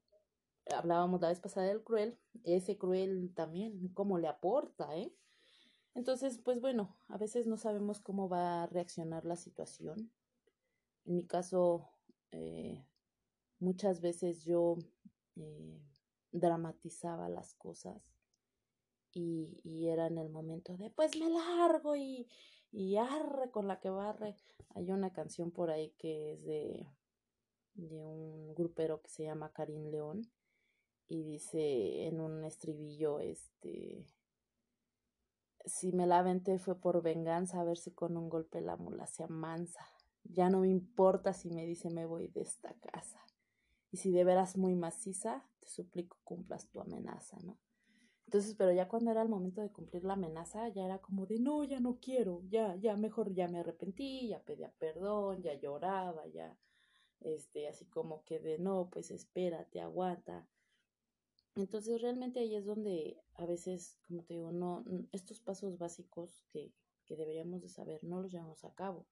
[0.76, 5.14] hablábamos la vez pasada del cruel, ese cruel también, cómo le aporta, ¿eh?
[5.94, 10.12] Entonces, pues bueno, a veces no sabemos cómo va a reaccionar la situación.
[11.06, 11.90] En mi caso,
[12.32, 12.86] eh,
[13.60, 14.78] muchas veces yo
[15.36, 15.82] eh,
[16.32, 18.02] dramatizaba las cosas
[19.14, 22.28] y, y, era en el momento de pues me largo y,
[22.72, 24.38] y arre con la que barre.
[24.76, 26.88] Hay una canción por ahí que es de,
[27.74, 30.32] de un grupero que se llama Karim León
[31.08, 34.08] y dice en un estribillo este
[35.66, 39.08] si me la aventé fue por venganza a ver si con un golpe la mula
[39.08, 39.86] se amansa
[40.24, 43.20] ya no me importa si me dice me voy de esta casa
[43.92, 47.58] y si de veras muy maciza, te suplico cumplas tu amenaza, ¿no?
[48.26, 51.38] Entonces, pero ya cuando era el momento de cumplir la amenaza, ya era como de,
[51.40, 56.26] no, ya no quiero, ya, ya mejor ya me arrepentí, ya pedía perdón, ya lloraba,
[56.28, 56.58] ya,
[57.20, 60.48] este, así como que de, no, pues espérate, aguanta.
[61.56, 66.72] Entonces, realmente ahí es donde a veces, como te digo, no, estos pasos básicos que,
[67.06, 69.06] que deberíamos de saber, no los llevamos a cabo.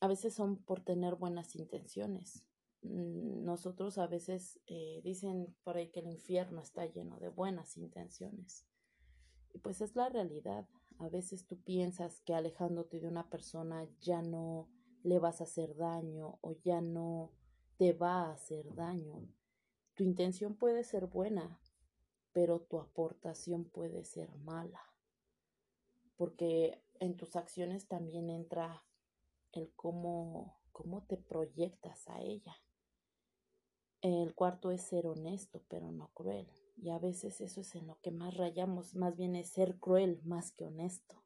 [0.00, 2.44] A veces son por tener buenas intenciones,
[2.82, 7.76] Mm, nosotros a veces eh, dicen por ahí que el infierno está lleno de buenas
[7.76, 8.66] intenciones.
[9.52, 10.68] Y pues es la realidad.
[10.98, 14.68] A veces tú piensas que alejándote de una persona ya no
[15.02, 17.32] le vas a hacer daño o ya no
[17.76, 19.28] te va a hacer daño.
[19.94, 21.60] Tu intención puede ser buena,
[22.32, 24.80] pero tu aportación puede ser mala.
[26.16, 28.84] Porque en tus acciones también entra
[29.58, 30.56] el cómo,
[31.08, 32.56] te proyectas a ella.
[34.00, 36.48] El cuarto es ser honesto, pero no cruel.
[36.76, 40.20] Y a veces eso es en lo que más rayamos, más bien es ser cruel
[40.24, 41.22] más que honesto.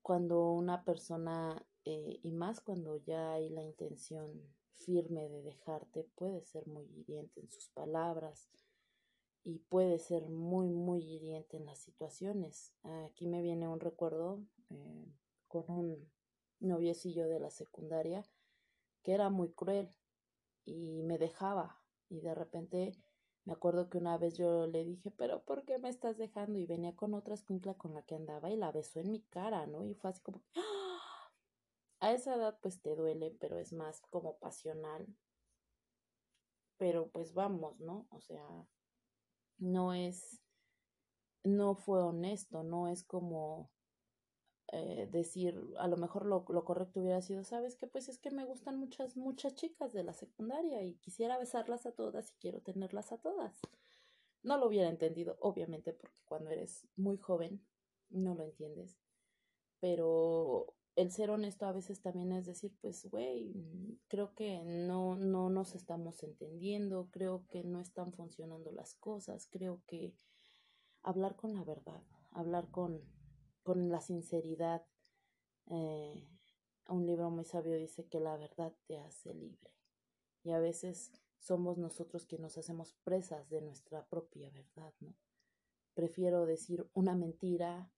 [0.00, 4.42] Cuando una persona, eh, y más cuando ya hay la intención
[4.72, 8.48] firme de dejarte, puede ser muy hiriente en sus palabras
[9.46, 12.72] y puede ser muy, muy hiriente en las situaciones.
[12.82, 15.06] Aquí me viene un recuerdo eh,
[15.46, 16.10] con un
[16.60, 18.24] noviecillo de la secundaria
[19.02, 19.88] que era muy cruel
[20.64, 21.80] y me dejaba.
[22.08, 22.92] Y de repente
[23.44, 26.58] me acuerdo que una vez yo le dije, pero ¿por qué me estás dejando?
[26.58, 29.66] Y venía con otra escuincla con la que andaba y la besó en mi cara,
[29.68, 29.84] ¿no?
[29.84, 31.32] Y fue así como, ¡Ah!
[32.00, 35.06] a esa edad pues te duele, pero es más como pasional.
[36.76, 38.08] Pero pues vamos, ¿no?
[38.10, 38.66] O sea,
[39.58, 40.42] no es,
[41.44, 43.70] no fue honesto, no es como
[44.72, 48.30] eh, decir, a lo mejor lo, lo, correcto hubiera sido, sabes que pues es que
[48.30, 52.60] me gustan muchas, muchas chicas de la secundaria y quisiera besarlas a todas y quiero
[52.60, 53.60] tenerlas a todas.
[54.42, 57.64] No lo hubiera entendido, obviamente, porque cuando eres muy joven
[58.10, 58.98] no lo entiendes.
[59.80, 63.52] Pero el ser honesto a veces también es decir, pues, güey,
[64.08, 69.82] creo que no, no nos estamos entendiendo, creo que no están funcionando las cosas, creo
[69.86, 70.14] que
[71.02, 73.02] hablar con la verdad, hablar con,
[73.66, 74.86] con la sinceridad.
[75.66, 76.24] Eh,
[76.88, 79.72] un libro muy sabio dice que la verdad te hace libre.
[80.44, 81.10] Y a veces
[81.40, 85.16] somos nosotros quienes nos hacemos presas de nuestra propia verdad, ¿no?
[85.94, 87.90] Prefiero decir una mentira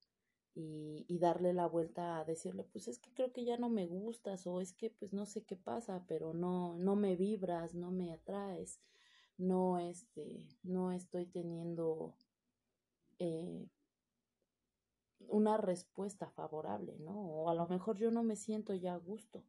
[0.55, 3.87] y, y, darle la vuelta a decirle, pues es que creo que ya no me
[3.87, 7.91] gustas o es que pues no sé qué pasa, pero no, no me vibras, no
[7.91, 8.81] me atraes,
[9.37, 12.17] no, este, no estoy teniendo
[13.19, 13.69] eh,
[15.21, 17.19] una respuesta favorable, ¿no?
[17.21, 19.45] O a lo mejor yo no me siento ya a gusto.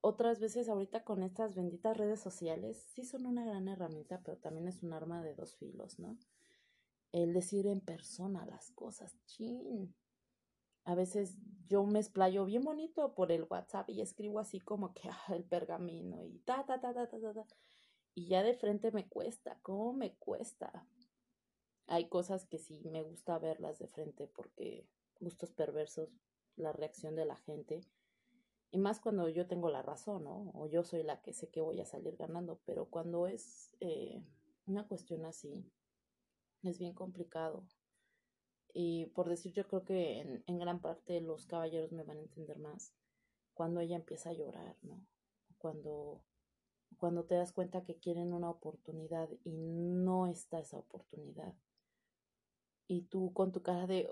[0.00, 4.68] Otras veces ahorita con estas benditas redes sociales sí son una gran herramienta, pero también
[4.68, 6.16] es un arma de dos filos, ¿no?
[7.12, 9.94] El decir en persona las cosas, chin,
[10.84, 11.36] a veces
[11.66, 15.42] yo me explayo bien bonito por el WhatsApp y escribo así como que ah, el
[15.42, 17.46] pergamino y ta, ta, ta, ta, ta, ta, ta.
[18.14, 20.86] Y ya de frente me cuesta, ¿cómo me cuesta?
[21.86, 24.86] Hay cosas que sí me gusta verlas de frente porque
[25.20, 26.10] gustos perversos,
[26.56, 27.80] la reacción de la gente.
[28.70, 30.50] Y más cuando yo tengo la razón, ¿no?
[30.54, 32.60] O yo soy la que sé que voy a salir ganando.
[32.64, 34.22] Pero cuando es eh,
[34.66, 35.64] una cuestión así,
[36.62, 37.64] es bien complicado.
[38.74, 42.22] Y por decir, yo creo que en, en, gran parte los caballeros me van a
[42.22, 42.92] entender más
[43.54, 45.00] cuando ella empieza a llorar, ¿no?
[45.56, 46.22] Cuando,
[46.98, 51.54] cuando te das cuenta que quieren una oportunidad y no está esa oportunidad.
[52.88, 54.08] Y tú con tu cara de,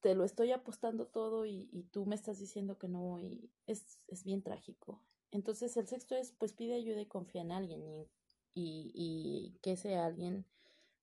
[0.00, 3.98] te lo estoy apostando todo y, y tú me estás diciendo que no, y es,
[4.08, 5.00] es, bien trágico.
[5.30, 8.08] Entonces el sexto es, pues pide ayuda y confía en alguien y,
[8.54, 10.44] y, y que ese alguien,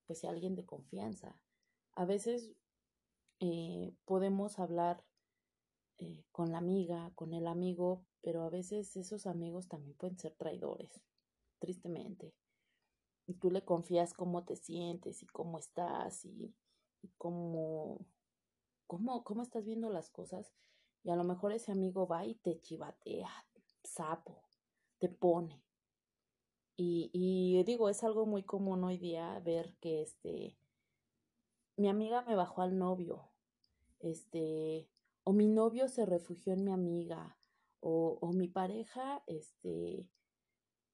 [0.06, 1.36] pues sea alguien de confianza.
[1.94, 2.54] A veces
[3.40, 5.04] eh, podemos hablar
[5.98, 10.34] eh, con la amiga, con el amigo, pero a veces esos amigos también pueden ser
[10.34, 11.02] traidores,
[11.60, 12.34] tristemente.
[13.28, 16.54] Y tú le confías cómo te sientes y cómo estás y,
[17.02, 18.06] y cómo,
[18.88, 20.54] cómo, cómo estás viendo las cosas.
[21.04, 23.30] Y a lo mejor ese amigo va y te chivatea,
[23.84, 24.44] sapo,
[25.00, 25.64] te pone.
[26.76, 30.58] Y, y digo, es algo muy común hoy día ver que este
[31.80, 33.32] mi amiga me bajó al novio,
[34.02, 34.90] este,
[35.24, 37.38] o mi novio se refugió en mi amiga,
[37.80, 40.06] o, o mi pareja, este,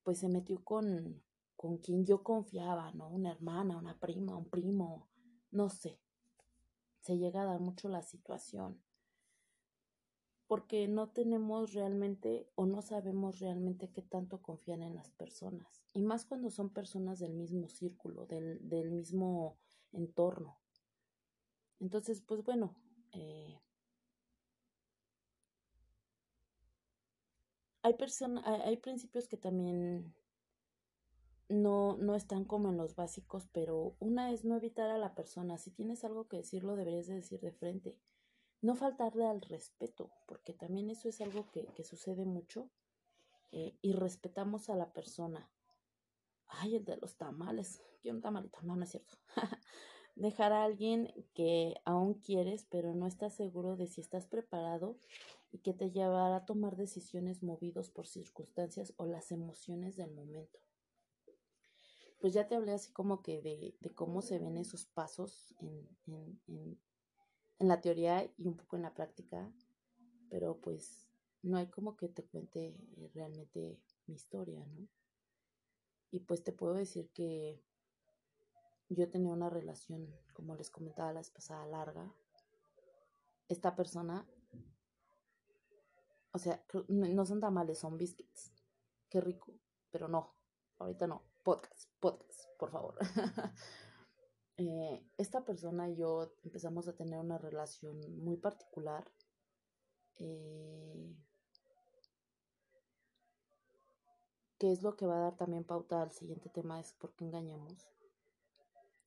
[0.03, 1.23] pues se metió con,
[1.55, 3.09] con quien yo confiaba, ¿no?
[3.09, 5.07] Una hermana, una prima, un primo,
[5.55, 5.97] no sé.
[6.99, 8.81] Se llega a dar mucho la situación.
[10.47, 15.83] Porque no tenemos realmente o no sabemos realmente qué tanto confían en las personas.
[15.93, 19.57] Y más cuando son personas del mismo círculo, del, del mismo
[19.91, 20.59] entorno.
[21.79, 22.75] Entonces, pues bueno,
[23.13, 23.59] eh,
[27.81, 30.13] hay, personas, hay principios que también
[31.49, 35.57] no, no están como en los básicos, pero una es no evitar a la persona.
[35.57, 37.97] Si tienes algo que decirlo, deberías de decir de frente.
[38.61, 42.69] No faltarle al respeto, porque también eso es algo que, que sucede mucho.
[43.51, 45.49] Eh, y respetamos a la persona.
[46.47, 47.81] Ay, el de los tamales.
[48.01, 48.59] Quiero un tamalito.
[48.63, 49.17] No, no es cierto.
[50.15, 54.97] dejar a alguien que aún quieres, pero no estás seguro de si estás preparado
[55.51, 60.59] y que te llevará a tomar decisiones movidos por circunstancias o las emociones del momento.
[62.25, 65.87] Pues ya te hablé así como que de, de cómo se ven esos pasos en,
[66.07, 66.79] en,
[67.59, 69.53] en, la teoría y un poco en la práctica,
[70.31, 71.07] pero pues
[71.43, 72.75] no hay como que te cuente
[73.13, 74.87] realmente mi historia, ¿no?
[76.09, 77.61] Y pues te puedo decir que
[78.89, 82.11] yo tenía una relación, como les comentaba la vez pasada, larga.
[83.49, 84.27] Esta persona,
[86.31, 88.51] o sea, no son tamales, son biscuits.
[89.09, 89.53] Qué rico,
[89.91, 90.33] pero no,
[90.79, 91.34] ahorita no.
[91.45, 92.95] Podcast, podcast, por favor.
[94.57, 99.05] eh, esta persona y yo empezamos a tener una relación muy particular.
[100.17, 101.15] Eh,
[104.57, 107.25] que es lo que va a dar también pauta al siguiente tema, es por qué
[107.25, 107.91] engañamos.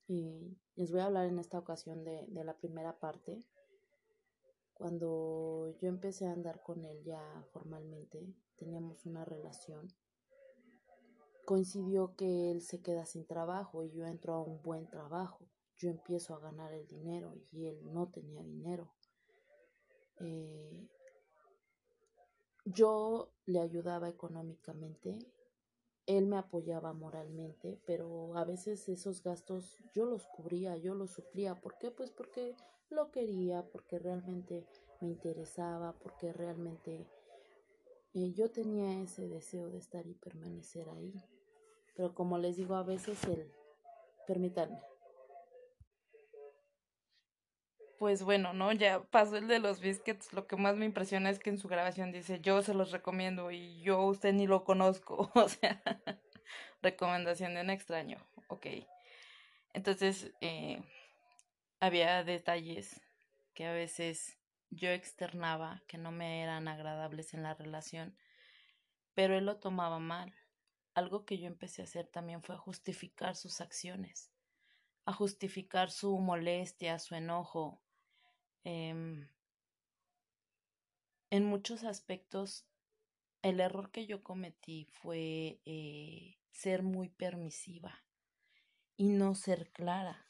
[0.07, 3.43] Y les voy a hablar en esta ocasión de, de la primera parte.
[4.75, 9.93] Cuando yo empecé a andar con él ya formalmente, teníamos una relación.
[11.49, 15.49] Coincidió que él se queda sin trabajo y yo entro a un buen trabajo.
[15.79, 18.93] Yo empiezo a ganar el dinero y él no tenía dinero.
[20.21, 20.87] Eh,
[22.67, 25.19] yo le ayudaba económicamente
[26.09, 31.55] él me apoyaba moralmente, pero a veces esos gastos yo los cubría, yo los suplía.
[31.55, 31.91] ¿Por qué?
[31.91, 32.57] Pues porque
[32.89, 34.67] lo quería, porque realmente
[35.03, 37.07] me interesaba, porque realmente
[38.15, 41.13] eh, yo tenía ese deseo de estar y permanecer ahí.
[41.99, 43.53] Pero como les digo, a veces el...
[44.25, 44.79] Permítanme.
[47.99, 48.71] Pues bueno, ¿no?
[48.71, 50.33] Ya pasó el de los biscuits.
[50.33, 53.51] Lo que más me impresiona es que en su grabación dice, yo se los recomiendo
[53.51, 55.33] y yo usted ni lo conozco.
[55.35, 55.83] O sea,
[56.83, 58.25] recomendación de un extraño.
[58.47, 58.67] Ok.
[59.73, 60.81] Entonces, eh,
[61.81, 63.01] había detalles
[63.55, 64.39] que a veces
[64.71, 68.17] yo externaba que no me eran agradables en la relación,
[69.15, 70.38] pero él lo tomaba mal.
[70.99, 74.33] Algo que yo empecé a hacer también fue justificar sus acciones,
[75.05, 77.81] a justificar su molestia, su enojo.
[78.65, 79.29] Em,
[81.31, 82.67] en muchos aspectos,
[83.43, 88.05] el error que yo cometí fue eh, ser muy permisiva
[88.97, 90.27] y no ser clara.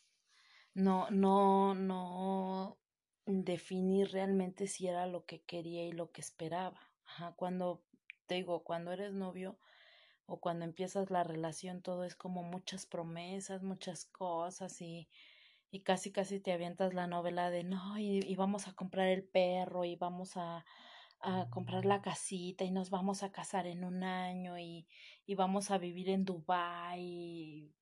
[0.74, 2.78] No, no, no
[3.24, 6.90] definir realmente si era lo que quería y lo que esperaba.
[7.06, 7.82] Ajá, cuando
[8.26, 9.58] te digo, cuando eres novio
[10.28, 15.08] o cuando empiezas la relación, todo es como muchas promesas, muchas cosas y,
[15.70, 19.24] y casi casi te avientas la novela de no, y, y vamos a comprar el
[19.24, 20.66] perro y vamos a,
[21.20, 24.86] a comprar la casita y nos vamos a casar en un año y,
[25.24, 27.74] y vamos a vivir en Dubai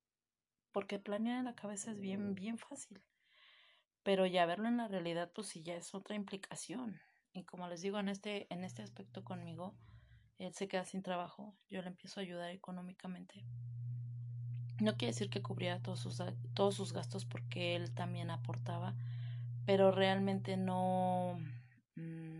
[0.70, 3.02] porque planear en la cabeza es bien bien fácil.
[4.04, 7.00] Pero ya verlo en la realidad pues sí ya es otra implicación.
[7.32, 9.74] Y como les digo en este en este aspecto conmigo
[10.38, 13.44] él se queda sin trabajo yo le empiezo a ayudar económicamente
[14.80, 16.22] no quiere decir que cubría todos sus
[16.54, 18.94] todos sus gastos porque él también aportaba
[19.64, 21.38] pero realmente no
[21.96, 22.36] mmm,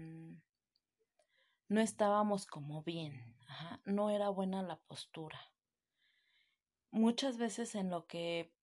[1.68, 3.36] no estábamos como bien,
[3.85, 5.40] no era buena la postura.
[6.93, 8.55] Muchas veces en lo que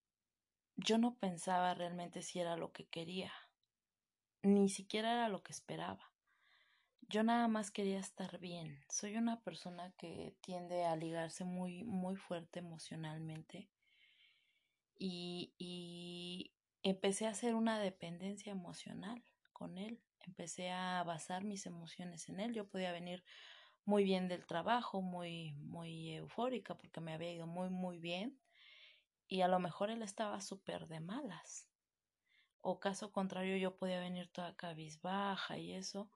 [0.77, 3.34] yo no pensaba realmente si era lo que quería,
[4.41, 6.12] ni siquiera era lo que esperaba.
[7.09, 8.80] Yo nada más quería estar bien.
[8.89, 13.69] Soy una persona que tiende a ligarse muy, muy fuerte emocionalmente
[14.97, 22.30] y, y empecé a hacer una dependencia emocional con él empecé a basar mis emociones
[22.30, 22.53] en él.
[22.53, 23.23] Yo podía venir
[23.85, 28.39] muy bien del trabajo, muy, muy eufórica porque me había ido muy, muy bien.
[29.27, 31.67] Y a lo mejor él estaba súper de malas.
[32.61, 36.09] O caso contrario, yo podía venir toda cabizbaja y eso,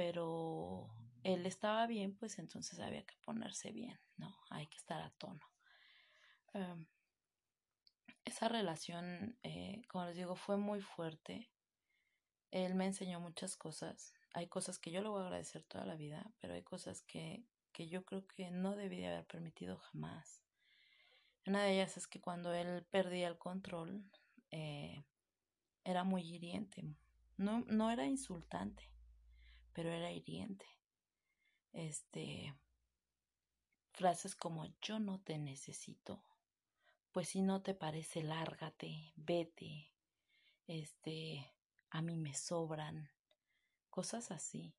[0.00, 0.88] pero
[1.24, 4.34] él estaba bien, pues entonces había que ponerse bien, ¿no?
[4.48, 5.46] Hay que estar a tono.
[6.54, 6.86] Um,
[8.24, 11.50] esa relación, eh, como les digo, fue muy fuerte.
[12.50, 14.14] Él me enseñó muchas cosas.
[14.32, 17.44] Hay cosas que yo le voy a agradecer toda la vida, pero hay cosas que,
[17.70, 20.42] que yo creo que no debí de haber permitido jamás.
[21.44, 24.02] Una de ellas es que cuando él perdía el control,
[24.50, 25.04] eh,
[25.84, 26.96] era muy hiriente.
[27.36, 28.90] No, no era insultante,
[29.80, 30.66] pero era hiriente.
[31.72, 32.54] Este,
[33.92, 36.22] frases como yo no te necesito,
[37.12, 39.90] pues si no te parece, lárgate, vete,
[40.66, 41.50] este,
[41.88, 43.08] a mí me sobran,
[43.88, 44.76] cosas así.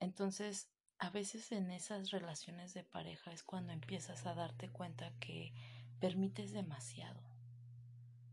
[0.00, 0.68] Entonces,
[0.98, 5.54] a veces en esas relaciones de pareja es cuando empiezas a darte cuenta que
[5.98, 7.22] permites demasiado.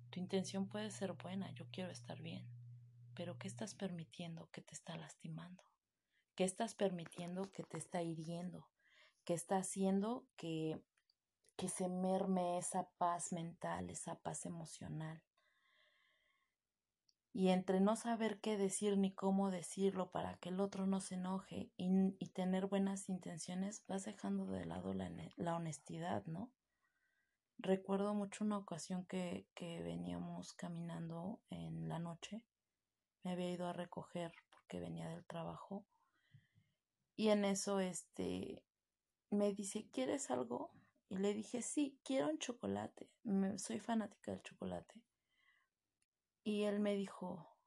[0.10, 2.46] Tu intención puede ser buena, yo quiero estar bien,
[3.20, 5.62] pero ¿qué estás permitiendo que te está lastimando?
[6.36, 8.70] ¿Qué estás permitiendo que te está hiriendo?
[9.26, 10.82] ¿Qué está haciendo que,
[11.58, 15.22] que se merme esa paz mental, esa paz emocional?
[17.34, 21.16] y entre no saber qué decir ni cómo decirlo para que el otro no se
[21.16, 26.52] enoje y, tener buenas intenciones, vas dejando de lado la, la, honestidad, ¿no?
[27.58, 32.44] Recuerdo mucho una ocasión que, que veníamos caminando en la noche,
[33.24, 35.86] me había ido a recoger porque venía del trabajo
[37.16, 38.64] y en eso este
[39.30, 40.72] me dice, ¿quieres algo?
[41.10, 45.02] Y le dije, sí, quiero un chocolate, me, soy fanática del chocolate
[46.44, 47.58] y él me dijo,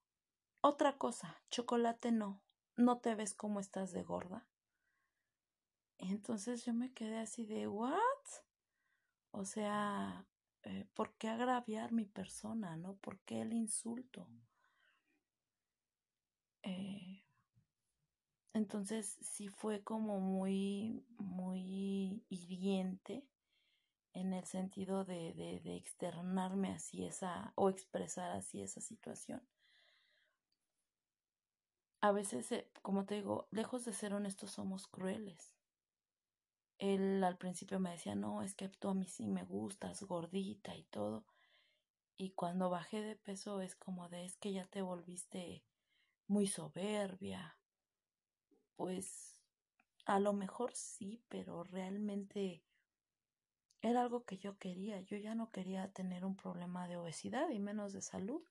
[0.60, 2.42] otra cosa, chocolate no,
[2.76, 4.46] no te ves como estás de gorda.
[5.98, 7.98] Entonces yo me quedé así de, ¿what?
[9.30, 10.26] O sea,
[10.64, 12.96] eh, ¿por qué agraviar mi persona, no?
[12.96, 14.28] ¿Por qué el insulto?
[16.62, 17.22] Eh,
[18.54, 23.26] entonces sí fue como muy, muy hiriente
[24.12, 29.42] en el sentido de, de, de, externarme así esa o expresar así esa situación.
[32.02, 35.54] A veces, eh, como te digo, lejos de ser honestos somos crueles.
[36.78, 40.74] Él al principio me decía, no, es que tú a mí sí me gustas, gordita
[40.74, 41.24] y todo.
[42.16, 45.64] Y cuando bajé de peso es como de, es que ya te volviste
[46.26, 47.56] muy soberbia.
[48.76, 49.38] Pues
[50.04, 52.64] a lo mejor sí, pero realmente
[53.82, 55.00] era algo que yo quería.
[55.00, 58.42] Yo ya no quería tener un problema de obesidad y menos de salud,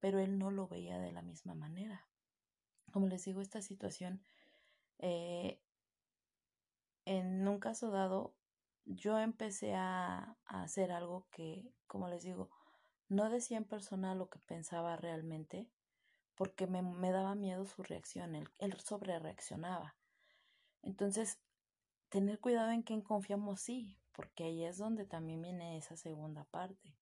[0.00, 2.06] pero él no lo veía de la misma manera.
[2.92, 4.22] Como les digo, esta situación,
[4.98, 5.60] eh,
[7.04, 8.34] en un caso dado,
[8.86, 12.50] yo empecé a, a hacer algo que, como les digo,
[13.08, 15.68] no decía en persona lo que pensaba realmente,
[16.38, 19.96] porque me, me daba miedo su reacción, él, él sobre reaccionaba.
[20.82, 21.40] Entonces,
[22.10, 26.94] tener cuidado en quién confiamos, sí, porque ahí es donde también viene esa segunda parte.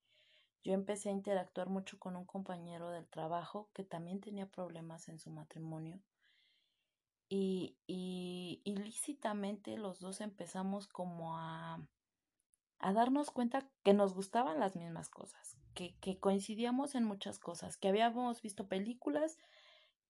[0.65, 5.19] Yo empecé a interactuar mucho con un compañero del trabajo que también tenía problemas en
[5.19, 6.01] su matrimonio
[7.29, 11.87] y, y ilícitamente los dos empezamos como a,
[12.79, 17.77] a darnos cuenta que nos gustaban las mismas cosas, que, que coincidíamos en muchas cosas,
[17.77, 19.39] que habíamos visto películas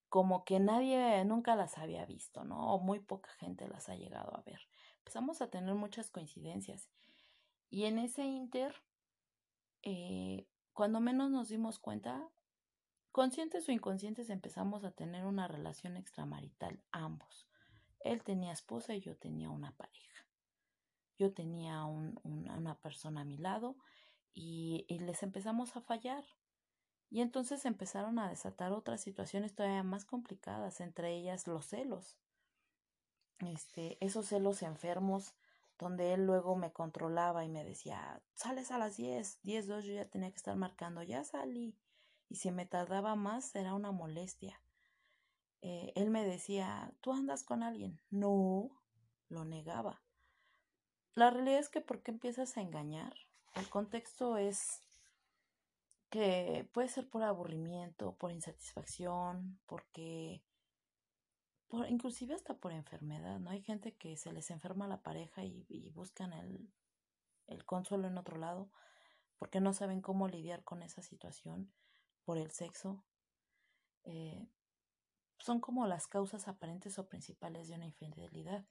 [0.08, 2.72] como que nadie nunca las había visto, ¿no?
[2.72, 4.60] O muy poca gente las ha llegado a ver.
[4.98, 6.88] Empezamos a tener muchas coincidencias.
[7.68, 8.74] Y en ese inter,
[9.82, 12.30] eh, cuando menos nos dimos cuenta,
[13.10, 17.48] conscientes o inconscientes empezamos a tener una relación extramarital ambos.
[18.00, 20.26] Él tenía esposa y yo tenía una pareja.
[21.18, 23.76] Yo tenía un, una persona a mi lado
[24.36, 26.24] y, les empezamos a fallar.
[27.10, 32.18] Y entonces empezaron a desatar otras situaciones todavía más complicadas, entre ellas los celos.
[33.40, 35.34] Este, esos celos enfermos
[35.78, 39.94] donde él luego me controlaba y me decía, sales a las 10, 10, 2, yo
[39.94, 41.76] ya tenía que estar marcando, ya salí
[42.28, 44.60] y si me tardaba más era una molestia.
[45.62, 48.00] Eh, él me decía, ¿tú andas con alguien?
[48.10, 48.70] No,
[49.28, 50.02] lo negaba.
[51.14, 53.25] La realidad es que ¿por qué empiezas a engañar?
[53.56, 54.82] El contexto es
[56.10, 60.42] que puede ser por aburrimiento, por insatisfacción, porque
[61.68, 63.50] por, inclusive hasta por enfermedad, ¿no?
[63.50, 66.70] Hay gente que se les enferma la pareja y, buscan el,
[67.46, 68.70] el consuelo en otro lado
[69.38, 71.72] porque no saben cómo lidiar con esa situación
[72.24, 73.04] por el sexo,
[74.04, 74.48] eh,
[75.38, 78.66] son como las causas aparentes o principales de una infidelidad.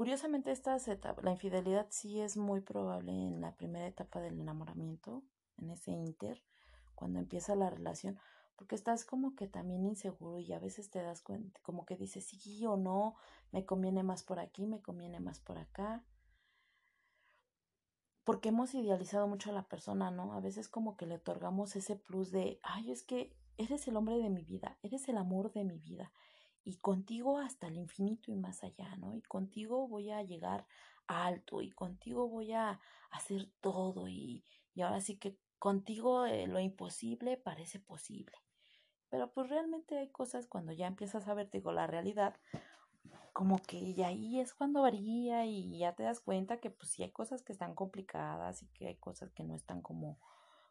[0.00, 0.78] Curiosamente, esta
[1.22, 5.22] la infidelidad sí es muy probable en la primera etapa del enamoramiento,
[5.58, 6.42] en ese inter,
[6.94, 8.18] cuando empieza la relación,
[8.56, 12.24] porque estás como que también inseguro y a veces te das cuenta, como que dices
[12.24, 13.14] sí o no,
[13.52, 16.02] me conviene más por aquí, me conviene más por acá
[18.24, 20.32] porque hemos idealizado mucho a la persona, ¿no?
[20.32, 24.16] A veces como que le otorgamos ese plus de, ay, es que eres el hombre
[24.16, 26.10] de mi vida, eres el amor de mi vida,
[26.64, 29.14] y contigo hasta el infinito y más allá, ¿no?
[29.14, 30.66] Y contigo voy a llegar
[31.06, 32.80] alto, y contigo voy a
[33.10, 38.36] hacer todo, y, y ahora sí que contigo eh, lo imposible parece posible.
[39.08, 42.36] Pero pues realmente hay cosas cuando ya empiezas a ver, digo, la realidad,
[43.32, 47.02] como que y ahí es cuando varía y ya te das cuenta que pues sí
[47.02, 50.18] hay cosas que están complicadas y que hay cosas que no están como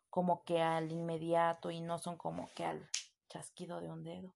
[0.10, 2.90] como que al inmediato y no son como que al
[3.28, 4.36] chasquido de un dedo.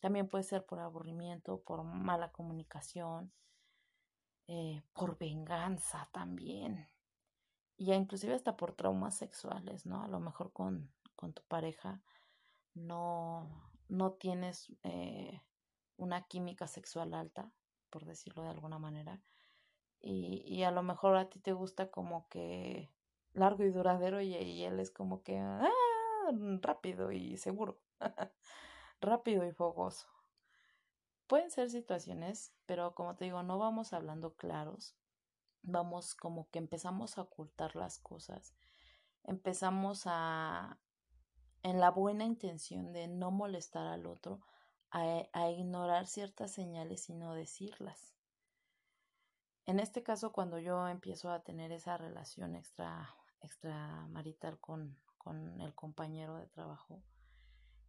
[0.00, 3.32] También puede ser por aburrimiento, por mala comunicación,
[4.46, 6.88] eh, por venganza también.
[7.76, 10.02] Y ya inclusive hasta por traumas sexuales, ¿no?
[10.02, 12.02] A lo mejor con, con tu pareja
[12.74, 13.48] no,
[13.88, 15.40] no tienes eh,
[15.96, 17.52] una química sexual alta,
[17.90, 19.20] por decirlo de alguna manera,
[20.00, 22.90] y, y a lo mejor a ti te gusta como que
[23.32, 25.68] largo y duradero y, y él es como que ah,
[26.62, 27.78] rápido y seguro,
[29.00, 30.08] rápido y fogoso.
[31.26, 34.96] Pueden ser situaciones, pero como te digo, no vamos hablando claros,
[35.62, 38.54] vamos como que empezamos a ocultar las cosas,
[39.24, 40.80] empezamos a,
[41.62, 44.40] en la buena intención de no molestar al otro,
[44.90, 48.16] a, ignorar ciertas señales y no decirlas.
[49.66, 55.74] En este caso, cuando yo empiezo a tener esa relación extra, extramarital con, con el
[55.76, 57.04] compañero de trabajo,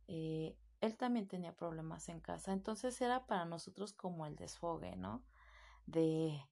[0.07, 2.51] eh, él también tenía problemas en casa.
[2.51, 5.23] Entonces era para nosotros como el desfogue, ¿no?
[5.85, 6.45] De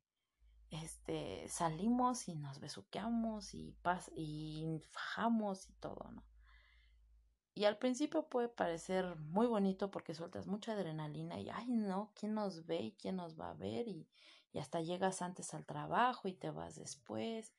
[0.69, 6.23] este salimos y nos besuqueamos y pas y fajamos y todo, ¿no?
[7.55, 12.33] Y al principio puede parecer muy bonito porque sueltas mucha adrenalina y, ay, no, ¿quién
[12.33, 13.87] nos ve y quién nos va a ver?
[13.87, 14.07] Y,
[14.53, 17.53] y hasta llegas antes al trabajo y te vas después.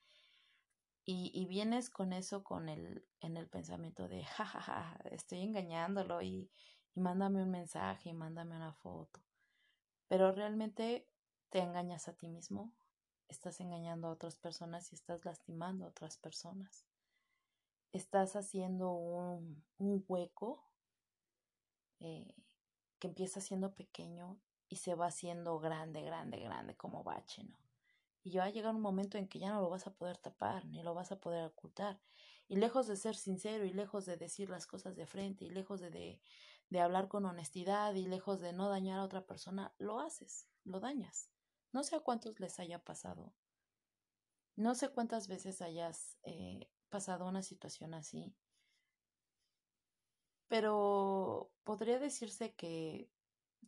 [1.12, 6.22] Y, vienes con eso con el, en el pensamiento de, jajaja, ja, ja, estoy engañándolo
[6.22, 6.50] y,
[6.94, 9.20] y mándame un mensaje y mándame una foto.
[10.06, 11.08] Pero realmente
[11.48, 12.72] te engañas a ti mismo,
[13.28, 16.86] estás engañando a otras personas y estás lastimando a otras personas
[17.92, 20.64] estás haciendo un, un hueco
[22.00, 22.34] eh,
[22.98, 24.38] que empieza siendo pequeño
[24.68, 27.69] y se va haciendo grande, grande, grande como bache, ¿no?
[28.22, 30.66] Y va a llegar un momento en que ya no lo vas a poder tapar,
[30.66, 32.00] ni lo vas a poder ocultar.
[32.48, 35.80] Y lejos de ser sincero, y lejos de decir las cosas de frente, y lejos
[35.80, 36.20] de, de,
[36.68, 40.80] de hablar con honestidad, y lejos de no dañar a otra persona, lo haces, lo
[40.80, 41.30] dañas.
[41.72, 43.32] No sé a cuántos les haya pasado.
[44.56, 48.34] No sé cuántas veces hayas eh, pasado una situación así.
[50.48, 53.08] Pero podría decirse que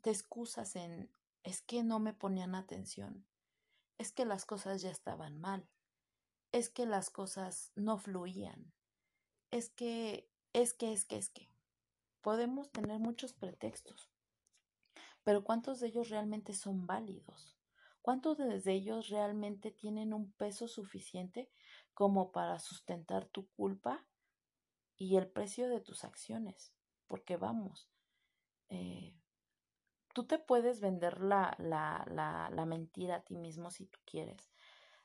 [0.01, 1.11] te excusas en
[1.45, 3.25] es que no me ponían atención,
[4.03, 5.69] es que las cosas ya estaban mal,
[6.51, 8.75] es que las cosas no fluían,
[9.53, 11.49] es que, es que, es que, es que.
[12.21, 14.11] Podemos tener muchos pretextos,
[15.23, 17.57] pero ¿cuántos de ellos realmente son válidos?
[18.01, 21.49] ¿Cuántos de ellos realmente tienen un peso suficiente
[21.95, 24.05] como para sustentar tu culpa
[24.97, 26.75] y el precio de tus acciones?
[27.07, 27.89] Porque vamos,
[28.69, 29.15] eh,
[30.13, 34.53] tú te puedes vender la, la, la, la mentira a ti mismo si tú quieres,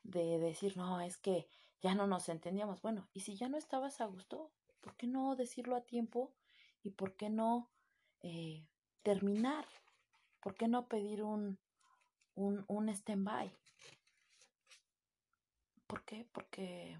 [0.04, 1.48] de decir, no, es que
[1.82, 2.82] ya no nos entendíamos.
[2.82, 4.52] Bueno, y si ya no estabas a gusto,
[4.82, 6.34] ¿por qué no decirlo a tiempo?
[6.84, 7.70] ¿Y por qué no
[8.22, 8.66] eh,
[9.04, 9.66] terminar?
[10.42, 11.60] ¿Por qué no pedir un,
[12.36, 13.52] un, un stand-by?
[15.88, 16.28] ¿Por qué?
[16.32, 16.98] Porque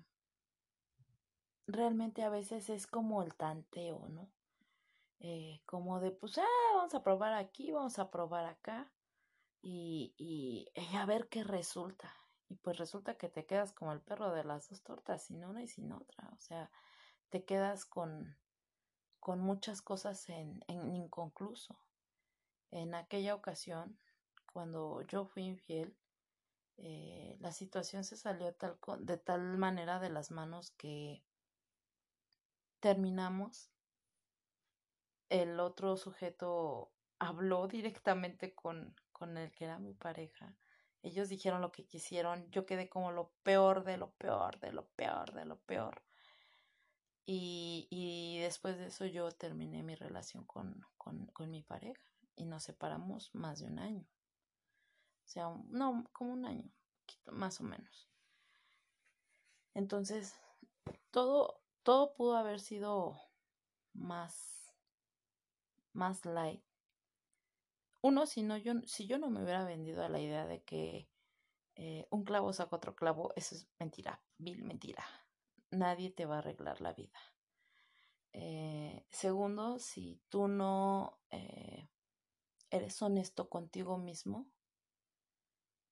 [1.68, 4.30] realmente a veces es como el tanteo, ¿no?
[5.20, 8.92] Eh, como de, pues, ah, vamos a probar aquí, vamos a probar acá
[9.62, 12.14] y, y, a ver qué resulta.
[12.50, 15.64] Y pues resulta que te quedas como el perro de las dos tortas, sin una
[15.64, 16.30] y sin otra.
[16.34, 16.72] O sea,
[17.30, 18.38] te quedas con,
[19.20, 21.78] con muchas cosas en, en inconcluso.
[22.72, 24.00] En aquella ocasión,
[24.54, 25.98] cuando yo fui infiel,
[26.78, 31.24] eh, la situación se salió tal, de tal manera de las manos que
[32.80, 33.72] terminamos
[35.30, 40.56] el otro sujeto habló directamente con, con el que era mi pareja.
[41.04, 42.50] Ellos dijeron lo que quisieron.
[42.52, 46.04] Yo quedé como lo peor de lo peor, de lo peor, de lo peor.
[47.26, 52.02] Y, y después de eso yo terminé mi relación con, con, con mi pareja
[52.36, 54.08] y nos separamos más de un año.
[55.26, 56.72] O sea, no, como un año,
[57.26, 58.08] más o menos.
[59.74, 60.40] Entonces,
[61.12, 63.20] todo, todo pudo haber sido
[63.94, 64.67] más
[65.98, 66.64] más light.
[68.02, 71.10] Uno, si, no, yo, si yo no me hubiera vendido a la idea de que
[71.76, 75.04] eh, un clavo saca otro clavo, eso es mentira, vil mentira.
[75.72, 77.20] Nadie te va a arreglar la vida.
[78.34, 81.90] Eh, segundo, si tú no eh,
[82.70, 84.48] eres honesto contigo mismo,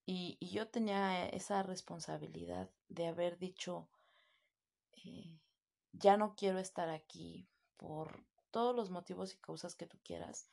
[0.07, 3.89] y, y, yo tenía esa responsabilidad de haber dicho,
[5.93, 8.23] ya no quiero estar aquí por
[8.55, 10.49] todos los motivos y causas que tú quieras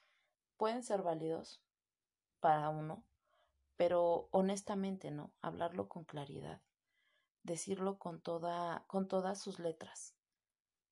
[0.56, 1.62] pueden ser válidos
[2.40, 3.04] para uno,
[3.76, 6.60] pero honestamente no, hablarlo con claridad,
[7.44, 10.16] decirlo con toda con todas sus letras.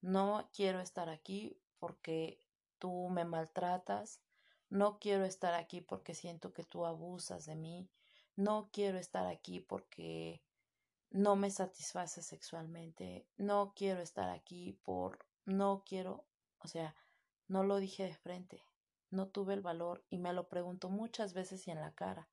[0.01, 2.39] No quiero estar aquí porque
[2.79, 4.21] tú me maltratas,
[4.69, 7.91] no quiero estar aquí porque siento que tú abusas de mí,
[8.37, 10.45] no quiero estar aquí porque
[11.11, 16.30] no me satisface sexualmente, no quiero estar aquí por no quiero
[16.61, 16.95] o sea,
[17.49, 18.63] no lo dije de frente,
[19.11, 22.29] no tuve el valor y me lo preguntó muchas veces y en la cara,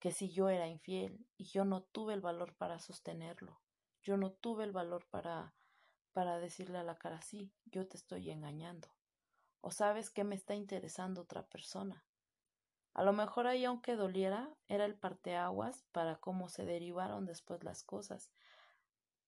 [0.00, 3.60] que si yo era infiel y yo no tuve el valor para sostenerlo,
[4.02, 5.54] yo no tuve el valor para
[6.18, 8.88] para decirle a la cara sí, yo te estoy engañando.
[9.60, 12.04] O sabes que me está interesando otra persona.
[12.92, 17.84] A lo mejor ahí aunque doliera, era el parteaguas para cómo se derivaron después las
[17.84, 18.32] cosas.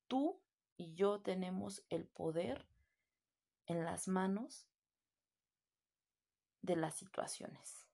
[0.09, 0.40] Tú
[0.77, 2.66] y yo tenemos el poder
[3.70, 4.66] en las manos
[6.60, 7.86] de las situaciones.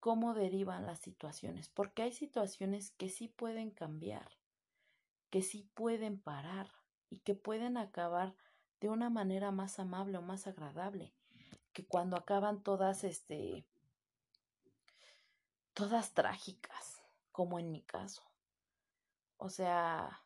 [0.00, 1.68] ¿Cómo derivan las situaciones?
[1.68, 4.38] Porque hay situaciones que sí pueden cambiar,
[5.28, 6.72] que sí pueden parar
[7.10, 8.34] y que pueden acabar
[8.80, 11.12] de una manera más amable o más agradable
[11.74, 13.66] que cuando acaban todas este
[15.74, 17.02] todas trágicas,
[17.32, 18.22] como en mi caso.
[19.36, 20.22] O sea,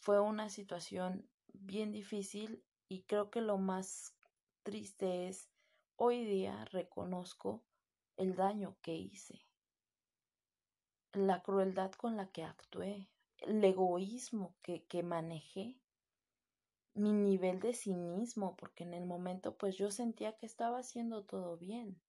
[0.00, 4.14] fue una situación bien difícil y creo que lo más
[4.62, 5.48] triste es
[5.96, 7.62] hoy día reconozco
[8.16, 9.46] el daño que hice,
[11.12, 13.08] la crueldad con la que actué,
[13.38, 15.80] el egoísmo que, que manejé,
[16.94, 21.56] mi nivel de cinismo, porque en el momento pues yo sentía que estaba haciendo todo
[21.56, 22.00] bien.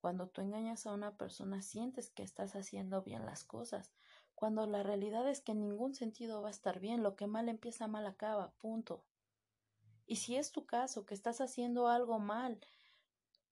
[0.00, 3.92] Cuando tú engañas a una persona sientes que estás haciendo bien las cosas,
[4.42, 7.48] cuando la realidad es que en ningún sentido va a estar bien, lo que mal
[7.48, 9.04] empieza mal acaba, punto.
[10.04, 12.58] Y si es tu caso, que estás haciendo algo mal,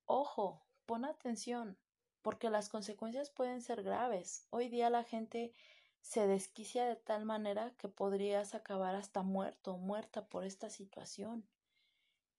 [0.05, 1.79] ojo, pon atención,
[2.23, 4.49] porque las consecuencias pueden ser graves.
[4.51, 5.53] Hoy día la gente
[6.01, 11.47] se desquicia de tal manera que podrías acabar hasta muerto o muerta por esta situación.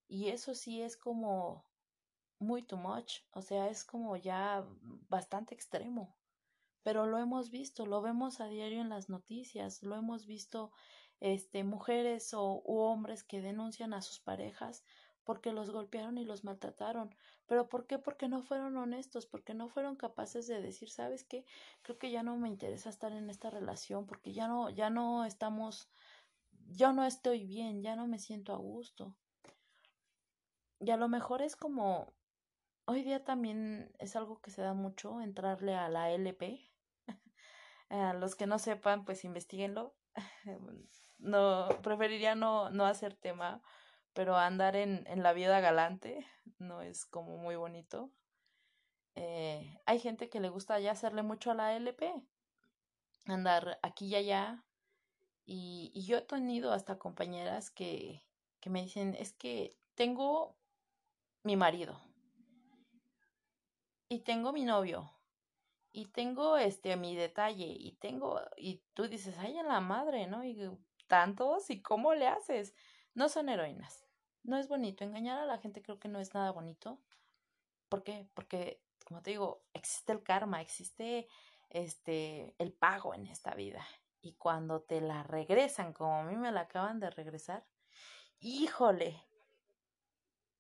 [0.09, 1.63] Y eso sí es como
[2.37, 4.67] muy too much, o sea, es como ya
[5.07, 6.13] bastante extremo
[6.83, 10.71] pero lo hemos visto, lo vemos a diario en las noticias, lo hemos visto
[11.19, 14.83] este, mujeres o u hombres que denuncian a sus parejas
[15.23, 17.15] porque los golpearon y los maltrataron.
[17.45, 17.99] ¿Pero por qué?
[17.99, 21.45] Porque no fueron honestos, porque no fueron capaces de decir, ¿sabes qué?
[21.81, 25.25] Creo que ya no me interesa estar en esta relación, porque ya no, ya no
[25.25, 25.89] estamos,
[26.69, 29.15] yo no estoy bien, ya no me siento a gusto.
[30.79, 32.13] Y a lo mejor es como,
[32.85, 36.70] hoy día también es algo que se da mucho, entrarle a la LP.
[37.91, 39.93] Los que no sepan, pues investiguenlo.
[41.19, 43.61] no, preferiría no, no hacer tema,
[44.13, 46.25] pero andar en, en la vida galante
[46.57, 48.11] no es como muy bonito.
[49.15, 52.13] Eh, hay gente que le gusta ya hacerle mucho a la LP,
[53.25, 54.63] andar aquí y allá.
[55.45, 58.23] Y, y yo he tenido hasta compañeras que,
[58.61, 60.55] que me dicen, es que tengo
[61.43, 61.99] mi marido
[64.07, 65.11] y tengo mi novio
[65.93, 70.43] y tengo este mi detalle y tengo y tú dices ay en la madre no
[70.43, 70.57] y
[71.07, 72.73] tantos y cómo le haces
[73.13, 74.05] no son heroínas
[74.43, 76.99] no es bonito engañar a la gente creo que no es nada bonito.
[77.89, 78.27] ¿por qué?
[78.33, 81.27] porque como te digo existe el karma existe
[81.69, 83.85] este el pago en esta vida
[84.21, 87.65] y cuando te la regresan como a mí me la acaban de regresar
[88.39, 89.21] híjole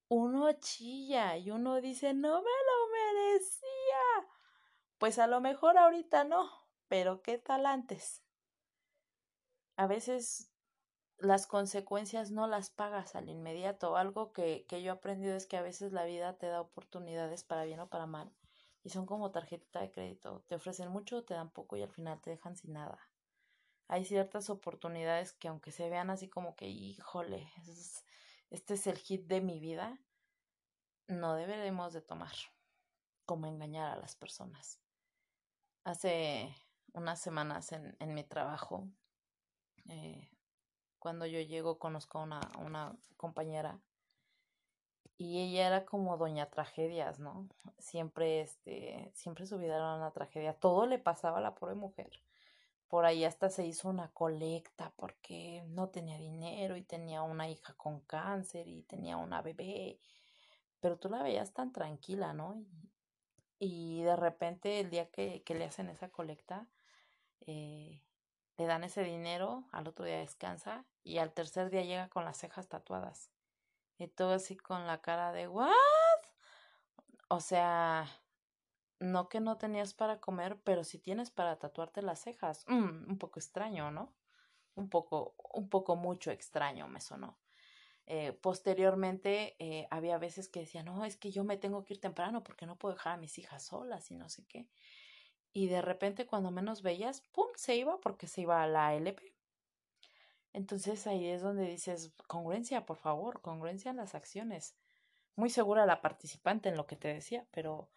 [0.09, 2.80] uno chilla y uno dice no me lo
[5.01, 6.47] pues a lo mejor ahorita no,
[6.87, 8.21] pero ¿qué tal antes?
[9.75, 10.53] A veces
[11.17, 13.97] las consecuencias no las pagas al inmediato.
[13.97, 17.43] Algo que, que yo he aprendido es que a veces la vida te da oportunidades
[17.43, 18.31] para bien o para mal.
[18.83, 20.43] Y son como tarjeta de crédito.
[20.45, 22.99] Te ofrecen mucho, te dan poco y al final te dejan sin nada.
[23.87, 27.51] Hay ciertas oportunidades que aunque se vean así como que, híjole,
[28.51, 29.97] este es el hit de mi vida,
[31.07, 32.35] no deberemos de tomar
[33.25, 34.80] como engañar a las personas.
[35.83, 36.55] Hace
[36.93, 38.87] unas semanas en, en mi trabajo,
[39.89, 40.29] eh,
[40.99, 43.81] cuando yo llego conozco a una, una compañera
[45.17, 47.47] y ella era como doña tragedias, ¿no?
[47.77, 50.53] Siempre, este, siempre su vida era una tragedia.
[50.53, 52.09] Todo le pasaba a la pobre mujer.
[52.87, 57.73] Por ahí hasta se hizo una colecta porque no tenía dinero y tenía una hija
[57.75, 59.99] con cáncer y tenía una bebé.
[60.79, 62.55] Pero tú la veías tan tranquila, ¿no?
[62.55, 63.00] y
[63.67, 66.67] de repente el día que, que le hacen esa colecta,
[67.41, 68.01] eh,
[68.57, 72.37] le dan ese dinero, al otro día descansa y al tercer día llega con las
[72.37, 73.31] cejas tatuadas.
[73.97, 75.71] Y todo así con la cara de ¿what?
[77.27, 78.07] O sea,
[78.99, 82.65] no que no tenías para comer, pero si tienes para tatuarte las cejas.
[82.67, 84.13] Mm, un poco extraño, ¿no?
[84.75, 87.37] Un poco, un poco mucho extraño me sonó.
[88.13, 92.01] Eh, posteriormente eh, había veces que decía, no, es que yo me tengo que ir
[92.01, 94.67] temprano porque no puedo dejar a mis hijas solas y no sé qué.
[95.53, 99.33] Y de repente cuando menos veías, ¡pum!, se iba porque se iba a la LP.
[100.51, 104.75] Entonces ahí es donde dices, congruencia, por favor, congruencia en las acciones.
[105.37, 107.91] Muy segura la participante en lo que te decía, pero,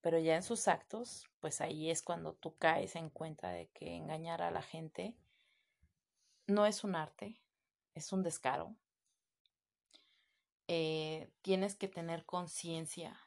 [0.00, 3.94] pero ya en sus actos, pues ahí es cuando tú caes en cuenta de que
[3.94, 5.14] engañar a la gente
[6.46, 7.42] no es un arte,
[7.92, 8.74] es un descaro,
[10.72, 13.18] eh, tienes que tener conciencia.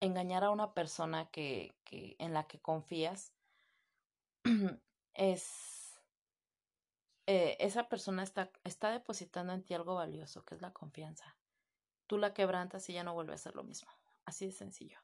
[0.00, 3.32] Engañar a una persona que, que, en la que confías
[5.14, 6.02] es
[7.28, 11.36] eh, esa persona está, está depositando en ti algo valioso, que es la confianza.
[12.08, 13.88] Tú la quebrantas y ya no vuelve a ser lo mismo.
[14.24, 14.98] Así de sencillo.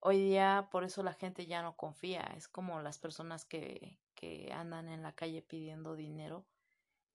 [0.00, 2.22] Hoy día por eso la gente ya no confía.
[2.36, 6.46] Es como las personas que, que andan en la calle pidiendo dinero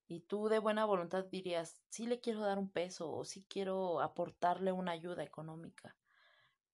[0.07, 4.02] y tú de buena voluntad dirías, sí le quiero dar un peso o sí quiero
[4.02, 5.95] aportarle una ayuda económica.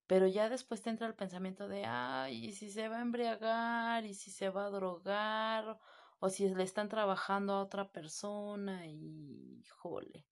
[0.08, 4.06] Pero ya después te entra el pensamiento de, ay, ¿y si se va a embriagar?
[4.06, 5.80] ¿Y si se va a drogar?
[6.20, 10.26] O si le están trabajando a otra persona y, jole,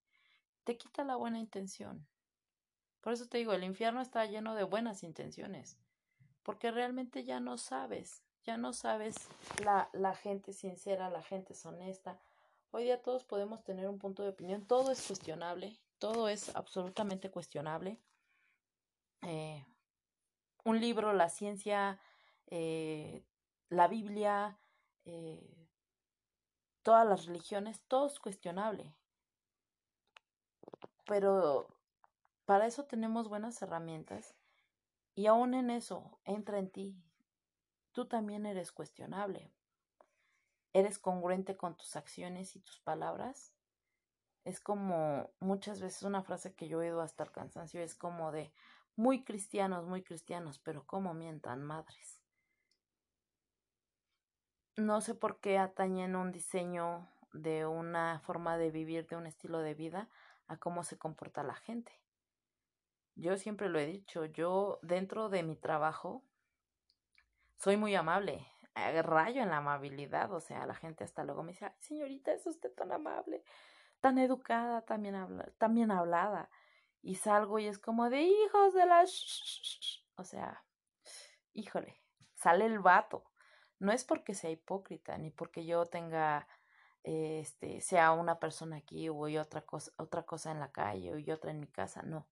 [0.65, 2.05] te quita la buena intención.
[2.99, 5.79] Por eso te digo, el infierno está lleno de buenas intenciones,
[6.43, 9.29] porque realmente ya no sabes, ya no sabes
[9.63, 12.19] la, la gente sincera, la gente es honesta,
[12.71, 17.31] Hoy día todos podemos tener un punto de opinión, todo es cuestionable, todo es absolutamente
[17.31, 17.99] cuestionable.
[19.23, 19.65] Eh,
[20.65, 21.99] un libro, la ciencia,
[22.45, 23.25] eh,
[23.69, 24.59] la Biblia,
[25.05, 25.67] eh,
[26.83, 28.93] todas las religiones, todo es cuestionable.
[31.05, 31.67] Pero
[32.45, 34.35] para eso tenemos buenas herramientas
[35.15, 37.03] y aún en eso entra en ti.
[37.93, 39.51] Tú también eres cuestionable.
[40.73, 43.53] ¿Eres congruente con tus acciones y tus palabras?
[44.45, 48.31] Es como muchas veces una frase que yo he oído hasta el cansancio, es como
[48.31, 48.51] de
[48.95, 52.21] muy cristianos, muy cristianos, pero ¿cómo mientan madres?
[54.75, 59.59] No sé por qué atañen un diseño de una forma de vivir, de un estilo
[59.59, 60.09] de vida,
[60.47, 61.91] a cómo se comporta la gente.
[63.15, 66.23] Yo siempre lo he dicho, yo dentro de mi trabajo
[67.57, 68.47] soy muy amable,
[69.03, 72.71] rayo en la amabilidad, o sea, la gente hasta luego me dice, señorita, es usted
[72.73, 73.43] tan amable,
[73.99, 76.49] tan educada, también, habla, también hablada.
[77.01, 79.05] Y salgo y es como de hijos de la...
[80.15, 80.65] O sea,
[81.53, 82.01] híjole,
[82.35, 83.23] sale el vato.
[83.79, 86.47] No es porque sea hipócrita, ni porque yo tenga,
[87.03, 91.51] este, sea una persona aquí o otra cosa, otra cosa en la calle y otra
[91.51, 92.27] en mi casa, no.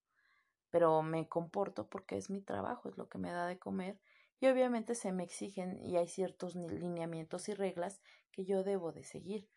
[0.70, 3.98] Pero me comporto porque es mi trabajo, es lo que me da de comer
[4.40, 8.02] y obviamente se me exigen y hay ciertos lineamientos y reglas
[8.32, 9.50] que yo debo de seguir.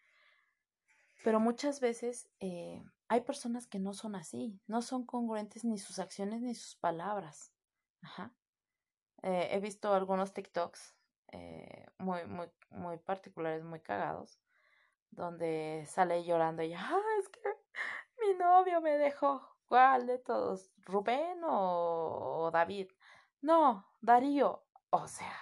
[1.23, 5.98] Pero muchas veces eh, hay personas que no son así, no son congruentes ni sus
[5.98, 7.52] acciones ni sus palabras.
[8.01, 8.32] Ajá.
[9.23, 10.97] Eh, he visto algunos TikToks
[11.32, 14.40] eh, muy, muy, muy particulares, muy cagados,
[15.11, 17.40] donde sale llorando y, ah, es que
[18.20, 19.47] mi novio me dejó.
[19.66, 20.73] ¿Cuál de todos?
[20.78, 22.90] ¿Rubén o David?
[23.40, 24.65] No, Darío.
[24.93, 25.37] O sea,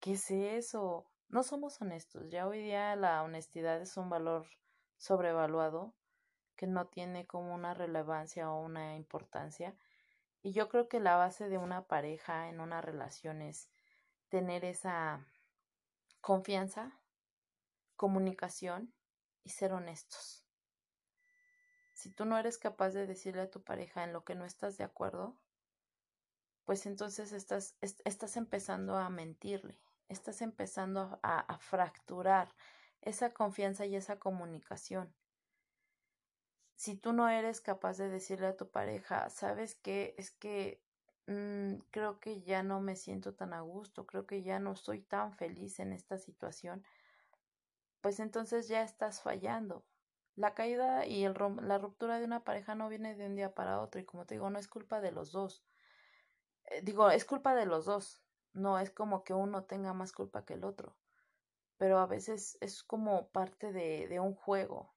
[0.00, 1.06] ¿qué es eso?
[1.28, 2.28] No somos honestos.
[2.30, 4.46] Ya hoy día la honestidad es un valor
[4.96, 5.94] sobrevaluado
[6.56, 9.76] que no tiene como una relevancia o una importancia.
[10.42, 13.68] Y yo creo que la base de una pareja en una relación es
[14.28, 15.24] tener esa
[16.20, 17.00] confianza,
[17.94, 18.92] comunicación
[19.44, 20.44] y ser honestos.
[21.92, 24.76] Si tú no eres capaz de decirle a tu pareja en lo que no estás
[24.76, 25.36] de acuerdo,
[26.64, 29.78] pues entonces estás, estás empezando a mentirle,
[30.08, 32.54] estás empezando a, fracturar
[33.00, 35.12] esa confianza y esa comunicación.
[36.76, 40.80] Si tú no eres capaz de decirle a tu pareja, sabes qué, es que
[41.26, 45.00] mm, creo que ya no me siento tan a gusto, creo que ya no soy
[45.00, 46.84] tan feliz en esta situación,
[48.00, 49.84] pues entonces ya estás fallando.
[50.34, 53.80] La caída y el, la ruptura de una pareja no viene de un día para
[53.80, 55.62] otro y como te digo, no es culpa de los dos
[56.82, 58.22] digo, es culpa de los dos,
[58.52, 60.96] no es como que uno tenga más culpa que el otro,
[61.76, 64.94] pero a veces es como parte de, de un juego.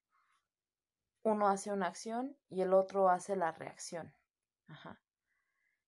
[1.23, 4.14] Uno hace una acción y el otro hace la reacción.
[4.68, 5.02] Ajá.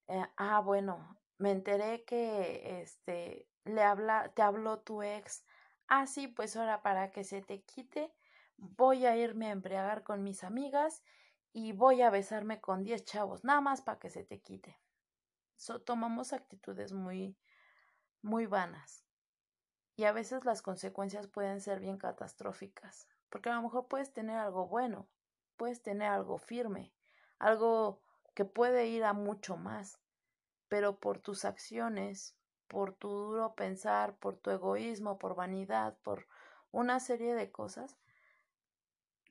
[0.07, 5.45] Eh, ah, bueno, me enteré que este le habla, te habló tu ex.
[5.87, 8.13] Ah, sí, pues ahora para que se te quite,
[8.57, 11.03] voy a irme a embriagar con mis amigas
[11.53, 14.79] y voy a besarme con diez chavos, nada más para que se te quite
[15.85, 17.37] tomamos actitudes muy,
[18.21, 19.03] muy vanas.
[19.95, 24.37] Y a veces las consecuencias pueden ser bien catastróficas, porque a lo mejor puedes tener
[24.37, 25.07] algo bueno,
[25.55, 26.93] puedes tener algo firme,
[27.39, 28.01] algo
[28.35, 29.99] que puede ir a mucho más,
[30.67, 36.27] pero por tus acciones, por tu duro pensar, por tu egoísmo, por vanidad, por
[36.71, 37.97] una serie de cosas,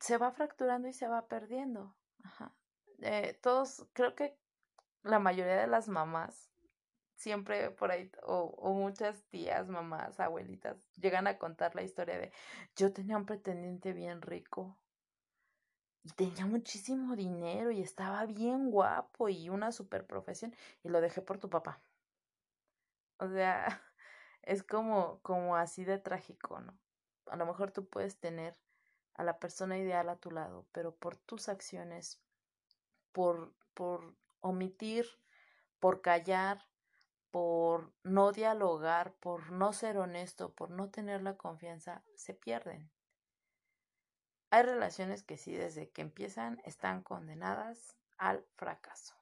[0.00, 1.94] se va fracturando y se va perdiendo.
[3.02, 4.36] Eh, todos, creo que
[5.06, 6.50] la mayoría de las mamás
[7.16, 12.32] siempre por ahí, o, o, muchas tías, mamás, abuelitas, llegan a contar la historia de
[12.76, 14.78] yo tenía un pretendiente bien rico
[16.04, 20.54] y tenía muchísimo dinero y estaba bien guapo y una super profesión
[20.84, 21.80] y lo dejé por tu papá.
[23.18, 23.66] O sea,
[24.42, 26.78] es como, como así de trágico, ¿no?
[27.26, 28.56] A lo mejor tú puedes tener
[29.14, 32.20] a la persona ideal a tu lado, pero por tus acciones,
[33.12, 34.14] por, por
[34.46, 35.06] omitir,
[35.78, 36.66] por callar,
[37.30, 42.90] por no dialogar, por no ser honesto, por no tener la confianza, se pierden.
[44.50, 49.14] Hay relaciones que sí desde que empiezan están condenadas al fracaso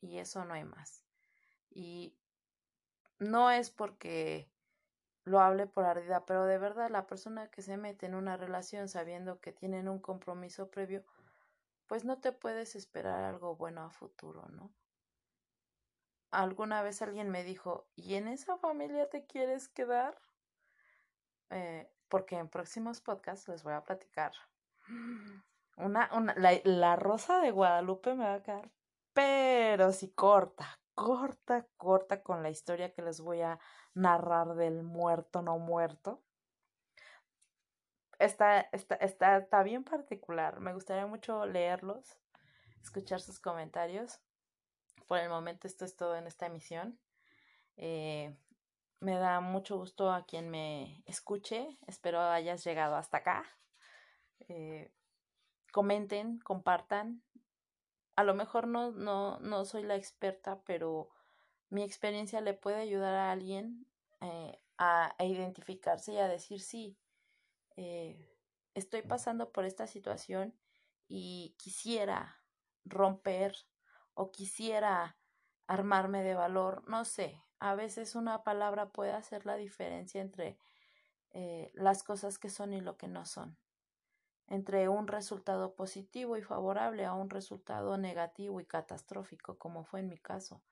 [0.00, 1.04] y eso no hay más.
[1.68, 2.16] Y
[3.18, 4.50] no es porque
[5.24, 8.88] lo hable por ardida, pero de verdad la persona que se mete en una relación
[8.88, 11.04] sabiendo que tienen un compromiso previo,
[11.88, 14.70] pues no te puedes esperar algo bueno a futuro, ¿no?
[16.30, 20.20] Alguna vez alguien me dijo, ¿y en esa familia te quieres quedar?
[21.50, 24.32] Eh, porque en próximos podcasts les voy a platicar.
[25.76, 28.70] Una, una, la, la rosa de Guadalupe me va a quedar,
[29.14, 33.58] pero sí corta, corta, corta con la historia que les voy a
[33.94, 36.22] narrar del muerto no muerto
[38.18, 40.60] está, está, está, está bien particular.
[40.60, 42.18] Me gustaría mucho leerlos,
[42.82, 44.20] escuchar sus comentarios.
[45.06, 46.98] Por el momento esto es todo en esta emisión.
[47.76, 48.36] Eh,
[49.00, 51.78] me da mucho gusto a quien me escuche.
[51.86, 53.44] Espero hayas llegado hasta acá.
[54.48, 54.92] Eh,
[55.72, 57.22] comenten, compartan.
[58.16, 61.08] A lo mejor no, no, no soy la experta, pero
[61.70, 63.86] mi experiencia le puede ayudar a alguien
[64.20, 66.98] eh, a, a identificarse y a decir sí,
[67.80, 68.36] eh,
[68.74, 70.52] estoy pasando por esta situación
[71.06, 72.42] y quisiera
[72.84, 73.54] romper
[74.14, 75.16] o quisiera
[75.68, 80.58] armarme de valor, no sé, a veces una palabra puede hacer la diferencia entre
[81.30, 83.56] eh, las cosas que son y lo que no son,
[84.48, 90.08] entre un resultado positivo y favorable a un resultado negativo y catastrófico, como fue en
[90.08, 90.64] mi caso.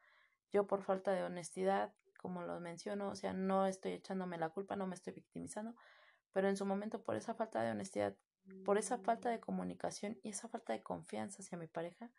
[0.50, 4.74] Yo por falta de honestidad, como lo menciono, o sea, no estoy echándome la culpa,
[4.74, 5.76] no me estoy victimizando,
[6.36, 8.14] pero en su momento por esa falta de honestidad,
[8.66, 12.12] por esa falta de comunicación y esa falta de confianza hacia mi pareja,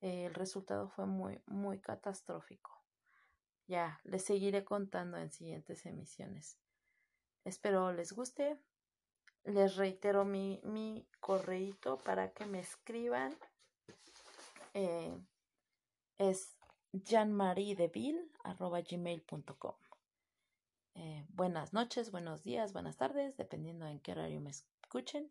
[0.00, 2.82] el resultado fue muy, muy catastrófico.
[3.68, 6.58] Ya, les seguiré contando en siguientes emisiones.
[7.44, 8.58] Espero les guste.
[9.44, 13.32] Les reitero mi, mi correíto para que me escriban.
[14.74, 15.16] Eh,
[16.18, 16.56] es
[17.04, 19.85] janmariedeville.com.
[20.98, 25.30] Eh, buenas noches, buenos días, buenas tardes, dependiendo en qué horario me escuchen.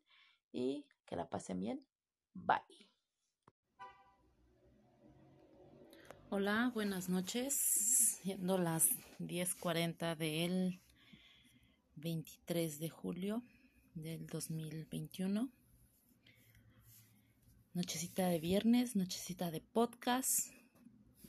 [0.52, 1.84] Y que la pasen bien.
[2.36, 2.88] Bye.
[6.30, 7.56] Hola, buenas noches.
[8.22, 10.82] Siendo las 10:40 del
[11.96, 13.42] 23 de julio
[13.96, 15.50] del 2021.
[17.74, 20.30] Nochecita de viernes, nochecita de podcast.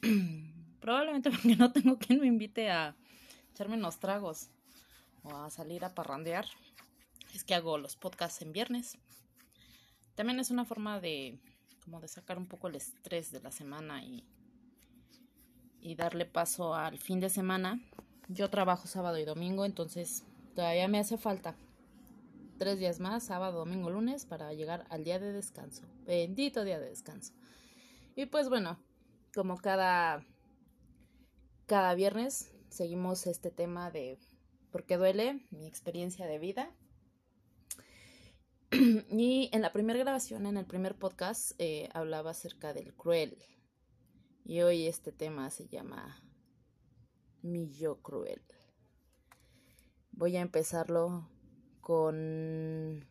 [0.80, 2.94] Probablemente porque no tengo quien me invite a
[3.56, 4.50] echarme unos tragos
[5.22, 6.44] o a salir a parrandear.
[7.34, 8.98] Es que hago los podcasts en viernes.
[10.14, 11.40] También es una forma de
[11.82, 14.24] como de sacar un poco el estrés de la semana y
[15.80, 17.80] y darle paso al fin de semana.
[18.28, 20.24] Yo trabajo sábado y domingo, entonces
[20.54, 21.54] todavía me hace falta
[22.58, 25.82] tres días más, sábado, domingo, lunes, para llegar al día de descanso.
[26.04, 27.32] Bendito día de descanso.
[28.16, 28.78] Y pues bueno,
[29.32, 30.24] como cada,
[31.66, 34.19] cada viernes, seguimos este tema de
[34.70, 36.70] por qué duele, mi experiencia de vida.
[39.11, 43.39] Y en la primera grabación, en el primer podcast, eh, hablaba acerca del cruel,
[44.44, 46.23] y hoy este tema se llama
[47.43, 48.43] Mi yo cruel.
[50.12, 51.28] Voy a empezarlo
[51.81, 53.07] con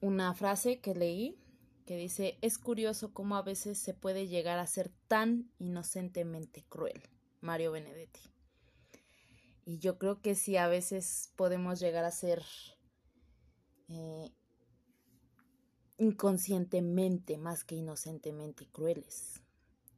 [0.00, 1.38] una frase que leí
[1.84, 7.02] que dice, es curioso cómo a veces se puede llegar a ser tan inocentemente cruel.
[7.40, 8.31] Mario Benedetti.
[9.64, 12.42] Y yo creo que sí, a veces podemos llegar a ser
[13.88, 14.32] eh,
[15.98, 19.42] inconscientemente más que inocentemente crueles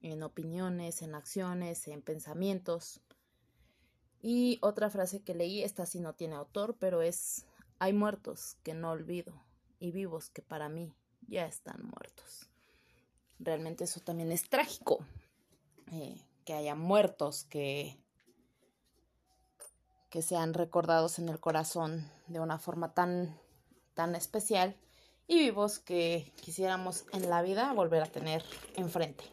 [0.03, 3.01] en opiniones, en acciones, en pensamientos.
[4.21, 7.47] Y otra frase que leí, esta sí no tiene autor, pero es,
[7.79, 9.43] hay muertos que no olvido
[9.79, 10.95] y vivos que para mí
[11.27, 12.51] ya están muertos.
[13.39, 15.07] Realmente eso también es trágico,
[15.91, 17.99] eh, que haya muertos que,
[20.15, 23.37] que sean recordados en el corazón de una forma tan,
[23.95, 24.77] tan especial
[25.27, 28.45] y vivos que quisiéramos en la vida volver a tener
[28.77, 29.25] enfrente.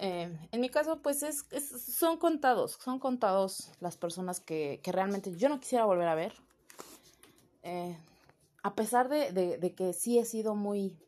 [0.00, 1.46] Eh, en mi caso, pues es,
[1.86, 6.32] son contados, son contados las personas que, realmente yo no quisiera volver a ver.
[7.62, 7.96] Eh,
[8.64, 10.98] a pesar de, de, que sí he sido muy,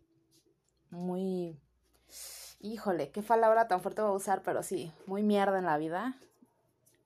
[0.91, 1.59] muy,
[2.61, 6.17] híjole, qué palabra tan fuerte voy a usar, pero sí, muy mierda en la vida,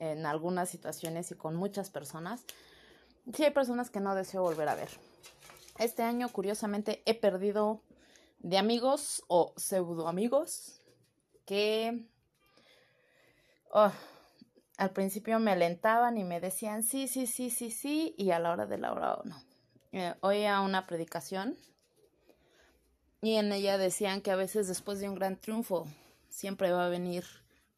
[0.00, 2.42] en algunas situaciones y con muchas personas.
[3.32, 4.90] Sí hay personas que no deseo volver a ver.
[5.78, 7.80] Este año, curiosamente, he perdido
[8.40, 10.80] de amigos o pseudo amigos
[11.46, 12.06] que
[13.72, 13.92] oh,
[14.78, 18.52] al principio me alentaban y me decían sí, sí, sí, sí, sí, y a la
[18.52, 19.36] hora de la hora o no.
[19.92, 21.56] Eh, oía una predicación
[23.20, 25.86] y en ella decían que a veces después de un gran triunfo
[26.28, 27.24] siempre va a venir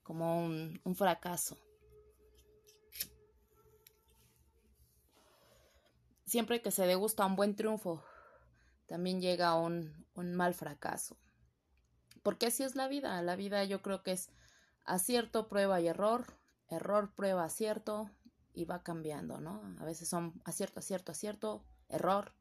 [0.03, 1.57] como un, fracaso.
[6.33, 8.03] Siempre que se degusta un buen triunfo,
[8.87, 11.17] también llega un, un mal fracaso
[12.23, 13.21] porque así es la vida.
[13.23, 14.31] La vida yo creo que es
[14.85, 16.39] acierto, prueba y error,
[16.69, 18.11] error, prueba, acierto
[18.55, 19.63] y va cambiando, ¿no?
[19.79, 22.33] A veces son acierto, acierto, acierto, error.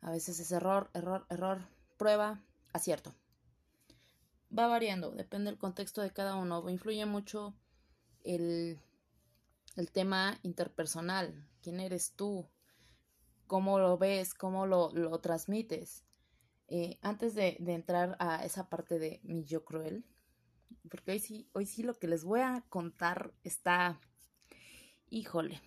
[0.00, 2.42] A veces es error, error, error, prueba,
[2.72, 3.14] acierto.
[4.56, 6.68] Va variando, depende del contexto de cada uno.
[6.70, 7.54] Influye mucho
[8.24, 8.80] el,
[9.76, 11.46] el tema interpersonal.
[11.60, 12.48] ¿Quién eres tú?
[13.48, 14.34] ¿Cómo lo ves?
[14.34, 16.04] ¿Cómo lo, lo transmites?
[16.70, 20.04] Eh, antes de, entrar a esa parte de mi yo cruel,
[20.90, 23.98] porque hoy sí, hoy sí lo que les voy a contar está,
[25.08, 25.62] híjole,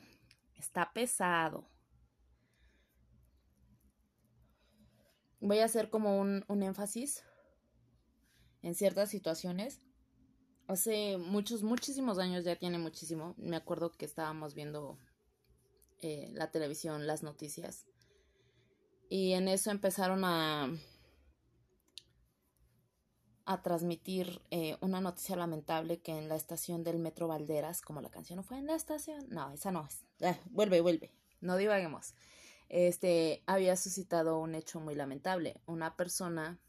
[0.55, 1.67] está pesado.
[5.39, 7.23] Voy a hacer como un, énfasis
[8.61, 9.81] en ciertas situaciones.
[10.67, 14.99] Hace muchos, muchísimos años, ya tiene muchísimo, me acuerdo que estábamos viendo
[16.01, 17.85] eh, la televisión, las noticias,
[19.09, 20.69] Y en eso empezaron a,
[23.45, 28.09] a transmitir eh, una noticia lamentable que en la estación del Metro Valderas, como la
[28.09, 30.05] canción no fue en la estación, no, esa no es.
[30.21, 31.11] Ah, vuelve, vuelve,
[31.41, 32.13] no divaguemos.
[32.69, 35.59] Este había suscitado un hecho muy lamentable.
[35.65, 36.59] Una persona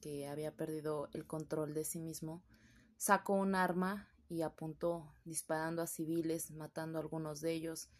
[0.00, 2.42] que había perdido el control de sí mismo
[2.96, 7.90] sacó un arma y apuntó disparando a civiles, matando a algunos de ellos.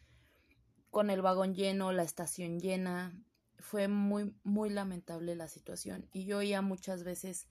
[0.90, 3.12] Con el vagón lleno, la estación llena,
[3.60, 6.08] fue muy, muy lamentable la situación.
[6.12, 7.46] Y yo oía muchas veces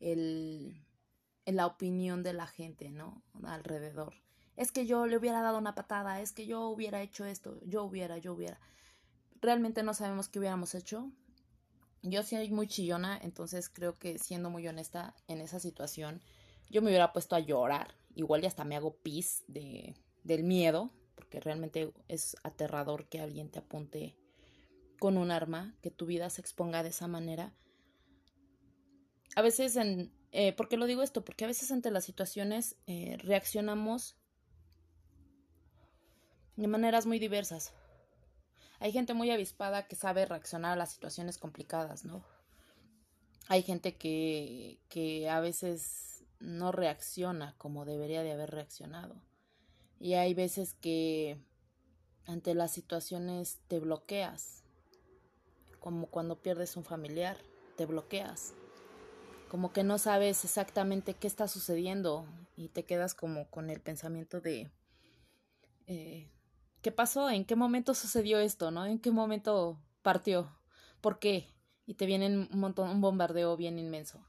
[0.00, 0.84] el,
[1.46, 3.22] la opinión de la gente, ¿no?
[3.44, 4.14] Alrededor.
[4.56, 7.84] Es que yo le hubiera dado una patada, es que yo hubiera hecho esto, yo
[7.84, 8.60] hubiera, yo hubiera.
[9.40, 11.10] Realmente no sabemos qué hubiéramos hecho.
[12.02, 16.20] Yo soy muy chillona, entonces creo que siendo muy honesta en esa situación,
[16.68, 17.94] yo me hubiera puesto a llorar.
[18.14, 19.94] Igual ya hasta me hago pis de,
[20.24, 20.90] del miedo,
[21.32, 24.14] porque realmente es aterrador que alguien te apunte
[24.98, 27.54] con un arma, que tu vida se exponga de esa manera.
[29.34, 31.24] A veces, en, eh, ¿por qué lo digo esto?
[31.24, 34.14] Porque a veces ante las situaciones eh, reaccionamos
[36.56, 37.72] de maneras muy diversas.
[38.78, 42.22] Hay gente muy avispada que sabe reaccionar a las situaciones complicadas, ¿no?
[43.48, 49.31] Hay gente que, que a veces no reacciona como debería de haber reaccionado.
[50.02, 51.38] Y hay veces que
[52.26, 54.64] ante las situaciones te bloqueas
[55.78, 57.36] como cuando pierdes un familiar,
[57.76, 58.52] te bloqueas,
[59.48, 62.26] como que no sabes exactamente qué está sucediendo
[62.56, 64.72] y te quedas como con el pensamiento de
[65.86, 66.28] eh,
[66.82, 67.30] ¿qué pasó?
[67.30, 68.72] ¿En qué momento sucedió esto?
[68.72, 68.86] ¿No?
[68.86, 70.50] ¿En qué momento partió?
[71.00, 71.54] ¿Por qué?
[71.86, 74.26] Y te viene un montón, un bombardeo bien inmenso.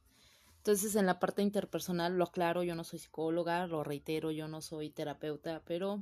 [0.64, 4.62] Entonces, en la parte interpersonal, lo aclaro, yo no soy psicóloga, lo reitero, yo no
[4.62, 6.02] soy terapeuta, pero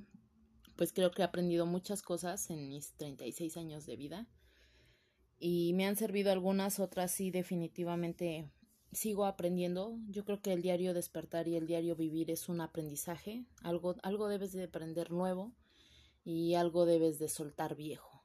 [0.76, 4.28] pues creo que he aprendido muchas cosas en mis 36 años de vida
[5.40, 8.52] y me han servido algunas, otras sí definitivamente
[8.92, 9.98] sigo aprendiendo.
[10.08, 14.28] Yo creo que el diario despertar y el diario vivir es un aprendizaje, algo, algo
[14.28, 15.56] debes de aprender nuevo
[16.24, 18.24] y algo debes de soltar viejo.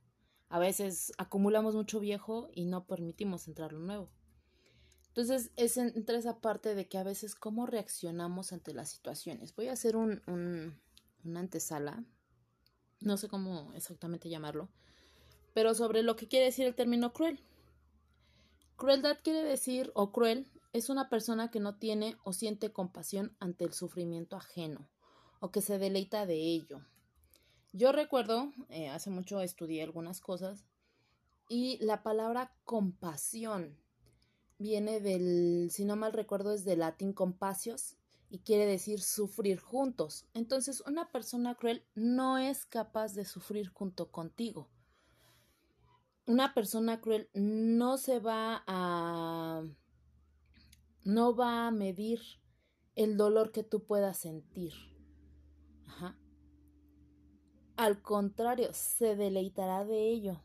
[0.51, 4.11] A veces acumulamos mucho viejo y no permitimos entrar lo nuevo.
[5.17, 9.57] Entonces es entre esa parte de que a veces cómo reaccionamos ante las situaciones.
[9.57, 10.79] Voy a hacer un, un,
[11.25, 12.05] una antesala,
[13.01, 14.69] no sé cómo exactamente llamarlo,
[15.55, 17.41] pero sobre lo que quiere decir el término cruel.
[18.77, 23.65] Crueldad quiere decir, o cruel, es una persona que no tiene o siente compasión ante
[23.65, 24.87] el sufrimiento ajeno,
[25.41, 26.83] o que se deleita de ello.
[27.73, 30.67] Yo recuerdo, eh, hace mucho estudié algunas cosas,
[31.49, 33.79] y la palabra compasión
[34.59, 37.97] viene del, si no mal recuerdo, es del latín compasios,
[38.29, 40.27] y quiere decir sufrir juntos.
[40.35, 44.69] Entonces, una persona cruel no es capaz de sufrir junto contigo
[46.27, 49.63] una persona cruel no se va a
[51.05, 52.21] no va a medir
[52.97, 54.73] el dolor que tú puedas sentir.
[55.87, 56.19] Ajá.
[57.77, 60.43] Al contrario, se deleitará de ello.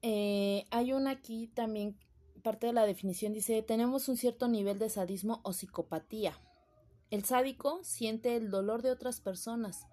[0.00, 1.98] Eh, hay una aquí también,
[2.44, 6.38] parte de la definición dice, tenemos un cierto nivel de sadismo o psicopatía.
[7.10, 9.86] El sádico siente el dolor de otras personas,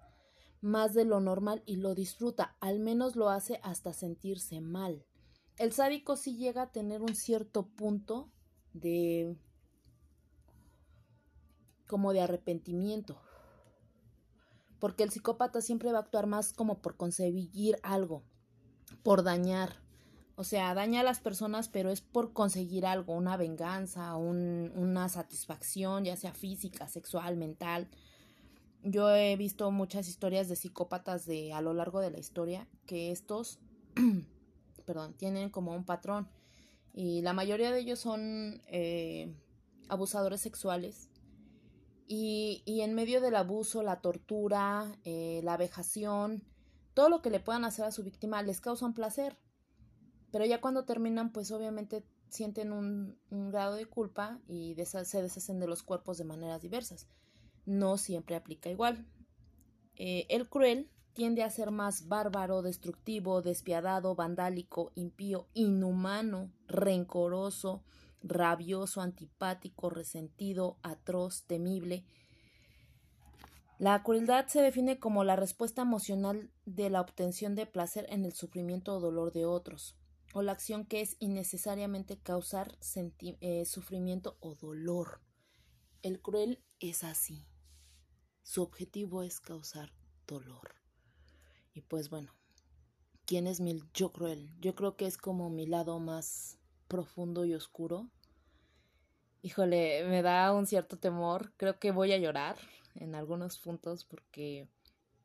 [0.60, 5.04] más de lo normal y lo disfruta, al menos lo hace hasta sentirse mal.
[5.56, 8.30] El sádico sí llega a tener un cierto punto
[8.74, 9.36] de
[11.86, 13.20] como de arrepentimiento.
[14.78, 18.24] Porque el psicópata siempre va a actuar más como por conseguir algo,
[19.02, 19.81] por dañar.
[20.34, 26.04] O sea, daña a las personas, pero es por conseguir algo, una venganza, una satisfacción,
[26.04, 27.88] ya sea física, sexual, mental.
[28.82, 33.12] Yo he visto muchas historias de psicópatas de a lo largo de la historia que
[33.12, 33.60] estos
[34.86, 36.28] perdón tienen como un patrón.
[36.94, 39.34] Y la mayoría de ellos son eh,
[39.88, 41.08] abusadores sexuales.
[42.08, 46.42] Y, y, en medio del abuso la tortura eh, la vejación
[46.94, 49.38] todo lo que le puedan hacer a su víctima les causa un placer
[50.32, 55.68] pero ya cuando terminan pues obviamente sienten un, grado de culpa y se deshacen de
[55.68, 57.06] los cuerpos de maneras diversas
[57.64, 59.06] no siempre aplica igual.
[59.96, 67.82] Eh, el cruel tiende a ser más bárbaro, destructivo, despiadado, vandálico, impío, inhumano, rencoroso,
[68.22, 72.04] rabioso, antipático, resentido, atroz, temible.
[73.78, 78.32] La crueldad se define como la respuesta emocional de la obtención de placer en el
[78.32, 79.96] sufrimiento o dolor de otros,
[80.32, 82.78] o la acción que es innecesariamente causar
[83.40, 85.20] eh, sufrimiento o dolor.
[86.02, 87.46] El cruel es así.
[88.42, 89.92] Su objetivo es causar
[90.26, 90.74] dolor.
[91.74, 92.32] Y pues bueno,
[93.24, 94.50] ¿quién es mi yo cruel?
[94.60, 98.10] Yo creo que es como mi lado más profundo y oscuro.
[99.42, 101.52] Híjole, me da un cierto temor.
[101.56, 102.56] Creo que voy a llorar
[102.94, 104.68] en algunos puntos porque,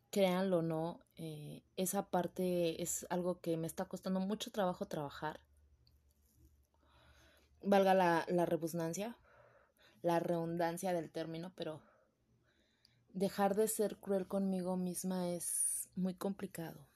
[0.10, 5.40] créanlo o no, eh, esa parte es algo que me está costando mucho trabajo trabajar.
[7.62, 8.46] Valga la, la
[10.04, 11.82] la redundancia del término, pero
[13.14, 16.88] dejar de ser cruel conmigo misma es muy complicado.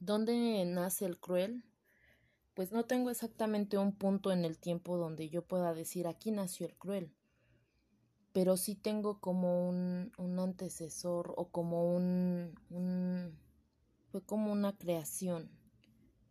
[0.00, 1.64] ¿Dónde nace el cruel?
[2.54, 6.66] Pues no tengo exactamente un punto en el tiempo donde yo pueda decir aquí nació
[6.66, 7.14] el cruel,
[8.32, 12.54] pero sí tengo como un, un antecesor o como un,
[14.10, 15.50] fue como una creación.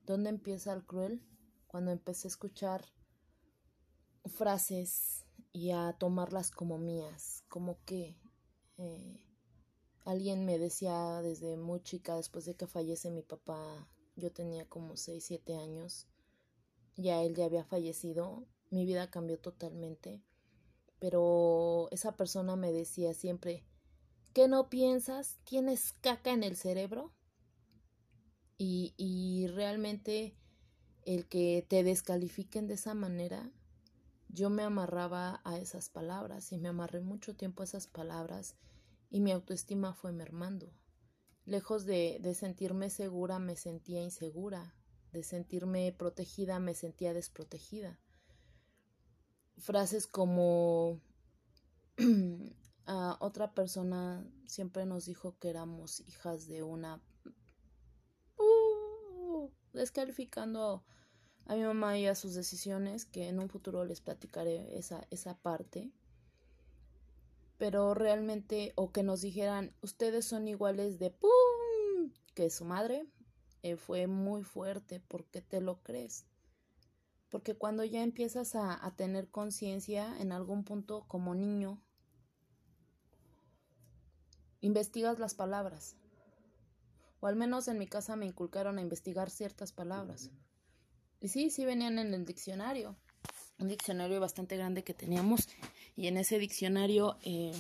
[0.06, 1.22] ¿Dónde empieza el cruel?
[1.68, 2.86] Cuando empecé a escuchar
[4.26, 8.16] frases y a tomarlas como mías, como que
[8.78, 9.22] eh,
[10.06, 14.96] alguien me decía desde muy chica, después de que fallece mi papá, yo tenía como
[14.96, 16.08] 6, 7 años,
[16.96, 20.22] ya él ya había fallecido, mi vida cambió totalmente,
[21.00, 23.64] pero esa persona me decía siempre,
[24.34, 25.38] ¿qué no piensas?
[25.44, 27.14] ¿Tienes caca en el cerebro?
[28.58, 30.36] Y, y realmente
[31.06, 33.52] el que te descalifiquen de esa manera,
[34.30, 38.56] yo me amarraba a esas palabras y me amarré mucho tiempo a esas palabras
[39.10, 40.74] y mi autoestima fue mermando.
[41.46, 44.76] Lejos de, de sentirme segura, me sentía insegura.
[45.14, 48.00] De sentirme protegida, me sentía desprotegida.
[49.58, 51.02] Frases como
[52.86, 57.02] a otra persona siempre nos dijo que éramos hijas de una
[58.38, 60.84] uh, descalificando
[61.46, 65.38] a mi mamá y a sus decisiones, que en un futuro les platicaré esa, esa
[65.38, 65.92] parte
[67.58, 72.12] pero realmente, o que nos dijeran, ustedes son iguales de ¡pum!
[72.34, 73.08] que su madre,
[73.64, 76.26] eh, fue muy fuerte, porque te lo crees.
[77.30, 81.82] Porque cuando ya empiezas a, a tener conciencia en algún punto como niño,
[84.62, 85.98] investigas las palabras.
[87.20, 90.32] O al menos en mi casa me inculcaron a investigar ciertas palabras.
[91.20, 92.96] Y sí, sí venían en el diccionario.
[93.60, 95.48] Un diccionario bastante grande que teníamos
[95.98, 97.52] y en ese diccionario, eh,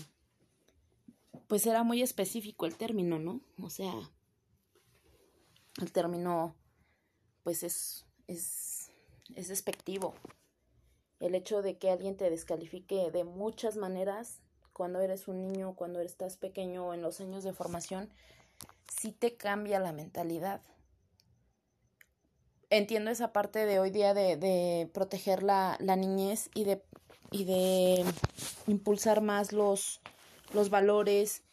[1.47, 3.41] pues era muy específico el término, ¿no?
[3.59, 3.91] O sea,
[5.81, 6.55] el término,
[7.41, 8.86] pues es, es,
[9.35, 10.13] es despectivo.
[11.19, 14.39] El hecho de que alguien te descalifique de muchas maneras
[14.73, 18.09] cuando eres un niño, cuando estás pequeño, en los años de formación,
[18.87, 20.61] sí te cambia la mentalidad.
[22.69, 26.83] Entiendo esa parte de hoy día de, de proteger la, la niñez y de
[27.31, 28.05] y de
[28.67, 30.01] impulsar más los,
[30.53, 31.43] los valores,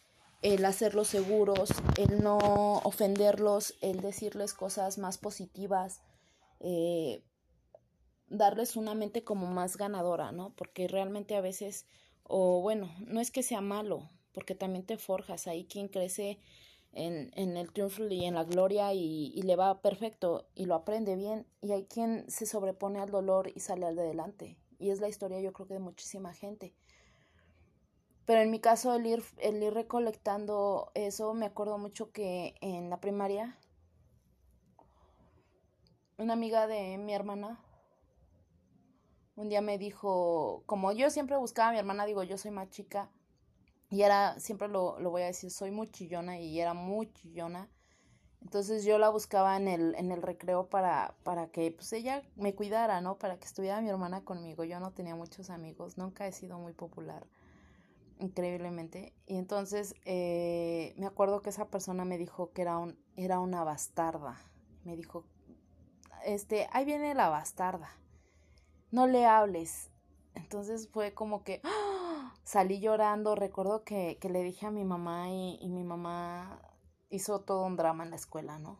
[0.42, 2.38] el hacerlos seguros, el no
[2.84, 6.01] ofenderlos, el decirles cosas más positivas,
[6.60, 7.22] eh,
[8.36, 10.51] darles una mente como más ganadora, ¿no?
[10.56, 11.86] Porque realmente a veces,
[12.23, 16.39] o bueno, no es que sea malo, porque también te forjas, ahí quien crece
[16.93, 21.16] en, en el triunfo y en la gloria y, le va perfecto y lo aprende
[21.16, 25.01] bien, y hay quien se sobrepone al dolor y sale al de adelante, y es
[25.01, 26.74] la historia yo creo que de muchísima gente.
[28.27, 32.89] Pero en mi caso el ir, el ir recolectando eso, me acuerdo mucho que en
[32.89, 33.59] la primaria
[36.16, 37.61] una amiga de mi hermana
[39.36, 42.70] un día me dijo, como yo siempre buscaba a mi hermana, digo, yo soy más
[42.70, 43.11] chica,
[43.90, 47.69] y era, siempre lo, lo voy a decir, soy muy chillona y era muy chillona.
[48.43, 52.55] Entonces yo la buscaba en el, en el recreo para, para que pues ella me
[52.55, 53.16] cuidara, ¿no?
[53.19, 54.65] Para que estuviera mi hermana conmigo.
[54.65, 57.27] Yo no tenía muchos amigos, nunca he sido muy popular,
[58.19, 59.15] increíblemente.
[59.27, 63.65] Y entonces eh, me acuerdo que esa persona me dijo que era, un, era una
[63.65, 64.36] bastarda.
[64.85, 65.24] Me dijo,
[66.27, 67.97] este, ahí viene la bastarda,
[68.94, 69.90] no le hables.
[70.34, 72.32] Entonces fue como que ¡ah!
[72.44, 73.34] salí llorando.
[73.34, 76.60] Recuerdo que, que le dije a mi mamá y, mi mamá
[77.10, 78.78] hizo todo un drama en la escuela, ¿no?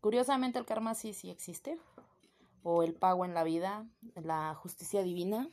[0.00, 1.78] Curiosamente el karma sí, sí existe,
[2.62, 5.48] o el pago en la vida, la justicia divina,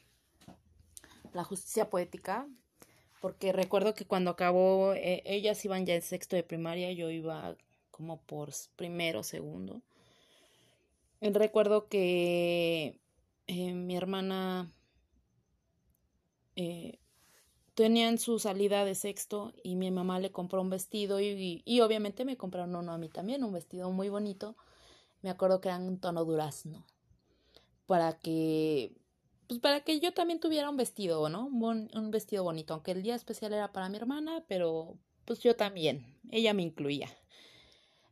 [1.34, 2.48] la justicia poética,
[3.22, 7.56] porque recuerdo que cuando acabó, eh, ellas iban ya en sexto de primaria, yo iba
[7.92, 9.82] como por primero, segundo.
[11.22, 13.00] Recuerdo que
[13.46, 14.74] eh, mi hermana
[16.56, 17.00] eh,
[17.76, 22.26] tenían su salida de sexto y mi mamá le compró un vestido y, y, obviamente
[22.26, 24.56] me compraron uno a mí también, un vestido muy bonito.
[25.22, 26.86] Me acuerdo que era un tono durazno.
[27.86, 28.98] Para que,
[29.48, 31.46] pues para que yo también tuviera un vestido, ¿no?
[31.48, 35.56] Un, un vestido bonito, aunque el día especial era para mi hermana, pero pues yo
[35.56, 37.10] también, ella me incluía.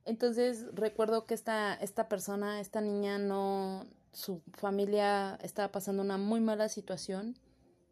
[0.05, 6.41] Entonces recuerdo que esta, esta persona, esta niña no, su familia estaba pasando una muy
[6.41, 7.37] mala situación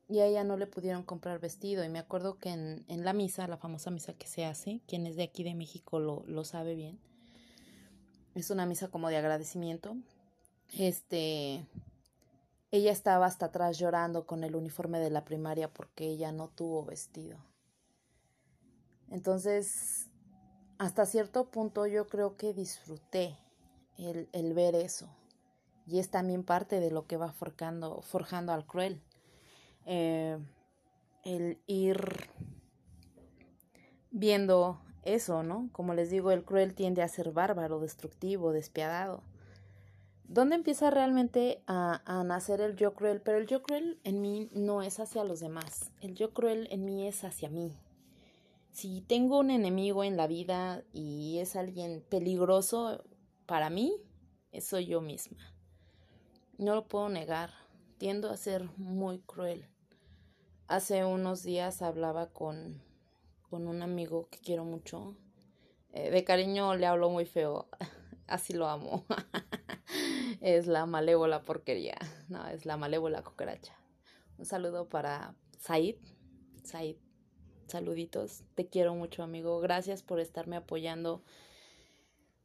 [0.10, 1.84] y a ella no le pudieron comprar vestido.
[1.84, 5.06] Y me acuerdo que en, en la misa, la famosa misa que se hace, quien
[5.06, 7.00] es de aquí de México lo, lo sabe bien,
[8.36, 9.98] es una misa como de agradecimiento.
[10.78, 11.66] Este,
[12.72, 16.86] ella estaba hasta atrás llorando con el uniforme de la primaria porque ella no tuvo
[16.86, 17.38] vestido.
[19.10, 20.07] Entonces,
[20.78, 23.38] hasta cierto punto yo creo que disfruté
[23.98, 25.10] el, el ver eso.
[25.86, 29.02] Y es también parte de lo que va forjando, forjando al cruel.
[29.86, 30.38] Eh,
[31.24, 32.30] el ir
[34.12, 35.70] viendo eso, ¿no?
[35.72, 39.24] Como les digo, el cruel tiende a ser bárbaro, destructivo, despiadado.
[40.26, 43.22] ¿Dónde empieza realmente a, a, nacer el yo cruel?
[43.22, 45.92] Pero el yo cruel en mí no es hacia los demás.
[46.02, 47.78] El yo cruel en mí es hacia mí.
[48.78, 53.04] Si tengo un enemigo en la vida y es alguien peligroso
[53.48, 54.00] para mí,
[54.62, 55.40] soy yo misma.
[56.60, 57.50] No lo puedo negar.
[57.98, 59.68] Tiendo a ser muy cruel.
[60.68, 62.84] Hace unos días hablaba con,
[63.50, 65.18] con un amigo que quiero mucho.
[65.92, 67.70] Eh, de cariño le hablo muy feo.
[68.28, 69.06] Así lo amo.
[70.40, 71.98] es la malévola porquería.
[72.30, 73.74] No, es la malévola cucaracha.
[74.38, 75.96] Un saludo para Said.
[76.64, 76.98] Said,
[77.68, 78.44] saluditos.
[78.56, 79.60] Te quiero mucho, amigo.
[79.60, 81.22] Gracias por estarme apoyando.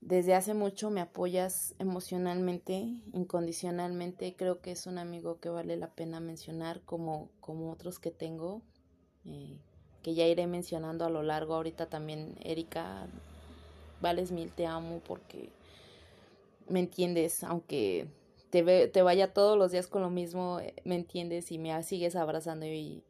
[0.01, 4.35] Desde hace mucho me apoyas emocionalmente, incondicionalmente.
[4.37, 8.63] Creo que es un amigo que vale la pena mencionar como, como otros que tengo.
[9.25, 9.59] Eh,
[10.03, 11.55] que ya iré mencionando a lo largo.
[11.55, 13.07] Ahorita también, Erika,
[14.01, 15.51] vales mil, te amo porque
[16.69, 18.09] me entiendes, aunque
[18.51, 21.81] te, ve, te vaya todos los días con lo mismo, eh, me entiendes y me
[21.83, 23.03] sigues abrazando y,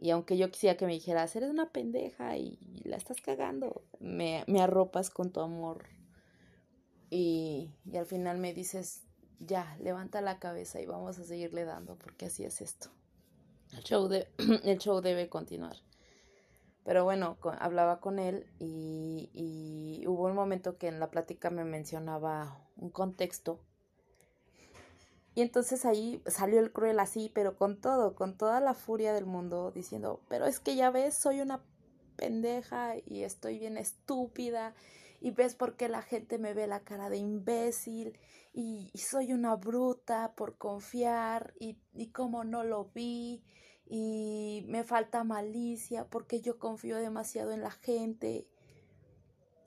[0.00, 4.44] y aunque yo quisiera que me dijeras, eres una pendeja y la estás cagando, me,
[4.46, 5.84] me arropas con tu amor
[7.10, 9.02] y, y al final me dices,
[9.40, 12.90] ya, levanta la cabeza y vamos a seguirle dando porque así es esto.
[13.76, 14.08] El show,
[14.64, 15.76] el show debe continuar.
[16.84, 21.64] Pero bueno, hablaba con él y, y, hubo un momento que en la plática me
[21.64, 23.60] mencionaba un contexto.
[25.34, 29.26] Y entonces ahí salió el cruel así, pero con todo, con toda la furia del
[29.26, 31.62] mundo, diciendo, pero es que ya ves, soy una
[32.16, 34.74] pendeja y estoy bien estúpida
[35.20, 38.18] y ves por qué la gente me ve la cara de imbécil
[38.52, 43.42] y, soy una bruta por confiar y, y cómo no lo vi
[43.86, 48.48] y me falta malicia porque yo confío demasiado en la gente.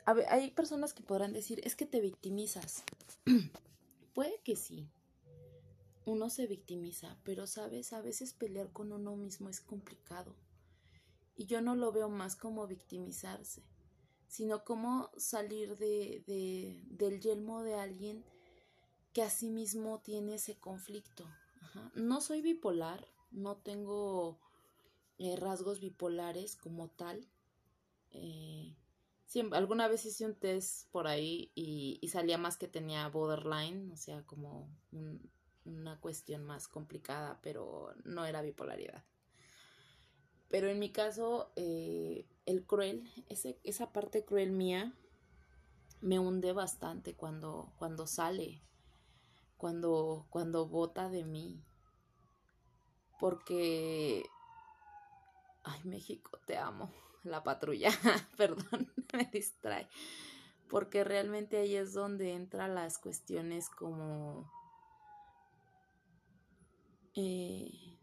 [0.06, 2.84] A ver, hay personas que podrán decir, es que te victimizas.
[4.14, 4.90] Puede que sí.
[6.06, 10.36] Uno se victimiza, pero sabes, a veces pelear con uno mismo es complicado.
[11.36, 13.64] Y yo no lo veo más como victimizarse,
[14.28, 18.26] sino como salir de, de del yelmo de alguien
[19.14, 21.26] que a sí mismo tiene ese conflicto.
[21.96, 24.40] No soy bipolar, no tengo
[25.18, 27.28] eh, rasgos bipolares como tal.
[28.12, 28.76] Eh,
[29.26, 33.92] siempre, alguna vez hice un test por ahí y, y, salía más que tenía borderline,
[33.92, 35.32] o sea, como un,
[35.66, 39.04] una cuestión más complicada, pero no era bipolaridad.
[40.50, 44.94] Pero en mi caso, eh, el cruel, ese, esa parte cruel mía,
[46.02, 48.62] me hunde bastante cuando, cuando sale,
[49.58, 51.64] cuando, cuando bota de mí
[53.24, 54.30] porque...
[55.64, 56.92] Ay, México, te amo.
[57.24, 57.90] La patrulla,
[58.38, 59.88] perdón, me distrae.
[60.68, 64.52] Porque realmente ahí es donde entran las cuestiones como...
[67.16, 68.00] Eh,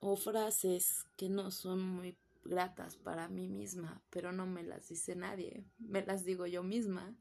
[0.00, 5.16] o frases que no son muy gratas para mí misma, pero no me las dice
[5.16, 7.16] nadie, me las digo yo misma.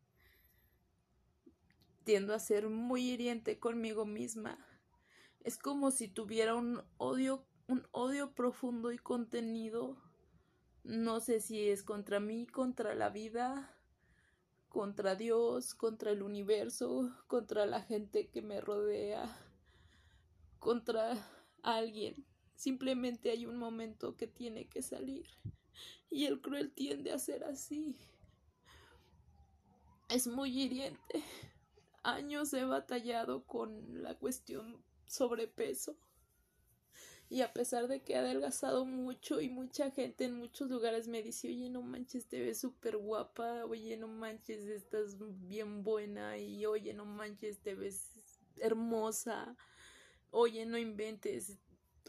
[2.04, 4.58] Tiendo a ser muy hiriente conmigo misma
[5.46, 9.96] es como si tuviera un odio, un odio profundo y contenido.
[10.84, 13.78] No sé si es contra mí, contra la vida,
[14.70, 19.38] contra Dios, contra el universo, contra la gente que me rodea,
[20.66, 21.16] contra
[21.62, 22.26] alguien.
[22.56, 25.28] Simplemente hay un momento que tiene que salir.
[26.10, 27.96] Y el cruel tiende a ser así.
[30.10, 31.24] Es muy hiriente.
[32.02, 35.96] Años he batallado con la cuestión sobrepeso.
[37.30, 41.22] Y a pesar de que he adelgazado mucho y mucha gente en muchos lugares me
[41.22, 46.66] dice, oye, no manches, te ves súper guapa, oye, no manches, estás bien buena y
[46.66, 48.12] oye, no manches, te ves
[48.58, 49.56] hermosa,
[50.36, 51.58] oye, no inventes.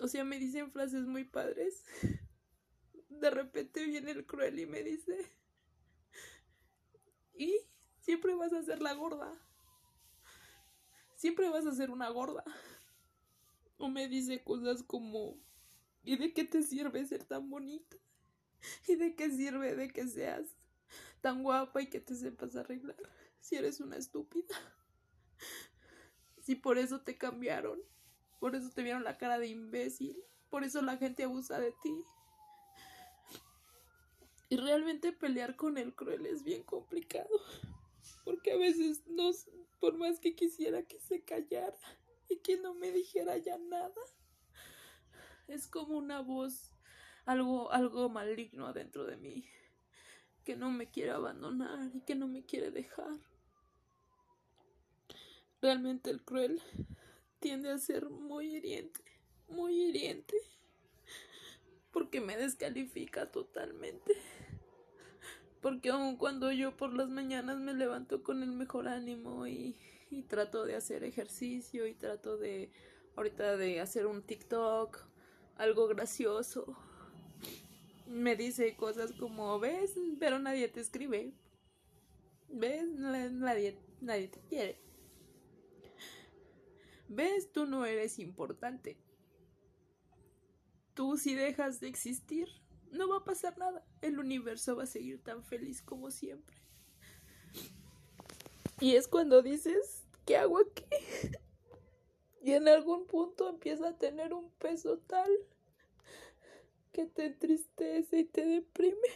[0.00, 1.84] O sea, me dicen frases muy padres.
[3.08, 5.16] De repente viene el cruel y me dice,
[7.34, 7.66] ¿y
[8.06, 9.32] Siempre vas a ser la gorda.
[11.16, 12.44] Siempre vas a ser una gorda.
[13.78, 15.36] O me dice cosas como,
[16.04, 17.96] ¿y de qué te sirve ser tan bonita?
[18.86, 20.46] ¿Y de qué sirve de que seas
[21.20, 22.96] tan guapa y que te sepas arreglar?
[23.40, 24.54] Si eres una estúpida.
[26.44, 27.80] Si por eso te cambiaron.
[28.38, 30.16] Por eso te vieron la cara de imbécil.
[30.50, 32.04] Por eso la gente abusa de ti.
[34.48, 37.28] Y realmente pelear con el cruel es bien complicado.
[38.24, 39.30] Porque a veces no,
[39.80, 41.76] por más que quisiera que se callara
[42.28, 43.92] y que no me dijera ya nada,
[45.48, 46.72] es como una voz,
[47.24, 49.48] algo, algo maligno adentro de mí,
[50.44, 53.16] que no me quiere abandonar y que no me quiere dejar.
[55.60, 56.62] Realmente el cruel
[57.46, 59.00] tiende a ser muy hiriente,
[59.46, 60.36] muy hiriente,
[61.92, 64.14] porque me descalifica totalmente.
[65.60, 69.76] Porque aun cuando yo por las mañanas me levanto con el mejor ánimo y,
[70.10, 72.72] y trato de hacer ejercicio y trato de
[73.14, 74.98] ahorita de hacer un TikTok,
[75.56, 76.76] algo gracioso,
[78.08, 81.32] me dice cosas como, ves, pero nadie te escribe,
[82.48, 84.85] ves, nadie, nadie te quiere.
[87.08, 87.52] ¿Ves?
[87.52, 88.96] Tú no eres importante.
[90.94, 92.48] Tú si dejas de existir,
[92.90, 93.84] no va a pasar nada.
[94.00, 96.56] El universo va a seguir tan feliz como siempre.
[98.80, 100.84] Y es cuando dices, ¿qué hago aquí?
[102.42, 105.28] Y en algún punto empieza a tener un peso tal
[106.92, 109.08] que te entristece y te deprime.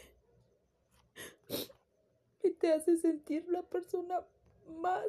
[2.43, 4.27] Y te hace sentir la persona
[4.67, 5.07] más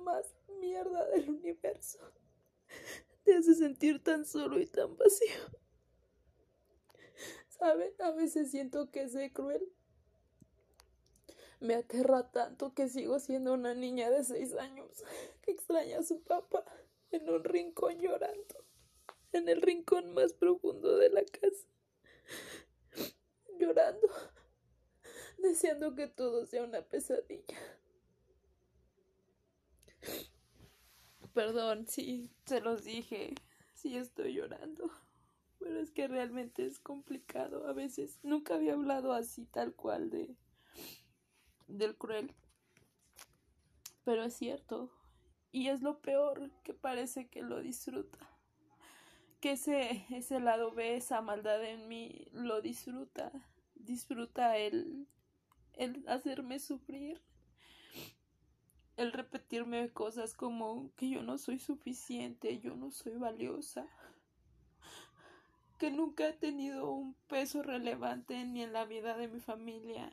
[0.00, 1.98] más mierda del universo.
[3.24, 5.60] Te hace sentir tan solo y tan vacío.
[7.48, 7.92] ¿Saben?
[8.00, 9.72] A veces siento que sé cruel.
[11.60, 15.04] Me aterra tanto que sigo siendo una niña de seis años
[15.42, 16.64] que extraña a su papá
[17.10, 18.64] en un rincón llorando,
[19.32, 21.68] en el rincón más profundo de la casa,
[23.58, 24.08] llorando,
[25.38, 27.79] deseando que todo sea una pesadilla.
[31.34, 33.34] Perdón, sí, se los dije,
[33.74, 34.90] sí estoy llorando,
[35.58, 38.18] pero es que realmente es complicado a veces.
[38.22, 40.34] Nunca había hablado así tal cual de
[41.68, 42.34] del cruel.
[44.04, 44.90] Pero es cierto,
[45.52, 48.18] y es lo peor que parece que lo disfruta.
[49.40, 53.30] Que ese, ese lado ve esa maldad en mí, lo disfruta.
[53.74, 55.06] Disfruta el,
[55.74, 57.20] el hacerme sufrir
[59.00, 63.86] el repetirme cosas como que yo no soy suficiente, yo no soy valiosa,
[65.78, 70.12] que nunca he tenido un peso relevante ni en la vida de mi familia,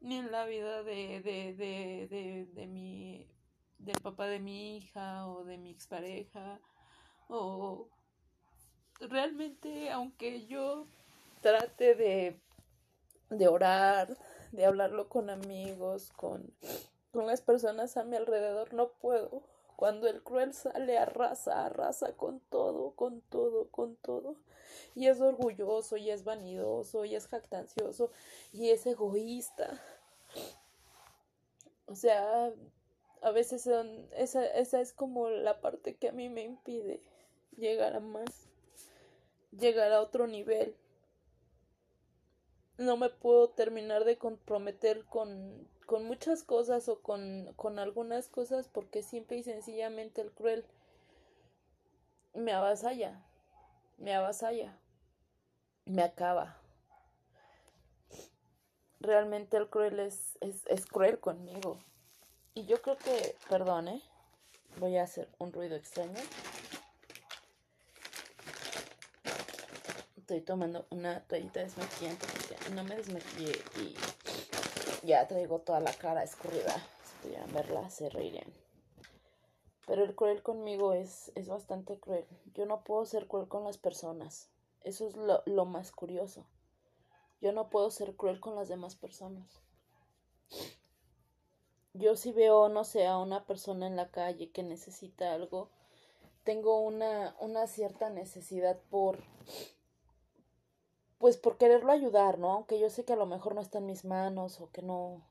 [0.00, 3.28] ni en la vida de, de, de, de, de mi,
[3.78, 6.60] del papá de mi hija o de mi expareja,
[7.28, 7.88] o
[8.98, 10.88] realmente aunque yo
[11.42, 12.40] trate de,
[13.30, 14.18] de orar,
[14.50, 16.52] de hablarlo con amigos, con
[17.12, 19.42] con las personas a mi alrededor no puedo.
[19.76, 24.36] Cuando el cruel sale, arrasa, arrasa con todo, con todo, con todo.
[24.94, 28.10] Y es orgulloso, y es vanidoso, y es jactancioso,
[28.52, 29.80] y es egoísta.
[31.86, 32.52] O sea,
[33.22, 37.00] a veces son, esa, esa es como la parte que a mí me impide
[37.56, 38.48] llegar a más,
[39.52, 40.76] llegar a otro nivel.
[42.78, 48.68] No me puedo terminar de comprometer con con muchas cosas o con, con algunas cosas
[48.68, 50.66] porque simple y sencillamente el cruel
[52.34, 53.24] me avasalla,
[53.96, 54.78] me avasalla,
[55.86, 56.58] me acaba.
[59.00, 61.78] Realmente el cruel es, es, es cruel conmigo.
[62.52, 64.02] Y yo creo que, perdón, ¿eh?
[64.76, 66.20] voy a hacer un ruido extraño.
[70.18, 72.26] Estoy tomando una toallita desmaquillante
[72.74, 73.94] no me desmaquillé y
[75.02, 76.74] ya traigo toda la cara escurrida.
[77.04, 78.52] Si pudieran verla, se reirían.
[79.86, 82.26] Pero el cruel conmigo es, es bastante cruel.
[82.54, 84.50] Yo no puedo ser cruel con las personas.
[84.84, 86.46] Eso es lo, lo más curioso.
[87.40, 89.60] Yo no puedo ser cruel con las demás personas.
[91.94, 95.70] Yo si veo, no sé, a una persona en la calle que necesita algo,
[96.44, 99.18] tengo una, una cierta necesidad por
[101.18, 102.52] pues por quererlo ayudar, ¿no?
[102.52, 105.22] Aunque yo sé que a lo mejor no está en mis manos o que no,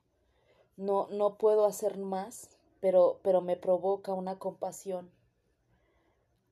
[0.75, 2.49] no, no puedo hacer más,
[2.79, 5.09] pero, pero me provoca una compasión.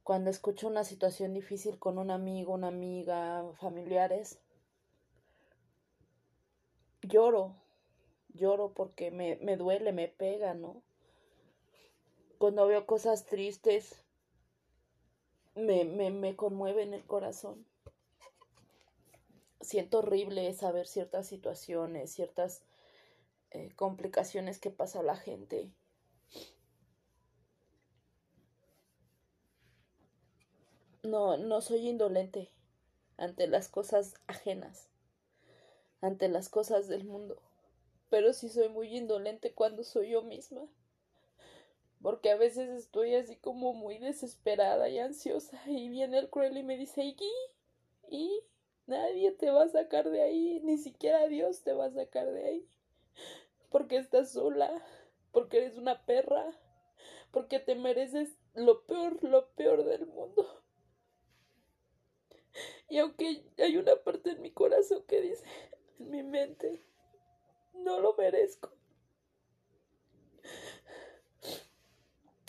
[0.03, 4.39] Cuando escucho una situación difícil con un amigo, una amiga, familiares,
[7.01, 7.55] lloro,
[8.33, 10.81] lloro porque me, me duele, me pega, ¿no?
[12.37, 14.03] Cuando veo cosas tristes,
[15.55, 17.65] me, me, me conmueve en el corazón.
[19.61, 22.63] Siento horrible saber ciertas situaciones, ciertas
[23.51, 25.71] eh, complicaciones que pasa la gente.
[31.03, 32.49] No, no soy indolente
[33.17, 34.89] ante las cosas ajenas,
[36.01, 37.41] ante las cosas del mundo,
[38.09, 40.67] pero sí soy muy indolente cuando soy yo misma,
[42.01, 46.63] porque a veces estoy así como muy desesperada y ansiosa y viene el cruel y
[46.63, 47.17] me dice, ¿y?
[48.09, 48.41] ¿y?
[48.87, 52.45] Nadie te va a sacar de ahí, ni siquiera Dios te va a sacar de
[52.45, 52.69] ahí,
[53.69, 54.71] porque estás sola,
[55.31, 56.51] porque eres una perra,
[57.31, 60.45] porque te mereces lo peor, lo peor del mundo.
[62.89, 65.43] Y aunque hay una parte en mi corazón que dice,
[65.99, 66.83] en mi mente,
[67.73, 68.71] no lo merezco.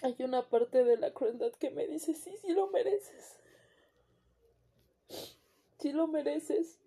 [0.03, 3.39] Hay una parte de la crueldad que me dice, sí, sí lo mereces.
[5.79, 6.79] Sí lo mereces.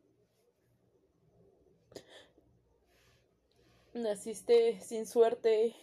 [3.93, 5.75] Naciste sin suerte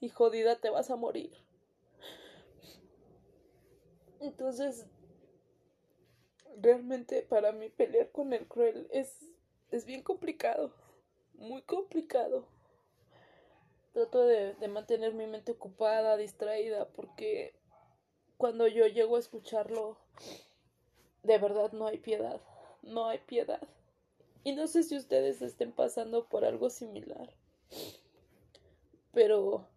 [0.00, 1.32] y jodida te vas a morir.
[4.20, 4.86] Entonces
[6.60, 9.18] realmente para mí pelear con el cruel es,
[9.70, 10.72] es bien complicado,
[11.34, 12.46] muy complicado.
[13.92, 17.54] Trato de, de mantener mi mente ocupada, distraída, porque
[18.38, 19.98] cuando yo llego a escucharlo,
[21.22, 22.40] de verdad no hay piedad,
[22.82, 23.60] no hay piedad.
[24.44, 27.32] Y no sé si ustedes estén pasando por algo similar,
[29.12, 29.68] pero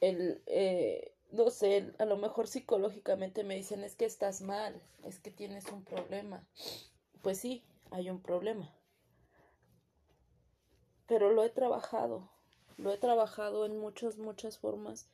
[0.00, 5.18] el, eh, no sé, a lo mejor psicológicamente me dicen es que estás mal, es
[5.18, 6.46] que tienes un problema.
[7.22, 8.72] Pues sí, hay un problema.
[11.06, 12.30] Pero lo he trabajado,
[12.76, 15.08] lo he trabajado en muchas, muchas formas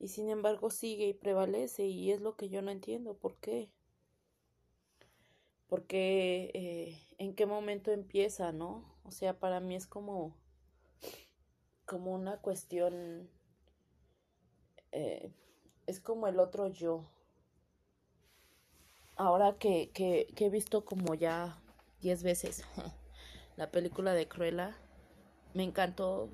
[0.00, 3.14] y sin embargo sigue y prevalece y es lo que yo no entiendo.
[3.14, 3.70] ¿Por qué?
[5.74, 8.84] Porque eh, en qué momento empieza, ¿no?
[9.02, 10.36] O sea, para mí es como,
[11.84, 13.28] como una cuestión
[14.92, 15.32] eh,
[15.88, 17.10] es como el otro yo.
[19.16, 21.60] Ahora que, que, que he visto como ya
[22.00, 22.62] diez veces
[23.56, 24.76] la película de Cruella,
[25.54, 26.30] me encantó,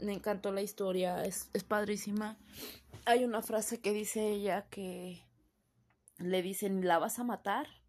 [0.00, 2.38] me encantó la historia, es, es padrísima.
[3.04, 5.22] Hay una frase que dice ella que
[6.16, 7.79] le dicen, ¿la vas a matar?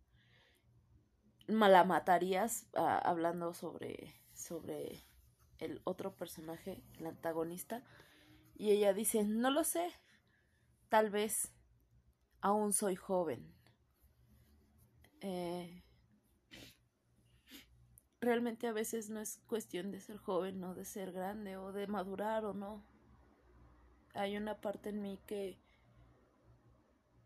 [1.51, 5.03] La matarías ah, hablando sobre, sobre
[5.59, 7.83] el otro personaje, el antagonista.
[8.55, 9.91] Y ella dice, no lo sé,
[10.91, 11.53] Tal vez
[12.41, 13.55] aún soy joven.
[15.21, 15.81] Eh,
[18.19, 21.87] realmente a veces no es cuestión de ser joven o de ser grande o de
[21.87, 22.83] madurar o no.
[24.15, 25.57] Hay una parte en mí que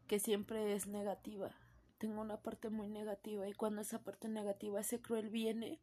[0.06, 1.50] que siempre es negativa.
[1.98, 5.82] Tengo una parte muy negativa y cuando esa parte negativa, ese cruel viene,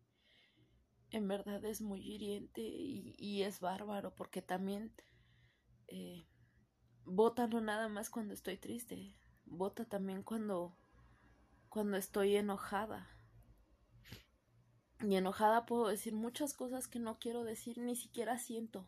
[1.10, 4.94] en verdad es muy hiriente y, es bárbaro porque también
[5.88, 6.26] eh,
[7.04, 10.76] no nada más cuando estoy triste, vota también cuando
[11.72, 13.08] cuando estoy enojada.
[15.00, 18.86] Y enojada puedo decir muchas cosas que no quiero decir, ni siquiera siento.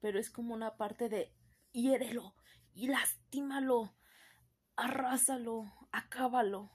[0.00, 1.34] Pero es como una parte de
[1.72, 2.34] hiérelo
[2.72, 3.94] y lastímalo,
[4.74, 6.70] arrásalo, acábalo.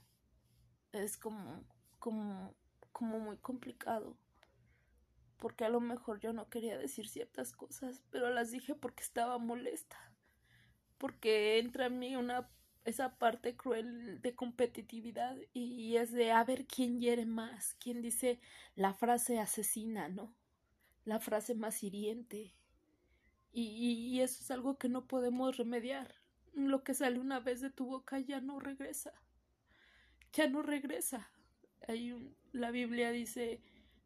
[0.92, 1.64] Es como,
[2.00, 2.56] como,
[2.92, 4.18] como muy complicado.
[5.38, 9.38] Porque a lo mejor yo no quería decir ciertas cosas, pero las dije porque estaba
[9.38, 10.14] molesta
[11.04, 12.50] porque entra en mí una
[12.86, 18.40] esa parte cruel de competitividad y es de a ver quién hiere más, quién dice
[18.76, 20.34] la frase asesina, ¿no?
[21.04, 22.56] La frase más hiriente.
[23.52, 26.16] Y, y, eso es algo que no podemos remediar.
[26.54, 29.14] Lo que sale una vez de tu boca ya no regresa.
[30.34, 31.30] Ya no regresa.
[31.88, 33.62] Hay la Biblia dice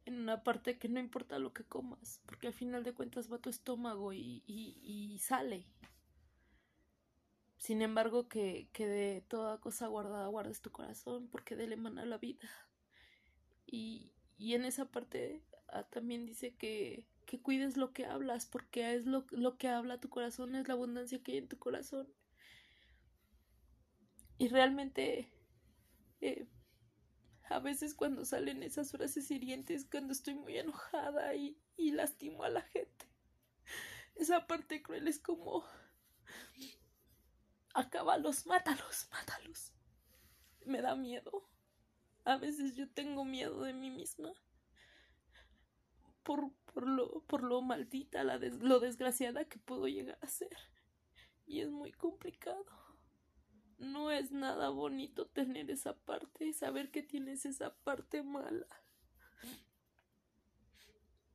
[0.05, 3.39] en una parte que no importa lo que comas, porque al final de cuentas va
[3.39, 5.67] tu estómago y, y, y sale
[7.57, 12.05] sin embargo, que, que de toda cosa guardada guardes tu corazón, porque de él emana
[12.05, 12.47] la vida.
[13.65, 18.93] Y, y en esa parte ah, también dice que, que cuides lo que hablas, porque
[18.95, 22.07] es lo, lo que habla tu corazón, es la abundancia que hay en tu corazón.
[24.37, 25.29] Y realmente,
[26.21, 26.47] eh,
[27.49, 32.49] a veces cuando salen esas frases hirientes, cuando estoy muy enojada y, y lastimo a
[32.49, 33.07] la gente,
[34.15, 35.65] esa parte cruel es como
[37.73, 39.71] acábalos, mátalos, mátalos.
[40.65, 41.49] Me da miedo.
[42.25, 44.33] A veces yo tengo miedo de mí misma.
[46.23, 50.55] por, por, lo, por lo maldita, la lo desgraciada que puedo llegar a ser.
[51.45, 52.65] Y es muy complicado.
[53.77, 58.67] No es nada bonito tener esa parte, saber que tienes esa parte mala.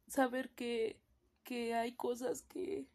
[0.09, 1.01] Saber que,
[1.45, 2.87] que hay cosas que,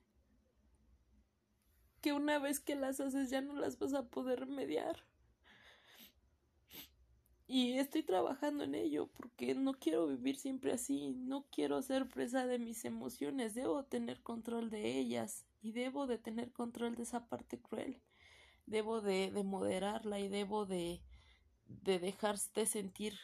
[2.01, 5.03] que una vez que las haces ya no las vas a poder remediar.
[7.49, 12.45] Y estoy trabajando en ello porque no quiero vivir siempre así, no quiero ser presa
[12.45, 17.29] de mis emociones, debo tener control de ellas y debo de tener control de esa
[17.29, 18.01] parte cruel,
[18.67, 21.01] debo de, de moderarla y debo de,
[21.67, 23.15] de dejarte sentir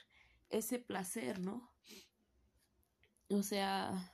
[0.49, 1.71] ese placer, ¿no?
[3.29, 4.13] O sea,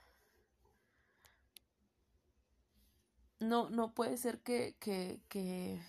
[3.39, 5.79] no, no puede ser que, que, que,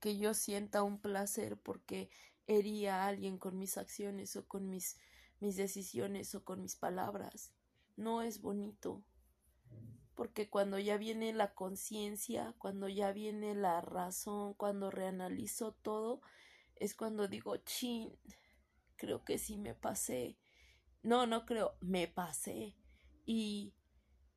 [0.00, 2.10] que yo sienta un placer porque
[2.46, 4.96] hería a alguien con mis acciones o con mis,
[5.40, 7.52] mis decisiones o con mis palabras.
[7.96, 9.02] No es bonito.
[10.14, 16.20] Porque cuando ya viene la conciencia, cuando ya viene la razón, cuando reanalizo todo,
[16.76, 18.16] es cuando digo, chin,
[18.96, 20.38] creo que sí me pasé.
[21.02, 22.76] No, no creo, me pasé.
[23.26, 23.74] Y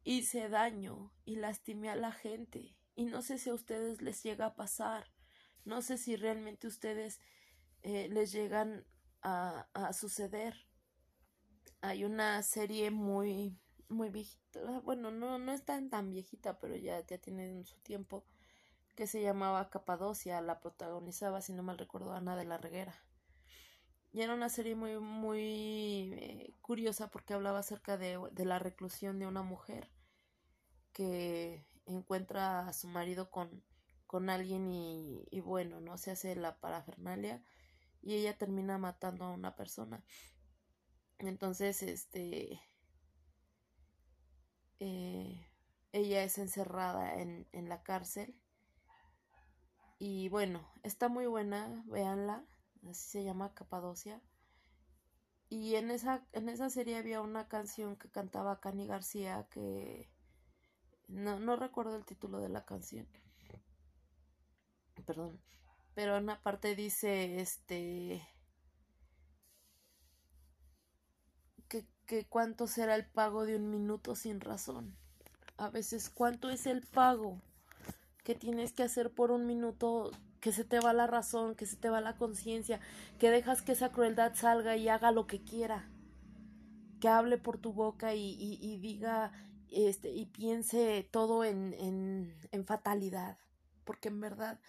[0.03, 2.75] hice daño y lastimé a la gente.
[2.95, 5.11] Y no sé si a ustedes les llega a pasar.
[5.65, 7.19] No sé si realmente ustedes
[7.83, 8.85] eh, les llegan
[9.21, 10.65] a, a, suceder.
[11.81, 17.17] Hay una serie muy, muy viejita, bueno, no, no es tan, viejita, pero ya, ya
[17.17, 18.25] tiene su tiempo,
[18.95, 22.95] que se llamaba Capadocia, la protagonizaba, si no mal recuerdo, Ana de la Reguera.
[24.11, 29.19] Y era una serie muy, muy eh, curiosa porque hablaba acerca de, de la reclusión
[29.19, 29.91] de una mujer
[30.93, 33.63] que encuentra a su marido con,
[34.07, 37.43] con alguien y, y, bueno, no se hace la parafernalia
[38.01, 40.03] y ella termina matando a una persona.
[41.19, 42.61] Entonces, este,
[44.79, 45.47] eh,
[45.91, 48.35] ella es encerrada en, en la cárcel.
[49.99, 52.45] Y bueno, está muy buena, véanla,
[52.89, 54.21] así se llama Capadocia.
[55.49, 60.09] Y en esa, en esa serie había una canción que cantaba Cani García que
[61.07, 63.07] no, no recuerdo el título de la canción.
[65.05, 65.39] Perdón
[65.97, 68.21] pero en una parte dice este
[72.07, 74.95] que, cuánto será el pago de un minuto sin razón.
[75.57, 77.41] A veces cuánto es el pago
[78.23, 81.75] que tienes que hacer por un minuto que se te va la razón, que se
[81.75, 82.79] te va la conciencia,
[83.19, 85.89] que dejas que esa crueldad salga y haga lo que quiera,
[86.99, 89.31] que hable por tu boca y, diga
[89.69, 93.37] este y piense todo en, en fatalidad,
[93.83, 94.59] porque en verdad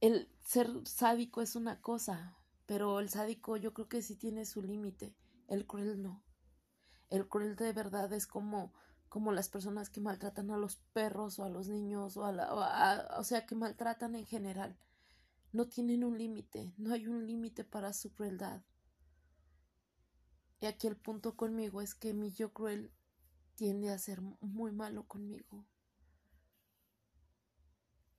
[0.00, 4.62] el ser sádico es una cosa, pero el sádico yo creo que sí tiene su
[4.62, 5.14] límite,
[5.48, 6.22] el cruel no.
[7.10, 8.72] El cruel de verdad es como
[9.08, 12.54] como las personas que maltratan a los perros o a los niños o a la
[12.54, 14.76] o, o sea que maltratan en general.
[15.52, 18.62] No tienen un límite, no hay un límite para su crueldad.
[20.60, 22.92] Y aquí el punto conmigo es que mi yo cruel
[23.56, 25.66] tiende a ser muy malo conmigo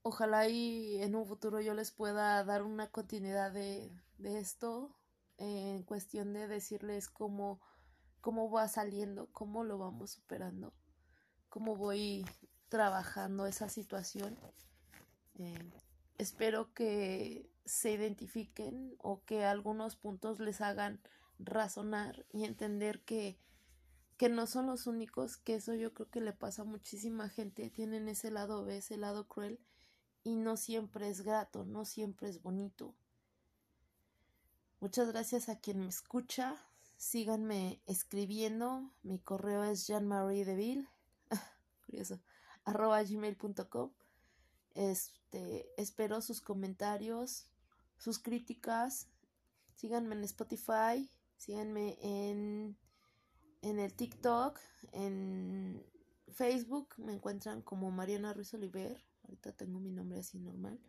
[0.04, 4.96] ojalá y en un futuro yo les pueda dar una continuidad de, de esto
[5.38, 7.60] en cuestión de decirles cómo,
[8.22, 10.74] cómo va saliendo, cómo lo vamos superando,
[11.50, 12.26] cómo voy
[12.70, 14.38] trabajando esa situación.
[15.40, 15.72] Eh,
[16.18, 21.02] espero que se identifiquen o que algunos puntos les hagan
[21.40, 23.38] razonar y entender que
[24.22, 27.72] que no son los únicos, que eso yo creo que le pasa a muchísima gente,
[27.72, 29.60] tienen ese lado B, ese lado cruel
[30.24, 32.94] y no siempre es grato, no siempre es bonito.
[34.80, 36.56] Muchas gracias a quien me escucha.
[37.02, 38.94] Síganme escribiendo.
[39.02, 40.88] Mi correo es Jean-Marie Deville.
[41.88, 42.22] curioso.
[42.64, 43.92] arroba gmail.com.
[44.76, 47.48] Este, espero sus comentarios,
[47.98, 49.08] sus críticas.
[49.74, 51.10] Síganme en Spotify.
[51.38, 52.78] Síganme en,
[53.64, 54.60] en el TikTok.
[54.92, 55.84] En
[56.28, 59.04] Facebook me encuentran como Mariana Ruiz Oliver.
[59.24, 60.80] Ahorita tengo mi nombre así normal.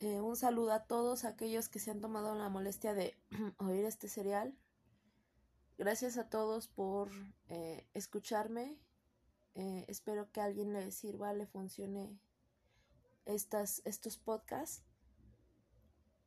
[0.00, 3.14] Eh, un saludo a todos aquellos que se han tomado la molestia de
[3.58, 4.56] oír este serial.
[5.76, 7.10] Gracias a todos por
[7.48, 8.78] eh, escucharme.
[9.54, 12.18] Eh, espero que alguien le sirva, le funcione
[13.26, 14.82] estas, estos podcasts.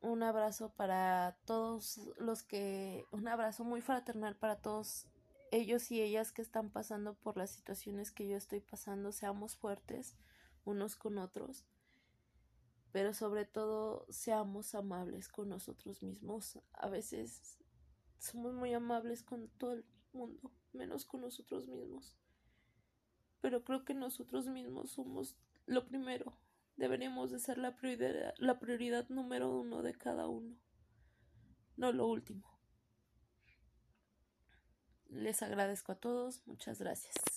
[0.00, 5.08] Un abrazo para todos los que, un abrazo muy fraternal para todos
[5.50, 10.14] ellos y ellas que están pasando por las situaciones que yo estoy pasando, seamos fuertes
[10.64, 11.66] unos con otros,
[12.94, 16.60] pero sobre todo seamos amables con nosotros mismos.
[16.74, 17.58] A veces
[18.20, 19.82] somos muy amables con todo
[20.12, 22.14] mundo, menos con nosotros mismos.
[23.40, 26.38] Pero creo que nosotros mismos somos lo primero.
[26.76, 30.56] Deberíamos de ser la prioridad, la prioridad número uno de cada uno,
[31.76, 32.48] no lo último.
[35.08, 37.33] Les agradezco a todos, muchas gracias.